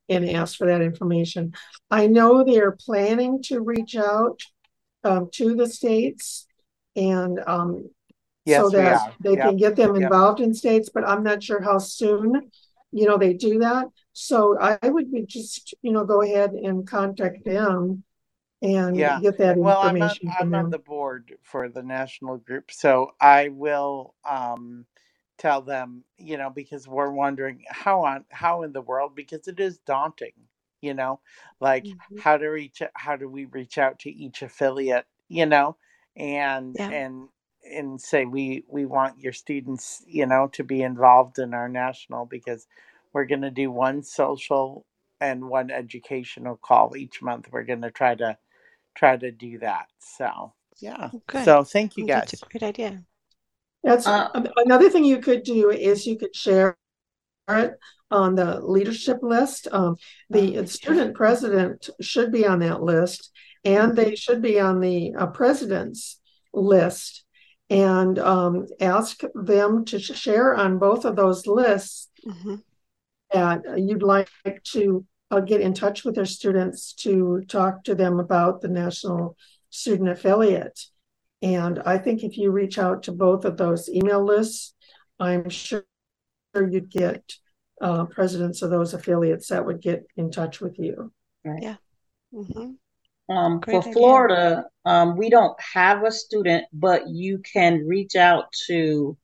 and 0.10 0.30
ask 0.30 0.58
for 0.58 0.68
that 0.68 0.82
information. 0.82 1.54
I 1.90 2.08
know 2.08 2.44
they're 2.44 2.72
planning 2.72 3.42
to 3.44 3.62
reach 3.62 3.96
out 3.96 4.42
um, 5.04 5.30
to 5.34 5.56
the 5.56 5.68
states 5.68 6.48
and 6.96 7.40
um, 7.46 7.90
Yes, 8.50 8.68
so 8.68 8.70
that 8.72 9.02
they 9.20 9.38
Yep, 9.38 9.38
can 9.38 9.58
get 9.58 9.76
them 9.76 9.96
yep. 9.96 10.16
involved 10.16 10.40
in 10.42 10.54
states, 10.54 10.90
but 10.94 11.08
I'm 11.08 11.24
not 11.24 11.44
sure 11.44 11.62
how 11.62 11.78
soon, 11.80 12.52
you 12.92 13.08
know, 13.08 13.18
they 13.18 13.34
do 13.34 13.60
that. 13.60 13.88
So 14.14 14.58
I 14.60 14.78
would 14.90 15.12
be 15.12 15.26
just, 15.26 15.74
you 15.82 15.92
know, 15.92 16.06
go 16.06 16.22
ahead 16.22 16.52
and 16.54 16.88
contact 16.88 17.46
them 17.46 18.04
and 18.62 18.98
Yeah. 18.98 19.22
get 19.22 19.38
that 19.40 19.58
Well, 19.62 19.82
I'm 19.82 20.02
on, 20.02 20.16
information 20.16 20.34
from 20.38 20.54
I'm 20.54 20.56
on 20.56 20.70
the 20.70 20.80
board 20.80 21.38
for 21.44 21.68
the 21.70 21.84
national 21.84 22.38
group, 22.38 22.72
so 22.72 23.12
I 23.20 23.50
will 23.50 24.16
um 24.30 24.86
tell 25.38 25.62
them, 25.62 26.04
you 26.18 26.38
know, 26.38 26.50
because 26.50 26.88
we're 26.88 27.12
wondering 27.12 27.64
how 27.70 28.04
on 28.06 28.26
how 28.30 28.64
in 28.64 28.72
the 28.74 28.82
world 28.82 29.16
because 29.16 29.48
it 29.48 29.60
is 29.60 29.80
daunting, 29.80 30.34
you 30.82 30.94
know, 30.94 31.20
like 31.60 31.88
Mhm. 32.10 32.24
how 32.24 32.38
to 32.38 32.48
reach 32.48 32.82
how 32.96 33.16
do 33.18 33.28
we 33.30 33.46
reach 33.46 33.78
out 33.78 34.00
to 34.00 34.10
each 34.12 34.42
affiliate, 34.44 35.06
you 35.28 35.46
know, 35.46 35.76
and 36.16 36.78
Yeah. 36.78 36.90
and 36.90 37.28
and 37.72 38.00
say 38.02 38.26
we 38.26 38.64
we 38.68 38.86
want 38.86 39.20
your 39.20 39.34
students, 39.34 40.04
you 40.08 40.26
know, 40.26 40.48
to 40.54 40.64
be 40.64 40.82
involved 40.82 41.40
in 41.40 41.54
our 41.54 41.70
national 41.70 42.26
because 42.26 42.68
we're 43.14 43.26
going 43.26 43.42
to 43.42 43.52
do 43.52 43.72
one 43.72 44.04
social 44.04 44.86
and 45.22 45.50
one 45.50 45.72
educational 45.72 46.58
call 46.58 46.96
each 46.98 47.22
month. 47.22 47.48
We're 47.52 47.64
going 47.64 47.82
to 47.82 47.92
try 47.92 48.16
to 48.16 48.38
try 48.96 49.18
to 49.18 49.32
do 49.32 49.60
that. 49.60 49.88
So 50.00 50.54
yeah. 50.80 51.12
Good. 51.28 51.44
So 51.46 51.64
thank 51.64 51.98
you 51.98 52.06
Oh, 52.06 52.08
That's 52.08 52.34
a 52.34 52.38
guys. 52.38 52.44
great 52.52 52.64
idea. 52.64 53.04
That's 53.84 54.08
Uh, 54.08 54.30
another 54.58 54.90
thing 54.90 55.06
you 55.06 55.20
could 55.20 55.44
do 55.44 55.70
is 55.70 56.06
you 56.06 56.18
could 56.18 56.36
share 56.36 56.78
it 57.50 57.74
on 58.12 58.36
the 58.36 58.60
leadership 58.62 59.20
list. 59.22 59.68
Um, 59.72 59.98
the 60.30 60.60
Oh, 60.60 60.66
student 60.66 61.16
president 61.16 61.90
should 62.02 62.32
be 62.32 62.46
on 62.46 62.60
that 62.60 62.82
list, 62.82 63.32
and 63.64 63.96
they 63.96 64.16
should 64.16 64.42
be 64.42 64.60
on 64.60 64.80
the 64.80 65.14
uh, 65.16 65.28
president's 65.28 66.20
list. 66.54 67.26
And 67.70 68.18
um, 68.18 68.68
ask 68.80 69.22
them 69.36 69.86
to 69.86 70.00
share 70.00 70.56
on 70.56 70.80
both 70.80 71.06
of 71.06 71.16
those 71.16 71.46
lists 71.46 72.10
hmm 72.24 72.56
that 73.32 73.62
you'd 73.78 74.02
like 74.02 74.28
to 74.64 75.06
uh, 75.32 75.40
get 75.40 75.62
in 75.62 75.74
touch 75.74 76.04
with 76.04 76.16
their 76.16 76.26
students 76.26 76.94
to 76.94 77.44
talk 77.48 77.84
to 77.84 77.96
them 77.96 78.20
about 78.20 78.62
the 78.62 78.68
National 78.68 79.38
Student 79.70 80.10
Affiliate. 80.10 80.80
And 81.42 81.80
I 81.86 81.98
think 81.98 82.24
if 82.24 82.38
you 82.38 82.52
reach 82.52 82.78
out 82.78 83.04
to 83.04 83.12
both 83.12 83.46
of 83.46 83.58
those 83.58 83.88
email 83.88 84.24
lists, 84.24 84.74
I'm 85.20 85.50
sure 85.50 85.84
you'd 86.56 86.90
get 86.90 87.34
uh, 87.82 88.06
presidents 88.06 88.62
of 88.62 88.72
those 88.72 88.94
affiliates 88.94 89.48
that 89.50 89.66
would 89.66 89.82
get 89.82 90.06
in 90.18 90.32
touch 90.32 90.60
with 90.60 90.78
you. 90.80 91.14
hmm 92.32 92.72
Um, 93.30 93.62
for 93.62 93.80
idea. 93.80 93.94
Florida, 93.94 94.66
um, 94.86 95.16
we 95.16 95.30
don't 95.30 95.60
have 95.62 96.04
a 96.04 96.12
student, 96.12 96.66
but 96.74 97.08
you 97.08 97.40
can 97.40 97.86
reach 97.88 98.16
out 98.16 98.46
to 98.68 99.18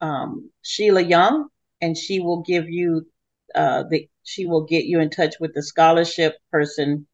um, 0.00 0.50
Sheila 0.62 1.00
Young, 1.02 1.48
and 1.80 1.96
she 1.96 2.20
will 2.20 2.42
give 2.42 2.68
you 2.68 3.06
uh, 3.54 3.84
the 3.90 4.08
she 4.22 4.46
will 4.46 4.64
get 4.64 4.84
you 4.84 5.00
in 5.00 5.10
touch 5.10 5.36
with 5.40 5.54
the 5.54 5.62
scholarship 5.62 6.36
person, 6.52 7.06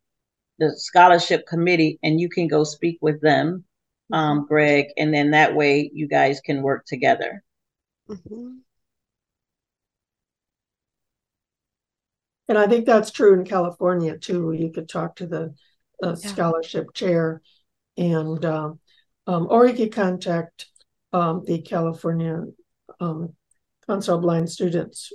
the 0.58 0.74
scholarship 0.76 1.46
committee, 1.46 1.98
and 2.02 2.20
you 2.20 2.28
can 2.28 2.48
go 2.48 2.64
speak 2.64 2.98
with 3.00 3.20
them, 3.20 3.64
um, 4.12 4.46
Greg, 4.46 4.86
and 4.96 5.14
then 5.14 5.30
that 5.30 5.54
way 5.54 5.90
you 5.94 6.08
guys 6.08 6.40
can 6.40 6.62
work 6.62 6.84
together. 6.86 7.42
hmm 8.08 8.58
And 12.48 12.58
I 12.58 12.66
think 12.66 12.84
that's 12.84 13.10
true 13.10 13.32
in 13.32 13.44
California 13.44 14.18
too. 14.18 14.52
You 14.52 14.70
could 14.70 14.88
talk 14.88 15.16
to 15.16 15.26
the 15.26 15.54
uh, 16.02 16.16
Yeah. 16.22 16.30
scholarship 16.30 16.92
chair, 16.94 17.42
and 17.96 18.44
um, 18.44 18.80
um, 19.26 19.46
or 19.50 19.66
you 19.66 19.74
could 19.74 19.92
contact 19.92 20.66
um, 21.12 21.44
the 21.46 21.60
California 21.62 22.44
um, 23.00 23.34
Council 23.86 24.16
of 24.16 24.22
Blind 24.22 24.50
Students 24.50 25.12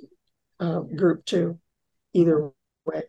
uh, 0.60 0.80
group 0.80 1.26
too. 1.26 1.60
Either 2.14 2.52
way. 2.86 3.04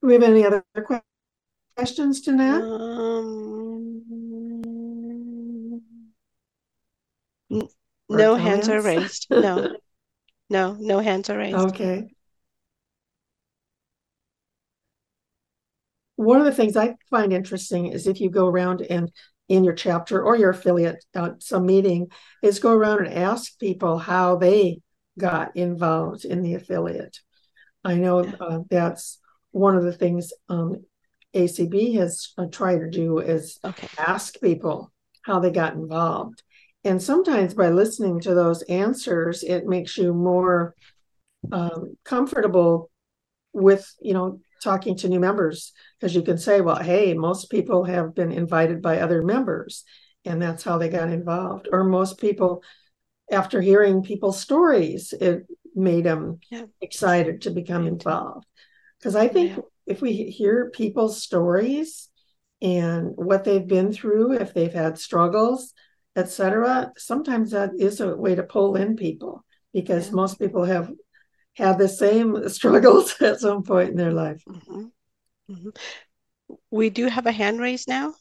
Do 0.00 0.06
we 0.06 0.14
have 0.14 0.22
any 0.22 0.46
other 0.46 0.64
que- 0.74 1.02
questions 1.76 2.20
to? 2.22 2.30
Um, 2.30 4.02
no 8.08 8.34
hands 8.36 8.68
are 8.68 8.80
raised. 8.82 9.26
No, 9.30 9.74
no, 10.50 10.76
no 10.78 10.98
hands 10.98 11.30
are 11.30 11.38
raised. 11.38 11.56
Okay. 11.56 12.08
One 16.16 16.38
of 16.38 16.44
the 16.44 16.52
things 16.52 16.76
I 16.76 16.96
find 17.08 17.32
interesting 17.32 17.86
is 17.86 18.06
if 18.06 18.20
you 18.20 18.28
go 18.30 18.46
around 18.46 18.82
and 18.82 19.10
in 19.48 19.64
your 19.64 19.74
chapter 19.74 20.22
or 20.22 20.36
your 20.36 20.50
affiliate 20.50 21.04
at 21.14 21.42
some 21.42 21.66
meeting, 21.66 22.08
is 22.42 22.60
go 22.60 22.72
around 22.72 23.06
and 23.06 23.14
ask 23.14 23.58
people 23.58 23.98
how 23.98 24.36
they 24.36 24.80
got 25.18 25.56
involved 25.56 26.24
in 26.24 26.42
the 26.42 26.54
affiliate. 26.54 27.18
I 27.82 27.94
know 27.94 28.32
uh, 28.38 28.60
that's 28.70 29.18
one 29.50 29.76
of 29.76 29.82
the 29.82 29.92
things 29.92 30.32
um, 30.48 30.84
ACB 31.34 31.94
has 31.94 32.32
uh, 32.38 32.46
tried 32.46 32.78
to 32.80 32.90
do 32.90 33.18
is 33.18 33.58
Okay. 33.64 33.88
ask 33.98 34.40
people 34.40 34.92
how 35.22 35.40
they 35.40 35.50
got 35.50 35.74
involved. 35.74 36.42
And 36.84 37.02
sometimes 37.02 37.54
by 37.54 37.68
listening 37.68 38.20
to 38.20 38.34
those 38.34 38.62
answers, 38.62 39.42
it 39.42 39.66
makes 39.66 39.98
you 39.98 40.14
more 40.14 40.74
um, 41.52 41.96
comfortable 42.04 42.90
with, 43.52 43.92
you 44.00 44.14
know, 44.14 44.40
talking 44.62 44.96
to 44.96 45.08
new 45.08 45.20
members 45.20 45.72
because 45.98 46.14
you 46.14 46.22
can 46.22 46.38
say, 46.38 46.60
well, 46.60 46.76
hey, 46.82 47.14
most 47.14 47.50
people 47.50 47.84
have 47.84 48.14
been 48.14 48.32
invited 48.32 48.80
by 48.80 49.00
other 49.00 49.22
members, 49.22 49.84
and 50.24 50.40
that's 50.40 50.62
how 50.62 50.78
they 50.78 50.88
got 50.88 51.10
involved. 51.10 51.68
Or 51.72 51.84
most 51.84 52.18
people, 52.18 52.62
after 53.30 53.60
hearing 53.60 54.02
people's 54.02 54.40
stories, 54.40 55.12
it 55.12 55.46
made 55.74 56.04
them 56.04 56.40
Yeah. 56.50 56.64
excited 56.80 57.42
to 57.42 57.50
become 57.50 57.86
involved. 57.86 58.46
Because 58.98 59.16
I 59.16 59.28
think 59.28 59.52
Yeah. 59.52 59.62
if 59.86 60.00
we 60.00 60.12
hear 60.12 60.70
people's 60.70 61.22
stories 61.22 62.08
and 62.62 63.12
what 63.16 63.44
they've 63.44 63.66
been 63.66 63.92
through, 63.92 64.34
if 64.34 64.52
they've 64.52 64.72
had 64.72 64.98
struggles, 64.98 65.72
etc., 66.20 66.92
sometimes 66.96 67.50
that 67.50 67.70
is 67.78 68.00
a 68.00 68.16
way 68.16 68.34
to 68.34 68.42
pull 68.42 68.76
in 68.76 68.96
people 68.96 69.44
because 69.72 70.08
Yeah. 70.08 70.14
most 70.14 70.38
people 70.38 70.64
have 70.64 70.90
had 71.54 71.78
the 71.78 71.88
same 71.88 72.48
struggles 72.56 73.14
at 73.20 73.40
some 73.40 73.62
point 73.62 73.90
in 73.90 73.96
their 73.96 74.12
life. 74.12 74.42
hmm 74.46 74.86
hmm 75.48 75.70
We 76.70 76.90
do 76.90 77.06
have 77.06 77.26
a 77.26 77.32
hand 77.32 77.60
raised 77.60 77.88
now. 77.88 78.14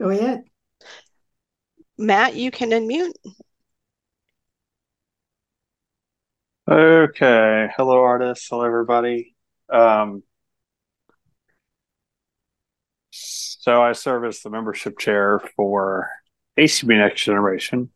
Go 0.00 0.08
ahead. 0.10 0.44
Matt, 1.98 2.34
you 2.34 2.50
can 2.50 2.70
unmute. 2.70 3.12
Okay. 6.68 7.68
Hello, 7.76 7.96
Ardis. 8.02 8.46
Hello, 8.48 8.64
everybody. 8.64 9.34
Um, 9.68 10.22
so 13.10 13.82
I 13.82 13.92
serve 13.92 14.24
as 14.24 14.40
the 14.40 14.50
membership 14.50 14.98
chair 14.98 15.40
for 15.56 16.08
ACB 16.58 16.88
Next 16.88 17.22
Generation. 17.22 17.90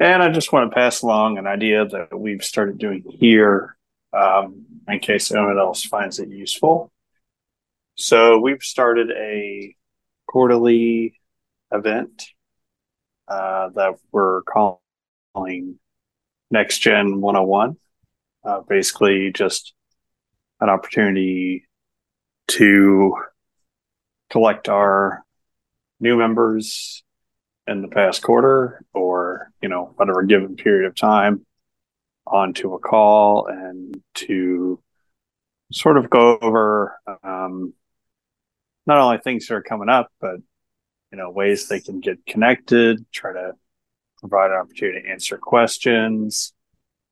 And 0.00 0.22
I 0.22 0.30
just 0.30 0.52
want 0.52 0.70
to 0.70 0.74
pass 0.74 1.02
along 1.02 1.38
an 1.38 1.46
idea 1.46 1.84
that 1.86 2.18
we've 2.18 2.44
started 2.44 2.78
doing 2.78 3.02
here 3.06 3.76
um, 4.12 4.66
in 4.88 4.98
case 5.00 5.30
anyone 5.30 5.58
else 5.58 5.84
finds 5.84 6.18
it 6.18 6.28
useful. 6.28 6.90
So 7.96 8.38
we've 8.38 8.62
started 8.62 9.10
a 9.10 9.74
quarterly 10.26 11.20
event 11.72 12.26
uh, 13.28 13.70
that 13.70 13.94
we're 14.12 14.42
calling 14.42 15.78
Next 16.50 16.78
Gen 16.78 17.20
101. 17.20 17.76
Uh, 18.42 18.60
basically, 18.60 19.32
just 19.32 19.74
an 20.60 20.68
opportunity 20.68 21.66
to 22.48 23.14
collect 24.30 24.68
our 24.68 25.24
new 26.00 26.16
members 26.16 27.02
in 27.70 27.82
the 27.82 27.88
past 27.88 28.20
quarter 28.20 28.84
or, 28.92 29.52
you 29.62 29.68
know, 29.68 29.92
whatever 29.94 30.24
given 30.24 30.56
period 30.56 30.86
of 30.86 30.96
time 30.96 31.46
onto 32.26 32.74
a 32.74 32.80
call 32.80 33.46
and 33.46 34.02
to 34.14 34.82
sort 35.72 35.96
of 35.96 36.10
go 36.10 36.36
over 36.42 36.98
um, 37.22 37.72
not 38.86 38.98
only 38.98 39.18
things 39.18 39.46
that 39.46 39.54
are 39.54 39.62
coming 39.62 39.88
up, 39.88 40.10
but 40.20 40.36
you 41.12 41.18
know, 41.18 41.30
ways 41.30 41.68
they 41.68 41.80
can 41.80 42.00
get 42.00 42.26
connected, 42.26 43.04
try 43.12 43.32
to 43.32 43.52
provide 44.18 44.50
an 44.50 44.58
opportunity 44.58 45.02
to 45.02 45.08
answer 45.08 45.38
questions. 45.38 46.52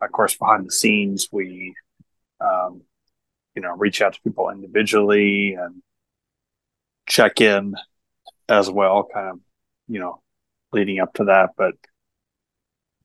Of 0.01 0.11
course, 0.13 0.37
behind 0.37 0.67
the 0.67 0.73
scenes, 0.73 1.29
we, 1.31 1.75
um, 2.41 2.83
you 3.55 3.63
know, 3.63 3.75
reach 3.77 4.03
out 4.03 4.15
to 4.15 4.21
people 4.23 4.51
individually 4.51 5.55
and 5.55 5.83
check 7.07 7.41
in 7.41 7.75
as 8.49 8.69
well, 8.71 9.09
kind 9.13 9.31
of, 9.31 9.41
you 9.89 9.99
know, 10.01 10.21
leading 10.73 11.01
up 11.01 11.15
to 11.15 11.25
that. 11.25 11.51
But, 11.57 11.75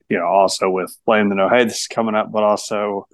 you 0.08 0.18
know, 0.18 0.26
also 0.26 0.70
with 0.70 0.96
letting 1.06 1.28
them 1.28 1.38
know, 1.38 1.48
hey, 1.48 1.64
this 1.64 1.82
is 1.82 1.86
coming 1.86 2.14
up, 2.14 2.30
but 2.30 2.42
also, 2.42 3.06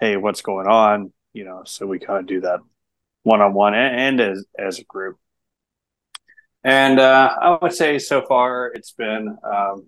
hey, 0.00 0.16
what's 0.16 0.42
going 0.42 0.66
on? 0.66 1.12
You 1.32 1.44
know, 1.44 1.62
so 1.64 1.86
we 1.86 1.98
kind 1.98 2.20
of 2.20 2.26
do 2.26 2.40
that 2.42 2.60
one 3.22 3.40
on 3.40 3.52
one 3.52 3.74
and 3.74 4.20
as 4.20 4.44
as 4.58 4.78
a 4.78 4.84
group. 4.84 5.18
And 6.64 6.98
uh, 6.98 7.34
I 7.40 7.58
would 7.62 7.72
say 7.72 7.98
so 7.98 8.22
far 8.22 8.72
it's 8.74 8.92
been, 8.92 9.28
um, 9.44 9.86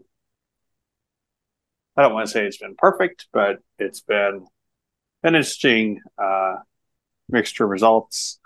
I 1.97 2.03
don't 2.03 2.15
want 2.15 2.27
to 2.27 2.33
say 2.33 2.47
it's 2.47 2.59
been 2.59 2.77
perfect, 2.77 3.27
but 3.33 3.59
it's 3.79 4.01
been 4.01 4.47
an 5.23 5.35
interesting 5.35 6.01
uh, 6.17 6.57
mixture 7.29 7.65
of 7.65 7.71
results 7.71 8.39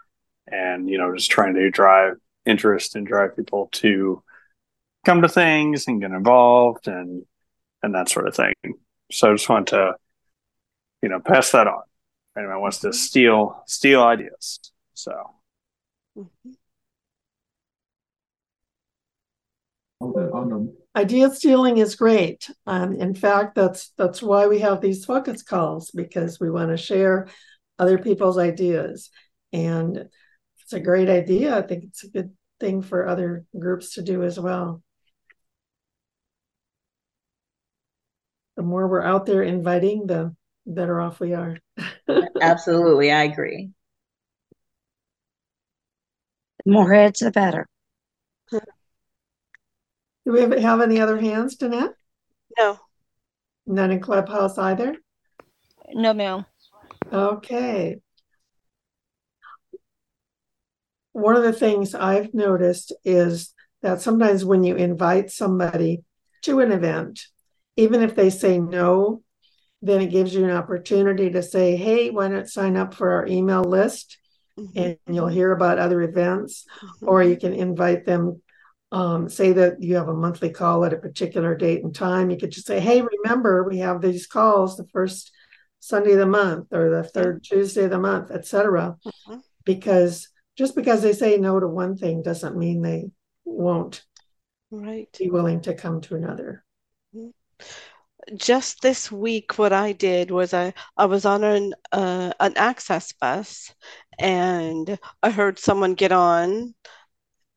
and, 0.47 0.89
you 0.89 0.99
know, 0.99 1.15
just 1.15 1.31
trying 1.31 1.55
to 1.55 1.71
drive 1.71 2.15
interest 2.47 2.97
and 2.97 3.07
drive 3.07 3.37
people 3.37 3.69
to 3.73 4.23
come 5.05 5.23
to 5.23 5.29
things 5.29 5.87
and 5.87 6.01
get 6.01 6.11
involved 6.11 6.89
and, 6.89 7.25
and 7.83 7.95
that 7.95 8.09
sort 8.09 8.29
of 8.29 8.35
thing. 8.35 8.55
So 9.11 9.31
I 9.31 9.35
just 9.35 9.49
want 9.49 9.69
to, 9.69 9.95
you 11.03 11.09
know, 11.09 11.21
pass 11.21 11.53
that 11.53 11.67
on. 11.67 11.83
Anyone 12.37 12.61
wants 12.61 12.81
to 12.81 12.93
steal, 12.93 13.63
steal 13.67 14.03
ideas. 14.03 14.61
So. 14.95 15.13
Mm-hmm. 16.19 16.53
Idea 20.97 21.31
stealing 21.31 21.79
is 21.79 21.97
great. 21.97 22.51
Um, 22.67 22.95
in 22.95 23.15
fact, 23.15 23.55
that's 23.55 23.91
that's 23.97 24.23
why 24.23 24.47
we 24.47 24.61
have 24.61 24.81
these 24.81 25.05
focus 25.05 25.43
calls 25.43 25.91
because 25.91 26.39
we 26.39 26.51
want 26.51 26.71
to 26.71 26.77
share 26.77 27.29
other 27.79 27.99
people's 27.99 28.39
ideas. 28.39 29.11
And 29.53 30.09
it's 30.61 30.73
a 30.73 30.81
great 30.81 31.09
idea. 31.09 31.57
I 31.57 31.63
think 31.63 31.85
it's 31.85 32.05
a 32.05 32.09
good 32.09 32.33
thing 32.61 32.83
for 32.83 33.07
other 33.07 33.45
groups 33.59 33.95
to 33.95 34.03
do 34.03 34.23
as 34.23 34.39
well. 34.39 34.83
The 38.57 38.63
more 38.63 38.87
we're 38.87 39.03
out 39.03 39.27
there 39.27 39.43
inviting, 39.43 40.07
the 40.07 40.35
better 40.67 41.01
off 41.01 41.21
we 41.21 41.35
are. 41.35 41.59
Absolutely, 42.41 43.11
I 43.11 43.25
agree. 43.25 43.71
The 46.65 46.73
more 46.73 46.93
heads, 46.93 47.21
the 47.21 47.31
better. 47.31 47.67
Do 48.51 48.61
we 50.33 50.41
have 50.63 50.81
any 50.81 51.01
other 51.01 51.19
hands, 51.19 51.57
Danette? 51.57 51.93
No. 52.57 52.79
None 53.67 53.91
in 53.91 54.01
Clubhouse 54.01 54.57
either? 54.57 54.97
No, 55.93 56.15
ma'am. 56.15 56.47
Okay. 57.13 57.99
One 61.13 61.37
of 61.37 61.43
the 61.43 61.53
things 61.53 61.95
I've 61.95 62.33
noticed 62.33 62.93
is 63.05 63.53
that 63.83 64.01
sometimes 64.01 64.45
when 64.45 64.65
you 64.65 64.77
invite 64.77 65.31
somebody 65.31 66.05
to 66.43 66.61
an 66.61 66.73
event, 66.73 67.21
even 67.77 68.03
if 68.03 68.15
they 68.15 68.31
say 68.31 68.59
no, 68.59 69.23
then 69.83 70.01
it 70.01 70.11
gives 70.11 70.35
you 70.35 70.45
an 70.45 70.51
opportunity 70.51 71.31
to 71.31 71.43
say, 71.43 71.77
hey, 71.77 72.11
why 72.11 72.29
not 72.29 72.49
sign 72.49 72.77
up 72.77 72.95
for 72.95 73.11
our 73.13 73.27
email 73.27 73.63
list? 73.63 74.19
Mm-hmm. 74.59 74.79
And 74.79 74.99
you'll 75.17 75.29
hear 75.29 75.53
about 75.53 75.79
other 75.79 76.01
events, 76.03 76.65
mm-hmm. 76.83 77.09
or 77.09 77.23
you 77.23 77.37
can 77.37 77.53
invite 77.53 78.07
them 78.07 78.41
um, 78.93 79.29
say 79.29 79.53
that 79.53 79.83
you 79.83 79.97
have 79.97 80.09
a 80.09 80.15
monthly 80.15 80.51
call 80.51 80.85
at 80.85 80.93
a 80.93 80.99
particular 80.99 81.57
date 81.57 81.83
and 81.83 81.93
time. 81.93 82.31
You 82.31 82.37
could 82.37 82.53
just 82.53 82.67
say, 82.67 82.79
hey, 82.79 83.03
remember, 83.03 83.65
we 83.65 83.79
have 83.79 84.01
these 84.01 84.29
calls 84.29 84.77
the 84.77 84.87
first 84.87 85.33
Sunday 85.81 86.13
of 86.13 86.19
the 86.19 86.27
month 86.27 86.73
or 86.73 86.91
the 86.91 87.03
third 87.03 87.43
Tuesday 87.43 87.85
of 87.85 87.91
the 87.91 87.99
month, 87.99 88.31
etc. 88.31 88.97
Mm-hmm. 89.05 89.39
Because 89.65 90.29
just 90.57 90.77
because 90.77 91.03
they 91.03 91.13
say 91.13 91.37
no 91.39 91.59
to 91.59 91.67
one 91.67 91.97
thing 91.97 92.23
doesn't 92.23 92.57
mean 92.57 92.83
they 92.83 93.11
won't 93.45 94.05
right. 94.71 95.09
be 95.19 95.29
willing 95.29 95.61
to 95.63 95.75
come 95.75 96.01
to 96.03 96.15
another. 96.15 96.65
Just 98.37 98.81
this 98.81 99.13
week, 99.13 99.59
what 99.59 99.73
I 99.73 99.93
did 99.93 100.31
was 100.31 100.55
I, 100.55 100.73
I 100.97 101.05
was 101.07 101.27
on 101.27 101.45
an 101.45 101.75
uh, 101.93 102.33
an 102.41 102.55
access 102.57 103.13
bus, 103.13 103.75
and 104.19 104.99
I 105.23 105.31
heard 105.31 105.59
someone 105.59 105.95
get 105.95 106.13
on 106.13 106.75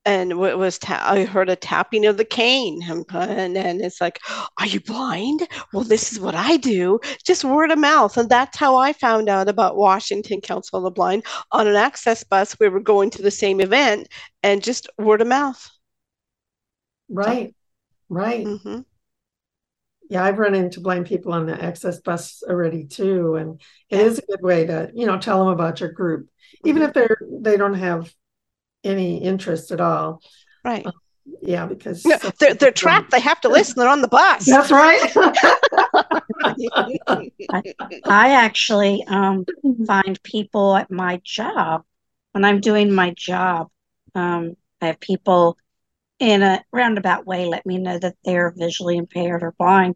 and 0.07 0.31
it 0.31 0.57
was 0.57 0.79
ta- 0.79 1.05
I 1.05 1.25
heard 1.25 1.49
a 1.49 1.55
tapping 1.57 2.05
of 2.05 2.15
the 2.15 2.23
cane, 2.23 2.81
and, 2.87 3.57
and 3.57 3.81
it's 3.81 3.99
like, 3.99 4.19
"Are 4.57 4.65
you 4.65 4.79
blind? 4.79 5.45
Well, 5.73 5.83
this 5.83 6.13
is 6.13 6.19
what 6.19 6.33
I 6.33 6.55
do." 6.55 6.99
Just 7.25 7.43
word 7.43 7.71
of 7.71 7.77
mouth, 7.77 8.15
and 8.15 8.29
that's 8.29 8.57
how 8.57 8.77
I 8.77 8.93
found 8.93 9.27
out 9.27 9.49
about 9.49 9.75
Washington 9.75 10.39
Council 10.39 10.77
of 10.77 10.83
the 10.83 10.91
Blind 10.91 11.25
on 11.51 11.67
an 11.67 11.75
access 11.75 12.23
bus. 12.23 12.55
We 12.57 12.69
were 12.69 12.79
going 12.79 13.09
to 13.11 13.21
the 13.21 13.31
same 13.31 13.59
event, 13.59 14.07
and 14.43 14.63
just 14.63 14.89
word 14.97 15.19
of 15.21 15.27
mouth. 15.27 15.69
Right, 17.09 17.53
right. 18.07 18.45
Mm-hmm. 18.45 18.79
Yeah, 20.09 20.23
I've 20.23 20.39
run 20.39 20.55
into 20.55 20.79
blind 20.79 21.05
people 21.05 21.33
on 21.33 21.45
the 21.45 21.61
access 21.61 21.99
bus 21.99 22.43
already 22.47 22.85
too, 22.85 23.35
and 23.35 23.61
it 23.89 23.99
is 23.99 24.19
a 24.19 24.25
good 24.25 24.41
way 24.41 24.65
to 24.65 24.89
you 24.93 25.05
know 25.05 25.17
tell 25.17 25.39
them 25.39 25.53
about 25.53 25.79
your 25.79 25.91
group, 25.91 26.29
even 26.63 26.81
mm-hmm. 26.81 26.89
if 26.89 26.93
they're 26.93 27.17
they 27.29 27.57
don't 27.57 27.73
have 27.73 28.13
any 28.83 29.21
interest 29.21 29.71
at 29.71 29.81
all. 29.81 30.21
Right. 30.63 30.85
Uh, 30.85 30.91
yeah, 31.41 31.65
because 31.65 32.05
no, 32.05 32.17
they're 32.39 32.53
they're 32.53 32.71
trapped. 32.71 33.11
They 33.11 33.19
have 33.19 33.41
to 33.41 33.49
listen. 33.49 33.75
They're 33.77 33.89
on 33.89 34.01
the 34.01 34.07
bus. 34.07 34.45
That's 34.45 34.71
right. 34.71 35.11
I, 37.49 37.63
I, 38.05 38.29
actually 38.31 39.03
um, 39.07 39.45
find 39.85 40.21
people 40.23 40.75
at 40.75 40.89
my 40.89 41.19
job 41.23 41.83
when 42.31 42.45
I'm 42.45 42.61
doing 42.61 42.93
my 42.93 43.11
job. 43.11 43.67
Um, 44.15 44.55
I 44.81 44.87
have 44.87 44.99
people 44.99 45.57
in 46.19 46.41
a 46.43 46.63
roundabout 46.71 47.25
way 47.25 47.45
let 47.45 47.65
me 47.65 47.77
know 47.77 47.97
that 47.99 48.15
they're 48.23 48.53
visually 48.55 48.97
impaired 48.97 49.43
or 49.43 49.53
blind, 49.57 49.95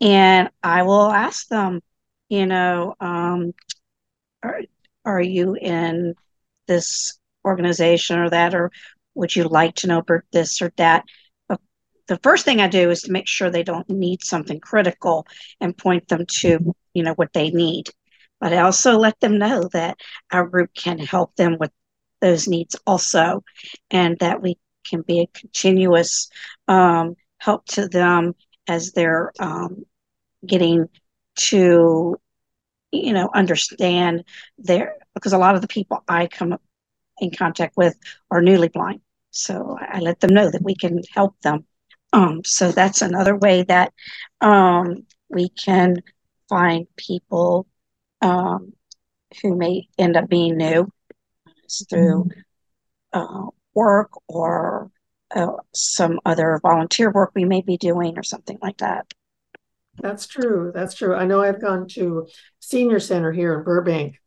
and 0.00 0.50
I 0.62 0.82
will 0.82 1.10
ask 1.10 1.48
them, 1.48 1.80
you 2.28 2.46
know, 2.46 2.94
um, 3.00 3.52
are 4.42 4.60
are 5.04 5.20
you 5.20 5.54
in 5.54 6.14
this 6.66 7.18
organization 7.44 8.18
or 8.18 8.30
that, 8.30 8.54
or 8.54 8.70
would 9.14 9.34
you 9.34 9.44
like 9.44 9.76
to 9.76 9.86
know 9.86 9.98
about 9.98 10.22
this 10.32 10.60
or 10.60 10.72
that? 10.76 11.04
The 12.08 12.20
first 12.22 12.44
thing 12.44 12.60
I 12.60 12.68
do 12.68 12.90
is 12.90 13.02
to 13.02 13.12
make 13.12 13.26
sure 13.26 13.50
they 13.50 13.64
don't 13.64 13.88
need 13.90 14.22
something 14.22 14.60
critical 14.60 15.26
and 15.60 15.76
point 15.76 16.06
them 16.06 16.24
to, 16.26 16.74
you 16.94 17.02
know, 17.02 17.14
what 17.14 17.32
they 17.32 17.50
need. 17.50 17.90
But 18.40 18.52
I 18.52 18.58
also 18.58 18.96
let 18.96 19.18
them 19.18 19.38
know 19.38 19.68
that 19.72 19.98
our 20.30 20.46
group 20.46 20.70
can 20.72 20.98
help 21.00 21.34
them 21.34 21.56
with 21.58 21.72
those 22.20 22.46
needs 22.46 22.76
also, 22.86 23.42
and 23.90 24.16
that 24.20 24.40
we 24.40 24.56
can 24.88 25.02
be 25.02 25.20
a 25.20 25.38
continuous 25.38 26.28
um, 26.68 27.14
help 27.38 27.66
to 27.66 27.88
them 27.88 28.34
as 28.68 28.92
they're 28.92 29.32
um, 29.38 29.84
getting 30.46 30.88
to 31.36 32.16
you 32.92 33.12
know 33.12 33.30
understand 33.34 34.24
their 34.58 34.96
because 35.14 35.32
a 35.32 35.38
lot 35.38 35.54
of 35.54 35.60
the 35.60 35.68
people 35.68 36.02
i 36.08 36.26
come 36.26 36.56
in 37.20 37.30
contact 37.30 37.76
with 37.76 37.96
are 38.30 38.42
newly 38.42 38.68
blind. 38.68 39.00
So 39.30 39.76
I 39.80 40.00
let 40.00 40.20
them 40.20 40.34
know 40.34 40.50
that 40.50 40.62
we 40.62 40.74
can 40.74 41.02
help 41.12 41.38
them. 41.42 41.66
Um, 42.12 42.42
so 42.44 42.72
that's 42.72 43.02
another 43.02 43.36
way 43.36 43.62
that 43.64 43.92
um, 44.40 45.06
we 45.28 45.48
can 45.50 45.96
find 46.48 46.86
people 46.96 47.66
um, 48.22 48.72
who 49.42 49.56
may 49.56 49.88
end 49.98 50.16
up 50.16 50.28
being 50.28 50.56
new 50.56 50.90
through 51.90 52.28
uh, 53.12 53.46
work 53.76 54.10
or 54.26 54.90
uh, 55.34 55.52
some 55.72 56.18
other 56.24 56.58
volunteer 56.62 57.10
work 57.10 57.32
we 57.34 57.44
may 57.44 57.60
be 57.60 57.76
doing 57.76 58.18
or 58.18 58.22
something 58.22 58.58
like 58.62 58.78
that. 58.78 59.12
That's 60.02 60.26
true. 60.26 60.72
That's 60.74 60.94
true. 60.94 61.14
I 61.14 61.26
know 61.26 61.40
I've 61.40 61.60
gone 61.60 61.86
to 61.88 62.26
senior 62.60 63.00
center 63.00 63.32
here 63.32 63.56
in 63.58 63.64
Burbank 63.64 64.20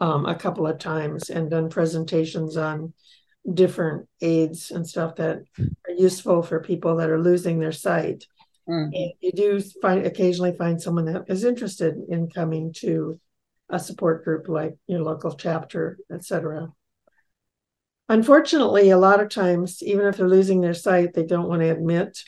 um, 0.00 0.26
a 0.26 0.34
couple 0.34 0.66
of 0.66 0.78
times 0.78 1.30
and 1.30 1.50
done 1.50 1.68
presentations 1.68 2.56
on 2.56 2.92
different 3.52 4.08
aids 4.20 4.70
and 4.70 4.86
stuff 4.86 5.16
that 5.16 5.42
are 5.58 5.94
useful 5.96 6.42
for 6.42 6.60
people 6.60 6.96
that 6.96 7.10
are 7.10 7.20
losing 7.20 7.58
their 7.58 7.72
sight. 7.72 8.24
Mm. 8.68 8.90
And 8.94 9.12
you 9.20 9.32
do 9.32 9.60
find 9.80 10.06
occasionally 10.06 10.56
find 10.56 10.80
someone 10.80 11.06
that 11.06 11.24
is 11.28 11.44
interested 11.44 11.96
in 12.08 12.30
coming 12.30 12.72
to 12.78 13.18
a 13.68 13.78
support 13.78 14.24
group 14.24 14.48
like 14.48 14.76
your 14.86 15.02
local 15.02 15.32
chapter, 15.34 15.98
etc. 16.12 16.68
Unfortunately, 18.08 18.90
a 18.90 18.98
lot 18.98 19.20
of 19.20 19.28
times, 19.30 19.82
even 19.82 20.06
if 20.06 20.16
they're 20.16 20.28
losing 20.28 20.60
their 20.60 20.74
sight, 20.74 21.14
they 21.14 21.24
don't 21.24 21.48
want 21.48 21.62
to 21.62 21.70
admit 21.70 22.18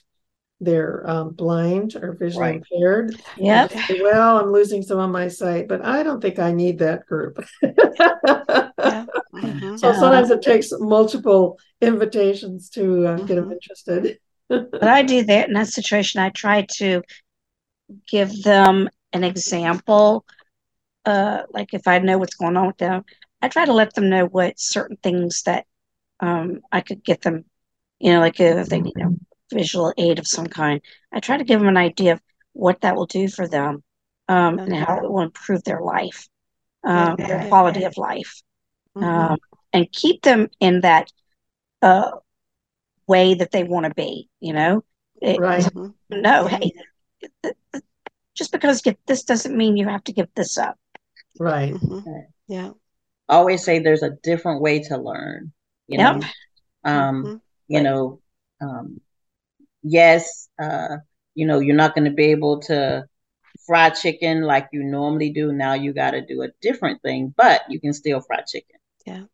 they're 0.60 1.08
um, 1.08 1.34
blind 1.34 1.94
or 1.96 2.16
visually 2.18 2.46
right. 2.46 2.62
impaired. 2.70 3.20
Yeah. 3.36 3.68
Well, 4.00 4.38
I'm 4.38 4.52
losing 4.52 4.82
some 4.82 4.98
of 4.98 5.10
my 5.10 5.28
sight, 5.28 5.68
but 5.68 5.84
I 5.84 6.02
don't 6.02 6.20
think 6.20 6.38
I 6.38 6.52
need 6.52 6.78
that 6.78 7.06
group. 7.06 7.44
yeah. 7.62 9.06
Mm-hmm. 9.34 9.76
So 9.76 9.92
sometimes 9.92 10.30
it 10.30 10.42
takes 10.42 10.72
multiple 10.72 11.58
invitations 11.80 12.70
to 12.70 13.06
uh, 13.06 13.16
get 13.18 13.34
them 13.34 13.48
Mhm. 13.48 13.52
interested. 13.52 14.18
But 14.48 14.88
I 14.88 15.02
do 15.02 15.22
that 15.24 15.48
in 15.48 15.54
that 15.54 15.68
situation. 15.68 16.20
I 16.20 16.28
try 16.28 16.66
to 16.76 17.02
give 18.08 18.42
them 18.42 18.88
an 19.12 19.24
example. 19.24 20.24
Uh, 21.04 21.42
like 21.50 21.74
if 21.74 21.86
I 21.86 21.98
know 21.98 22.18
what's 22.18 22.34
going 22.34 22.56
on 22.56 22.66
with 22.66 22.78
them, 22.78 23.04
I 23.44 23.48
try 23.48 23.66
to 23.66 23.74
let 23.74 23.92
them 23.92 24.08
know 24.08 24.24
what 24.24 24.58
certain 24.58 24.96
things 25.02 25.42
that 25.42 25.66
um, 26.18 26.60
I 26.72 26.80
could 26.80 27.04
get 27.04 27.20
them, 27.20 27.44
you 27.98 28.10
know, 28.10 28.20
like 28.20 28.40
if 28.40 28.68
they 28.70 28.80
need 28.80 28.96
a 28.96 29.10
visual 29.54 29.92
aid 29.98 30.18
of 30.18 30.26
some 30.26 30.46
kind. 30.46 30.80
I 31.12 31.20
try 31.20 31.36
to 31.36 31.44
give 31.44 31.60
them 31.60 31.68
an 31.68 31.76
idea 31.76 32.14
of 32.14 32.22
what 32.54 32.80
that 32.80 32.96
will 32.96 33.04
do 33.04 33.28
for 33.28 33.46
them 33.46 33.84
um, 34.28 34.58
and 34.60 34.74
how 34.74 34.96
it 34.96 35.10
will 35.12 35.20
improve 35.20 35.62
their 35.64 35.82
life, 35.82 36.26
um, 36.84 37.16
their 37.16 37.44
quality 37.50 37.84
of 37.84 37.98
life, 37.98 38.40
Mhm. 38.96 39.04
um, 39.04 39.38
and 39.74 39.92
keep 39.92 40.22
them 40.22 40.48
in 40.58 40.80
that 40.80 41.12
uh, 41.82 42.12
way 43.06 43.34
that 43.34 43.50
they 43.50 43.64
want 43.64 43.84
to 43.84 43.92
be, 43.94 44.30
you 44.40 44.54
know? 44.54 44.84
It- 45.20 45.38
Right. 45.38 45.64
Mhm. 45.64 45.92
no, 46.08 46.46
hey, 46.46 46.72
th- 47.20 47.32
th- 47.42 47.84
just 48.34 48.52
because 48.52 48.80
get 48.80 48.98
this 49.04 49.24
doesn't 49.24 49.54
mean 49.54 49.76
you 49.76 49.86
have 49.86 50.04
to 50.04 50.14
give 50.14 50.28
this 50.34 50.56
up. 50.56 50.78
Right. 51.38 51.74
Mhm. 51.74 52.26
Yeah. 52.46 52.70
Always 53.28 53.64
say 53.64 53.78
there's 53.78 54.02
a 54.02 54.16
different 54.22 54.60
way 54.60 54.80
to 54.84 54.96
learn. 54.96 55.52
You 55.86 55.98
Yep. 55.98 56.00
know, 56.00 56.30
um, 56.84 57.32
Mhm. 57.32 57.40
you 57.68 57.80
know, 57.80 58.20
um, 58.60 59.00
yes, 59.82 60.48
uh, 60.62 60.96
you 61.34 61.46
know, 61.46 61.60
you're 61.60 61.76
not 61.76 61.94
going 61.94 62.04
to 62.04 62.10
be 62.14 62.26
able 62.32 62.60
to 62.62 63.06
fry 63.66 63.90
chicken 63.90 64.42
like 64.42 64.68
you 64.72 64.82
normally 64.82 65.30
do. 65.30 65.52
Now 65.52 65.74
you 65.74 65.92
got 65.92 66.12
to 66.12 66.20
do 66.24 66.42
a 66.42 66.48
different 66.60 67.02
thing, 67.02 67.32
but 67.36 67.62
you 67.68 67.80
can 67.80 67.92
still 67.92 68.20
fry 68.20 68.40
chicken. 68.46 68.76
Yeah. 69.06 69.26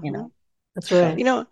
You 0.00 0.10
Mhm. 0.10 0.12
know, 0.12 0.32
That's 0.74 0.92
right. 0.92 1.18
You 1.18 1.24
know, 1.24 1.46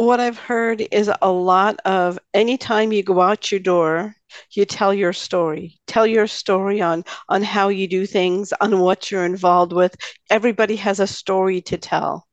what 0.00 0.18
I've 0.18 0.38
heard 0.38 0.82
is 0.90 1.10
a 1.20 1.30
lot 1.30 1.78
of 1.84 2.18
anytime 2.32 2.90
you 2.90 3.02
go 3.02 3.20
out 3.20 3.52
your 3.52 3.60
door, 3.60 4.14
you 4.52 4.64
tell 4.64 4.94
your 4.94 5.12
story. 5.12 5.78
Tell 5.86 6.06
your 6.06 6.26
story 6.26 6.80
on 6.80 7.04
on 7.28 7.42
how 7.42 7.68
you 7.68 7.86
do 7.86 8.06
things, 8.06 8.52
on 8.62 8.78
what 8.78 9.10
you're 9.10 9.26
involved 9.26 9.74
with. 9.74 9.94
Everybody 10.30 10.76
has 10.76 11.00
a 11.00 11.06
story 11.06 11.60
to 11.62 11.76
tell. 11.76 12.26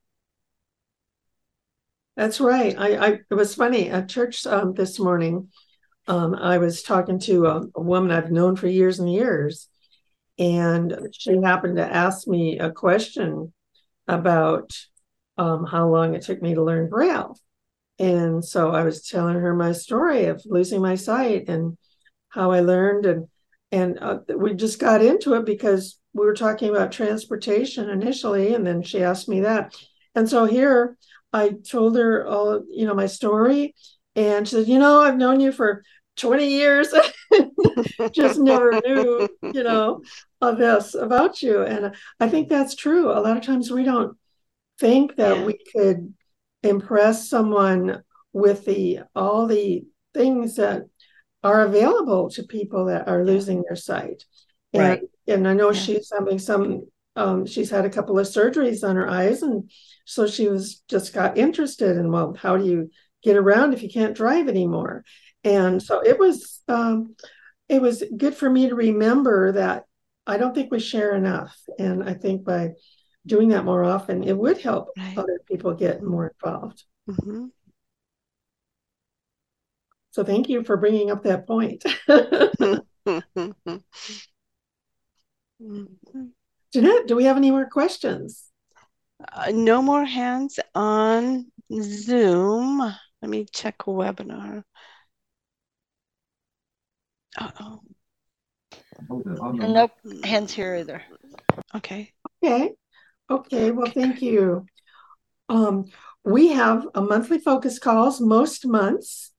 That's 2.15 2.39
right. 2.39 2.73
I, 2.77 2.95
I 2.95 3.07
it 3.29 3.35
was 3.35 3.55
funny 3.55 3.89
at 3.89 4.07
church 4.07 4.47
um, 4.47 4.73
this 4.73 4.97
morning. 4.97 5.49
Um, 6.07 6.35
I 6.35 6.59
was 6.59 6.83
talking 6.83 7.19
to 7.19 7.47
a, 7.47 7.61
a 7.75 7.81
woman 7.81 8.11
I've 8.11 8.31
known 8.31 8.55
for 8.55 8.67
years 8.67 8.99
and 8.99 9.11
years, 9.11 9.67
and 10.39 11.09
she 11.11 11.41
happened 11.43 11.75
to 11.75 11.93
ask 11.93 12.29
me 12.29 12.59
a 12.59 12.71
question 12.71 13.51
about 14.07 14.71
um, 15.37 15.65
how 15.65 15.89
long 15.89 16.15
it 16.15 16.21
took 16.21 16.41
me 16.41 16.53
to 16.53 16.63
learn 16.63 16.87
Braille. 16.87 17.37
And 17.99 18.43
so 18.45 18.71
I 18.71 18.83
was 18.83 19.07
telling 19.07 19.35
her 19.35 19.55
my 19.55 19.71
story 19.71 20.25
of 20.25 20.41
losing 20.45 20.81
my 20.81 20.95
sight 20.95 21.49
and 21.49 21.77
how 22.29 22.51
I 22.51 22.59
learned, 22.61 23.05
and 23.05 23.27
and 23.71 23.99
uh, 23.99 24.19
we 24.35 24.53
just 24.53 24.79
got 24.79 25.03
into 25.03 25.33
it 25.35 25.45
because 25.45 25.99
we 26.13 26.25
were 26.25 26.33
talking 26.35 26.69
about 26.69 26.91
transportation 26.91 27.89
initially, 27.89 28.53
and 28.53 28.65
then 28.65 28.81
she 28.83 29.03
asked 29.03 29.29
me 29.29 29.41
that, 29.41 29.75
and 30.15 30.29
so 30.29 30.45
here 30.45 30.97
I 31.33 31.49
told 31.69 31.97
her 31.97 32.25
all 32.27 32.63
you 32.69 32.85
know 32.85 32.93
my 32.93 33.07
story, 33.07 33.75
and 34.15 34.47
she 34.47 34.55
said, 34.55 34.67
you 34.67 34.79
know, 34.79 35.01
I've 35.01 35.17
known 35.17 35.39
you 35.39 35.51
for 35.51 35.83
20 36.17 36.49
years, 36.49 36.93
just 38.11 38.39
never 38.39 38.79
knew, 38.85 39.27
you 39.51 39.63
know, 39.63 40.01
of 40.41 40.57
this 40.57 40.95
about 40.95 41.41
you, 41.41 41.63
and 41.63 41.95
I 42.19 42.29
think 42.29 42.49
that's 42.49 42.75
true. 42.75 43.11
A 43.11 43.19
lot 43.19 43.37
of 43.37 43.43
times 43.43 43.71
we 43.71 43.83
don't 43.83 44.17
think 44.79 45.15
that 45.17 45.37
Yeah. 45.37 45.45
we 45.45 45.59
could 45.75 46.13
impress 46.63 47.29
someone 47.29 48.03
with 48.33 48.65
the 48.65 48.99
all 49.15 49.47
the 49.47 49.85
things 50.13 50.55
that 50.55 50.83
are 51.43 51.61
available 51.61 52.29
to 52.31 52.43
people 52.43 52.85
that 52.85 53.07
are 53.07 53.23
losing 53.23 53.63
their 53.63 53.75
sight. 53.75 54.25
And 54.73 54.81
Right. 54.81 55.01
and 55.27 55.47
I 55.47 55.53
know 55.53 55.71
Yeah. 55.71 55.79
she's 55.79 56.11
having 56.11 56.39
some 56.39 56.87
um 57.15 57.45
she's 57.45 57.69
had 57.69 57.85
a 57.85 57.89
couple 57.89 58.19
of 58.19 58.27
surgeries 58.27 58.87
on 58.87 58.95
her 58.95 59.09
eyes 59.09 59.41
and 59.41 59.69
so 60.05 60.27
she 60.27 60.47
was 60.47 60.83
just 60.87 61.13
got 61.13 61.37
interested 61.37 61.97
in 61.97 62.11
well 62.11 62.35
how 62.39 62.57
do 62.57 62.65
you 62.65 62.91
get 63.23 63.35
around 63.37 63.73
if 63.73 63.81
you 63.81 63.89
can't 63.89 64.15
drive 64.15 64.47
anymore 64.47 65.03
and 65.43 65.81
so 65.81 65.99
it 66.05 66.19
was 66.19 66.61
um 66.67 67.15
it 67.69 67.81
was 67.81 68.03
good 68.15 68.35
for 68.35 68.49
me 68.49 68.69
to 68.69 68.75
remember 68.75 69.53
that 69.53 69.85
I 70.25 70.37
don't 70.37 70.53
think 70.53 70.71
we 70.71 70.79
share 70.79 71.15
enough 71.15 71.57
and 71.79 72.03
I 72.03 72.13
think 72.13 72.43
by 72.43 72.71
doing 73.27 73.49
that 73.49 73.65
more 73.65 73.83
often 73.83 74.23
it 74.23 74.37
would 74.37 74.57
help 74.59 74.89
Right. 74.97 75.17
other 75.17 75.39
people 75.45 75.73
get 75.73 76.01
more 76.01 76.33
involved 76.33 76.83
Mhm. 77.09 77.51
so 80.11 80.23
thank 80.23 80.49
you 80.49 80.63
for 80.63 80.77
bringing 80.77 81.11
up 81.11 81.23
that 81.23 81.45
point 81.45 81.83
Mhm. 85.61 86.31
Jeanette 86.73 87.07
do 87.07 87.15
we 87.15 87.23
have 87.25 87.37
any 87.37 87.51
more 87.51 87.69
questions 87.69 88.43
Uh, 89.33 89.51
no 89.51 89.81
more 89.81 90.05
hands 90.05 90.59
on 90.75 91.51
Zoom. 91.73 92.77
Let 93.21 93.29
me 93.29 93.45
check 93.51 93.79
webinar. 93.79 94.63
Uh-oh. 97.39 97.81
And 99.09 99.73
nope, 99.73 99.91
hands 100.23 100.53
here 100.53 100.75
either. 100.75 101.01
Okay. 101.75 102.13
Okay. 102.43 102.75
Okay. 103.29 103.71
Well, 103.71 103.91
thank 103.91 104.21
you. 104.21 104.65
Um, 105.49 105.85
we 106.23 106.49
have 106.49 106.87
a 106.95 107.01
monthly 107.01 107.39
focus 107.39 107.79
calls 107.79 108.21
most 108.21 108.65
months, 108.65 109.31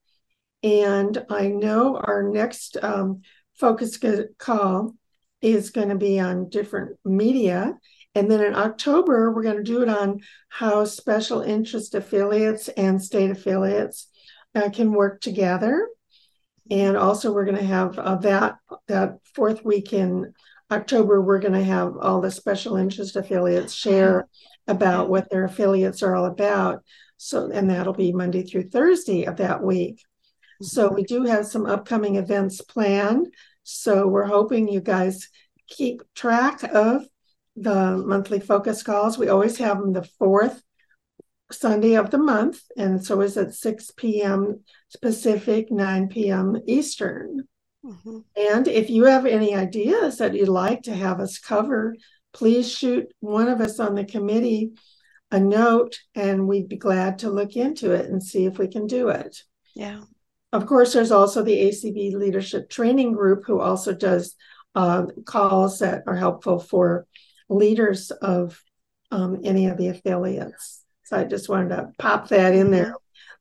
and 0.62 1.24
I 1.30 1.49
know 1.49 1.97
our 1.97 2.22
next 2.22 2.76
um, 2.82 3.22
focus 3.55 3.99
call 4.39 4.95
is 5.41 5.70
going 5.70 5.89
to 5.91 5.97
be 5.97 6.18
on 6.18 6.49
different 6.49 6.99
media. 7.05 7.78
And 8.14 8.30
then 8.30 8.43
in 8.43 8.55
October, 8.55 9.32
we're 9.32 9.43
going 9.43 9.59
to 9.59 9.62
do 9.62 9.82
it 9.82 9.89
on 9.89 10.20
how 10.49 10.84
special 10.84 11.43
interest 11.43 11.95
affiliates 11.95 12.68
and 12.68 13.03
state 13.03 13.30
affiliates 13.30 14.09
uh, 14.55 14.70
can 14.70 14.93
work 14.93 15.20
together. 15.20 15.89
And 16.70 16.97
also, 16.97 17.32
we're 17.32 17.45
going 17.45 17.59
to 17.59 17.64
have 17.64 17.99
uh, 17.99 18.16
that 18.16 18.57
that 18.89 19.18
fourth 19.34 19.64
week 19.64 19.93
in 19.93 20.34
October. 20.70 21.20
We're 21.20 21.40
going 21.40 21.54
to 21.54 21.64
have 21.64 21.96
all 22.00 22.20
the 22.20 22.30
special 22.30 22.76
interest 22.76 23.16
affiliates 23.16 23.72
share 23.72 24.28
about 24.66 25.08
what 25.08 25.30
their 25.30 25.44
affiliates 25.44 26.02
are 26.02 26.14
all 26.14 26.26
about. 26.26 26.82
So, 27.16 27.50
and 27.50 27.70
that'll 27.70 27.94
be 27.94 28.12
Monday 28.12 28.44
through 28.44 28.68
Thursday 28.70 29.24
of 29.24 29.36
that 29.38 29.62
week. 29.62 30.02
So, 30.62 30.88
we 30.88 31.02
do 31.02 31.24
have 31.24 31.46
some 31.46 31.66
upcoming 31.66 32.16
events 32.16 32.60
planned. 32.60 33.28
So, 33.64 34.06
we're 34.06 34.26
hoping 34.26 34.68
you 34.68 34.80
guys 34.80 35.28
keep 35.68 36.02
track 36.14 36.62
of 36.62 37.06
the 37.56 37.96
monthly 37.96 38.40
focus 38.40 38.82
calls. 38.82 39.18
We 39.18 39.28
always 39.28 39.58
have 39.58 39.80
them 39.80 39.92
the 39.92 40.08
fourth 40.18 40.62
Sunday 41.50 41.94
of 41.94 42.10
the 42.10 42.18
month, 42.18 42.60
and 42.76 43.04
so 43.04 43.20
is 43.20 43.36
at 43.36 43.54
6 43.54 43.90
p.m. 43.96 44.64
Pacific, 45.00 45.70
9 45.70 46.08
p.m. 46.08 46.56
Eastern. 46.66 47.48
Mhm. 47.89 48.24
And 48.36 48.68
if 48.68 48.91
you 48.91 49.05
have 49.05 49.24
any 49.24 49.55
ideas 49.55 50.18
that 50.18 50.34
you'd 50.34 50.49
like 50.49 50.82
to 50.82 50.95
have 50.95 51.20
us 51.20 51.39
cover, 51.39 51.97
please 52.32 52.70
shoot 52.70 53.07
one 53.20 53.49
of 53.49 53.61
us 53.61 53.80
on 53.80 53.95
the 53.95 54.05
committee 54.05 54.72
a 55.30 55.39
note, 55.39 55.99
and 56.14 56.49
we'd 56.49 56.68
be 56.68 56.76
glad 56.76 57.18
to 57.18 57.30
look 57.30 57.57
into 57.57 57.93
it 57.93 58.07
and 58.07 58.22
see 58.22 58.47
if 58.47 58.59
we 58.59 58.66
can 58.66 58.86
do 58.86 59.09
it. 59.09 59.43
Yeah. 59.74 60.01
Of 60.53 60.66
course, 60.66 60.95
there's 60.95 61.12
also 61.12 61.43
the 61.43 61.68
ACB 61.68 62.14
Leadership 62.14 62.70
Training 62.70 63.12
Group, 63.12 63.45
who 63.45 63.61
also 63.61 63.93
does 63.93 64.34
uh, 64.74 65.07
calls 65.26 65.80
that 65.80 66.05
are 66.07 66.16
helpful 66.16 66.59
for 66.59 67.07
leaders 67.49 68.11
of 68.11 68.62
um, 69.11 69.41
any 69.45 69.66
of 69.66 69.76
the 69.76 69.89
affiliates. 69.89 70.84
So 71.05 71.18
I 71.18 71.24
just 71.24 71.49
wanted 71.49 71.70
to 71.70 71.91
pop 71.99 72.28
that 72.28 72.55
in 72.55 72.70
there 72.70 72.95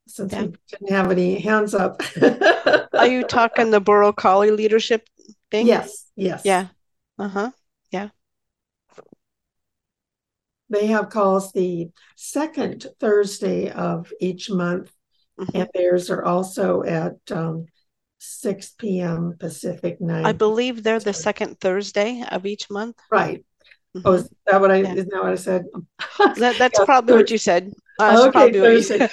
since 0.07 0.33
Yeah. 0.33 0.43
we 0.43 0.53
didn't 0.69 0.89
have 0.91 1.11
any 1.11 1.39
hands 1.39 1.73
up. 1.73 2.01
Are 2.93 3.07
you 3.07 3.23
talking 3.23 3.71
the 3.71 3.79
Berl 3.81 4.11
Colley 4.13 4.51
leadership 4.51 5.07
thing? 5.51 5.67
Yes, 5.67 6.05
yes. 6.15 6.41
Yeah. 6.45 6.67
Uh-huh. 7.19 7.51
Yeah. 7.91 8.09
They 10.69 10.87
have 10.87 11.09
calls 11.09 11.51
the 11.53 11.89
second 12.15 12.87
Thursday 12.99 13.69
of 13.71 14.11
each 14.19 14.49
month, 14.49 14.91
Mhm. 15.39 15.51
and 15.61 15.69
theirs 15.73 16.09
are 16.09 16.23
also 16.23 16.83
at 16.83 17.15
um, 17.31 17.65
6 18.19 18.71
p.m. 18.77 19.35
Pacific 19.39 20.01
night. 20.01 20.25
I 20.25 20.33
believe 20.33 20.83
they're 20.83 20.99
the 20.99 21.13
second 21.13 21.59
Thursday 21.61 22.23
of 22.31 22.45
each 22.45 22.69
month. 22.69 22.97
Right. 23.11 23.45
Mhm. 23.95 24.01
Oh, 24.03 24.13
is 24.13 24.29
that 24.47 24.59
what 24.59 24.71
I, 24.71 24.77
Yeah. 24.77 24.93
isn't 24.95 25.09
that 25.11 25.23
what 25.23 25.31
I 25.31 25.35
said? 25.35 25.65
That, 26.37 26.57
that's 26.57 26.79
Yeah, 26.79 26.85
probably 26.85 27.15
what 27.15 27.31
you 27.31 27.37
said. 27.37 27.71
That's 27.97 28.21
Okay, 28.21 28.31
probably 28.31 28.61
what 28.61 28.73
Thursday. 28.75 28.97
said. 28.99 29.11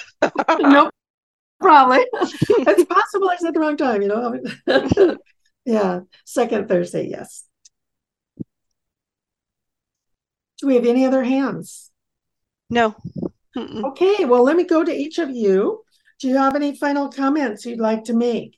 no 0.61 0.89
problem. 1.59 2.03
it's 2.67 2.85
possible 2.85 3.29
I 3.29 3.37
said 3.37 3.53
the 3.53 3.59
wrong 3.59 3.77
time, 3.77 4.01
you 4.01 4.07
know? 4.07 4.39
yeah, 5.65 6.01
second 6.25 6.67
Thursday, 6.67 7.07
yes. 7.09 7.45
Do 10.57 10.67
we 10.67 10.75
have 10.75 10.85
any 10.85 11.05
other 11.05 11.23
hands? 11.23 11.91
No. 12.69 12.95
Mm-mm. 13.57 13.83
Okay, 13.85 14.25
well, 14.25 14.43
let 14.43 14.55
me 14.57 14.63
go 14.65 14.83
to 14.83 14.91
each 14.91 15.17
of 15.19 15.29
you. 15.31 15.83
Do 16.19 16.27
you 16.27 16.37
have 16.37 16.55
any 16.55 16.75
final 16.75 17.09
comments 17.09 17.65
you'd 17.65 17.79
like 17.79 18.03
to 18.05 18.13
make? 18.13 18.57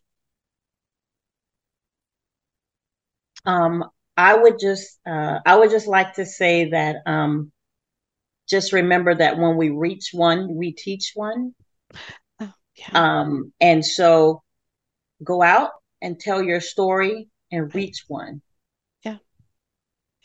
Um, 3.45 3.83
I 4.15 4.35
would 4.35 4.59
just 4.59 4.99
uh, 5.05 5.39
I 5.45 5.55
would 5.57 5.69
just 5.69 5.87
like 5.87 6.15
to 6.15 6.25
say 6.25 6.69
that 6.71 6.97
um, 7.05 7.51
just 8.47 8.73
remember 8.73 9.13
that 9.15 9.37
when 9.37 9.57
we 9.57 9.69
reach 9.69 10.09
one, 10.13 10.55
we 10.55 10.71
teach 10.71 11.11
one. 11.15 11.53
Oh, 12.39 12.53
yeah. 12.75 12.87
Um, 12.93 13.53
and 13.59 13.85
so 13.85 14.41
go 15.23 15.41
out 15.41 15.71
and 16.01 16.19
tell 16.19 16.41
your 16.43 16.61
story 16.61 17.27
and 17.51 17.73
reach 17.73 18.03
one. 18.07 18.41
Yeah. 19.03 19.17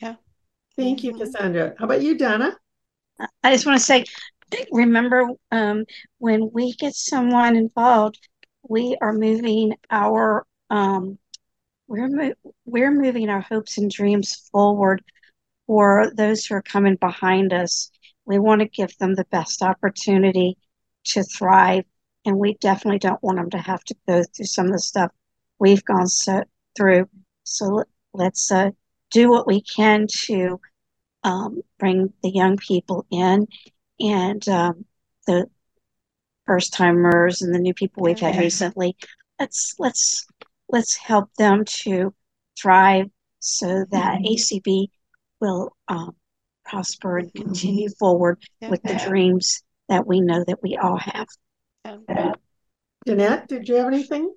Yeah. 0.00 0.16
Thank 0.76 1.04
you, 1.04 1.12
Mhm. 1.12 1.18
Cassandra. 1.18 1.74
How 1.78 1.84
about 1.84 2.02
you, 2.02 2.16
Donna? 2.16 2.56
I 3.42 3.52
just 3.52 3.66
want 3.66 3.78
to 3.78 3.84
say, 3.84 4.04
remember, 4.70 5.28
um, 5.50 5.84
when 6.18 6.50
we 6.52 6.72
get 6.74 6.94
someone 6.94 7.56
involved, 7.56 8.28
we 8.68 8.96
are 9.00 9.12
moving 9.12 9.74
our, 9.90 10.46
um, 10.70 11.18
we're 11.88 12.08
mo- 12.08 12.34
we're 12.64 12.90
moving 12.90 13.28
our 13.28 13.40
hopes 13.40 13.78
and 13.78 13.90
dreams 13.90 14.48
forward 14.50 15.02
for 15.66 16.10
those 16.14 16.44
who 16.46 16.54
are 16.54 16.62
coming 16.62 16.96
behind 16.96 17.52
us. 17.52 17.90
We 18.24 18.38
want 18.38 18.60
to 18.60 18.68
give 18.68 18.96
them 18.98 19.14
the 19.14 19.26
best 19.26 19.62
opportunity 19.62 20.56
to 21.04 21.22
thrive, 21.22 21.84
and 22.24 22.38
we 22.38 22.54
definitely 22.54 22.98
don't 22.98 23.22
want 23.22 23.38
them 23.38 23.50
to 23.50 23.58
have 23.58 23.82
to 23.84 23.96
go 24.06 24.22
through 24.22 24.46
some 24.46 24.66
of 24.66 24.72
the 24.72 24.78
stuff 24.78 25.10
we've 25.58 25.84
gone 25.84 26.06
so 26.06 26.42
through. 26.76 27.08
So 27.44 27.66
let- 27.66 27.86
let's 28.12 28.50
uh, 28.50 28.70
do 29.10 29.30
what 29.30 29.46
we 29.46 29.60
can 29.62 30.06
to 30.26 30.60
um, 31.24 31.62
bring 31.78 32.12
the 32.22 32.30
young 32.30 32.56
people 32.56 33.06
in 33.10 33.46
and 34.00 34.48
um, 34.48 34.84
the 35.26 35.46
first 36.46 36.72
timers 36.72 37.42
and 37.42 37.54
the 37.54 37.58
new 37.58 37.74
people 37.74 38.02
we've 38.02 38.18
had 38.18 38.36
recently. 38.36 38.96
Let's 39.38 39.74
let's 39.78 40.26
let's 40.68 40.96
help 40.96 41.32
them 41.34 41.64
to 41.64 42.14
thrive 42.60 43.06
so 43.38 43.84
that 43.90 44.20
ACB 44.20 44.88
will 45.40 45.76
um, 45.88 46.14
prosper 46.76 47.18
and 47.18 47.32
continue 47.34 47.88
forward 47.98 48.42
Yeah. 48.60 48.70
with 48.70 48.82
the 48.82 48.94
dreams 49.06 49.62
that 49.88 50.06
we 50.06 50.20
know 50.20 50.42
that 50.46 50.62
we 50.62 50.76
all 50.76 50.96
have. 50.96 51.26
Yeah. 51.84 52.32
Jeanette, 53.06 53.48
did 53.48 53.68
you 53.68 53.74
have 53.76 53.88
anything? 53.88 54.34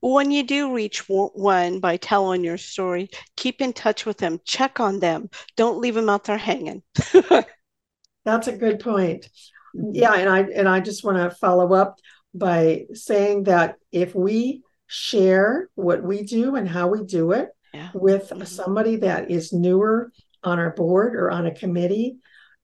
When 0.00 0.30
you 0.30 0.42
do 0.44 0.72
reach 0.72 1.08
one 1.08 1.80
by 1.80 1.96
telling 1.96 2.44
your 2.44 2.58
story, 2.58 3.08
keep 3.36 3.60
in 3.60 3.72
touch 3.72 4.06
with 4.06 4.18
them, 4.18 4.38
check 4.44 4.78
on 4.78 5.00
them. 5.00 5.30
Don't 5.56 5.80
leave 5.80 5.94
them 5.94 6.08
out 6.10 6.24
there 6.24 6.36
hanging. 6.38 6.82
That's 8.24 8.46
a 8.48 8.56
good 8.56 8.80
point. 8.80 9.28
Yeah, 9.74 10.14
and 10.14 10.28
I 10.28 10.40
and 10.54 10.68
I 10.68 10.80
just 10.80 11.04
want 11.04 11.16
to 11.18 11.36
follow 11.36 11.74
up 11.74 11.98
by 12.34 12.84
saying 12.92 13.44
that 13.44 13.76
if 13.90 14.14
we 14.14 14.62
share 14.86 15.68
what 15.74 16.02
we 16.04 16.22
do 16.22 16.54
and 16.54 16.68
how 16.68 16.86
we 16.88 17.04
do 17.04 17.32
it 17.32 17.48
Yeah. 17.72 17.90
with 17.94 18.28
Mhm. 18.30 18.46
somebody 18.46 18.96
that 18.96 19.30
is 19.30 19.52
newer 19.52 20.12
on 20.44 20.58
our 20.58 20.70
board 20.70 21.14
or 21.16 21.30
on 21.30 21.46
a 21.46 21.54
committee, 21.54 22.16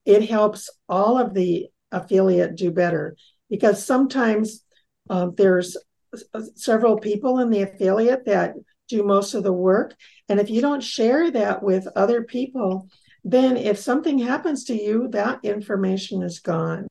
it 0.04 0.28
helps 0.28 0.70
all 0.88 1.18
of 1.18 1.34
the 1.34 1.66
affiliate 1.92 2.56
do 2.56 2.70
better 2.70 3.16
because 3.48 3.84
sometimes 3.84 4.64
um, 5.08 5.34
there's 5.36 5.76
s- 6.14 6.50
several 6.54 6.98
people 6.98 7.38
in 7.40 7.50
the 7.50 7.62
affiliate 7.62 8.26
that 8.26 8.54
do 8.88 9.02
most 9.02 9.34
of 9.34 9.42
the 9.42 9.52
work. 9.52 9.94
And 10.28 10.38
if 10.40 10.50
you 10.50 10.60
don't 10.60 10.82
share 10.82 11.30
that 11.32 11.62
with 11.62 11.86
other 11.96 12.22
people, 12.22 12.88
then 13.24 13.56
if 13.56 13.78
something 13.78 14.18
happens 14.18 14.64
to 14.64 14.74
you, 14.74 15.08
that 15.08 15.40
information 15.44 16.22
is 16.22 16.40
gone. 16.40 16.86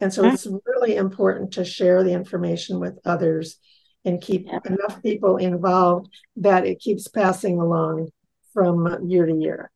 And 0.00 0.12
so 0.12 0.24
it's 0.26 0.46
really 0.64 0.96
important 0.96 1.52
to 1.52 1.64
share 1.64 2.02
the 2.02 2.12
information 2.12 2.80
with 2.80 2.98
others 3.04 3.58
and 4.04 4.20
keep 4.20 4.46
Yep. 4.46 4.66
enough 4.66 5.02
people 5.02 5.36
involved 5.36 6.08
that 6.36 6.66
it 6.66 6.80
keeps 6.80 7.06
passing 7.08 7.60
along 7.60 8.08
from 8.54 9.08
year 9.08 9.26
to 9.26 9.34
year. 9.34 9.70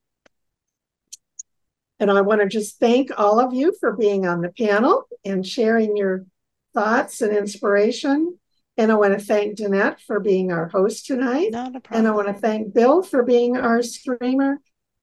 And 2.00 2.10
I 2.10 2.20
want 2.20 2.40
to 2.40 2.48
just 2.48 2.78
thank 2.80 3.10
all 3.16 3.38
of 3.38 3.54
you 3.54 3.74
for 3.78 3.92
being 3.92 4.26
on 4.26 4.40
the 4.40 4.50
panel 4.50 5.04
and 5.24 5.46
sharing 5.46 5.96
your 5.96 6.26
thoughts 6.74 7.20
and 7.20 7.36
inspiration. 7.36 8.38
And 8.76 8.90
I 8.90 8.96
want 8.96 9.18
to 9.18 9.24
thank 9.24 9.56
Jeanette 9.56 10.00
for 10.00 10.18
being 10.18 10.50
our 10.50 10.68
host 10.68 11.06
tonight. 11.06 11.52
Not 11.52 11.76
a 11.76 11.80
problem. 11.80 12.06
And 12.06 12.08
I 12.08 12.10
want 12.10 12.28
to 12.28 12.34
thank 12.34 12.74
Bill 12.74 13.02
for 13.02 13.22
being 13.22 13.56
our 13.56 13.82
streamer 13.82 14.58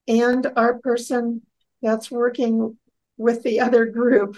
and 0.07 0.45
our 0.57 0.79
person 0.79 1.41
that's 1.81 2.11
working 2.11 2.77
with 3.17 3.43
the 3.43 3.61
other 3.61 3.85
group, 3.85 4.37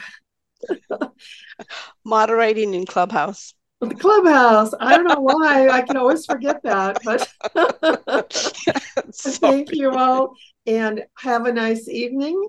Moderating 2.06 2.74
in 2.74 2.86
Clubhouse. 2.86 3.54
The 3.86 3.96
clubhouse. 3.96 4.74
I 4.80 4.96
don't 4.96 5.08
know 5.08 5.20
why. 5.20 5.70
I 5.70 5.82
can 5.82 5.98
always 5.98 6.26
forget 6.26 6.62
that, 6.64 7.00
but 7.04 7.32
thank 9.14 9.72
you 9.72 9.92
all 9.92 10.36
and 10.66 11.04
have 11.18 11.46
a 11.46 11.54
nice 11.54 11.88
evening. 11.88 12.42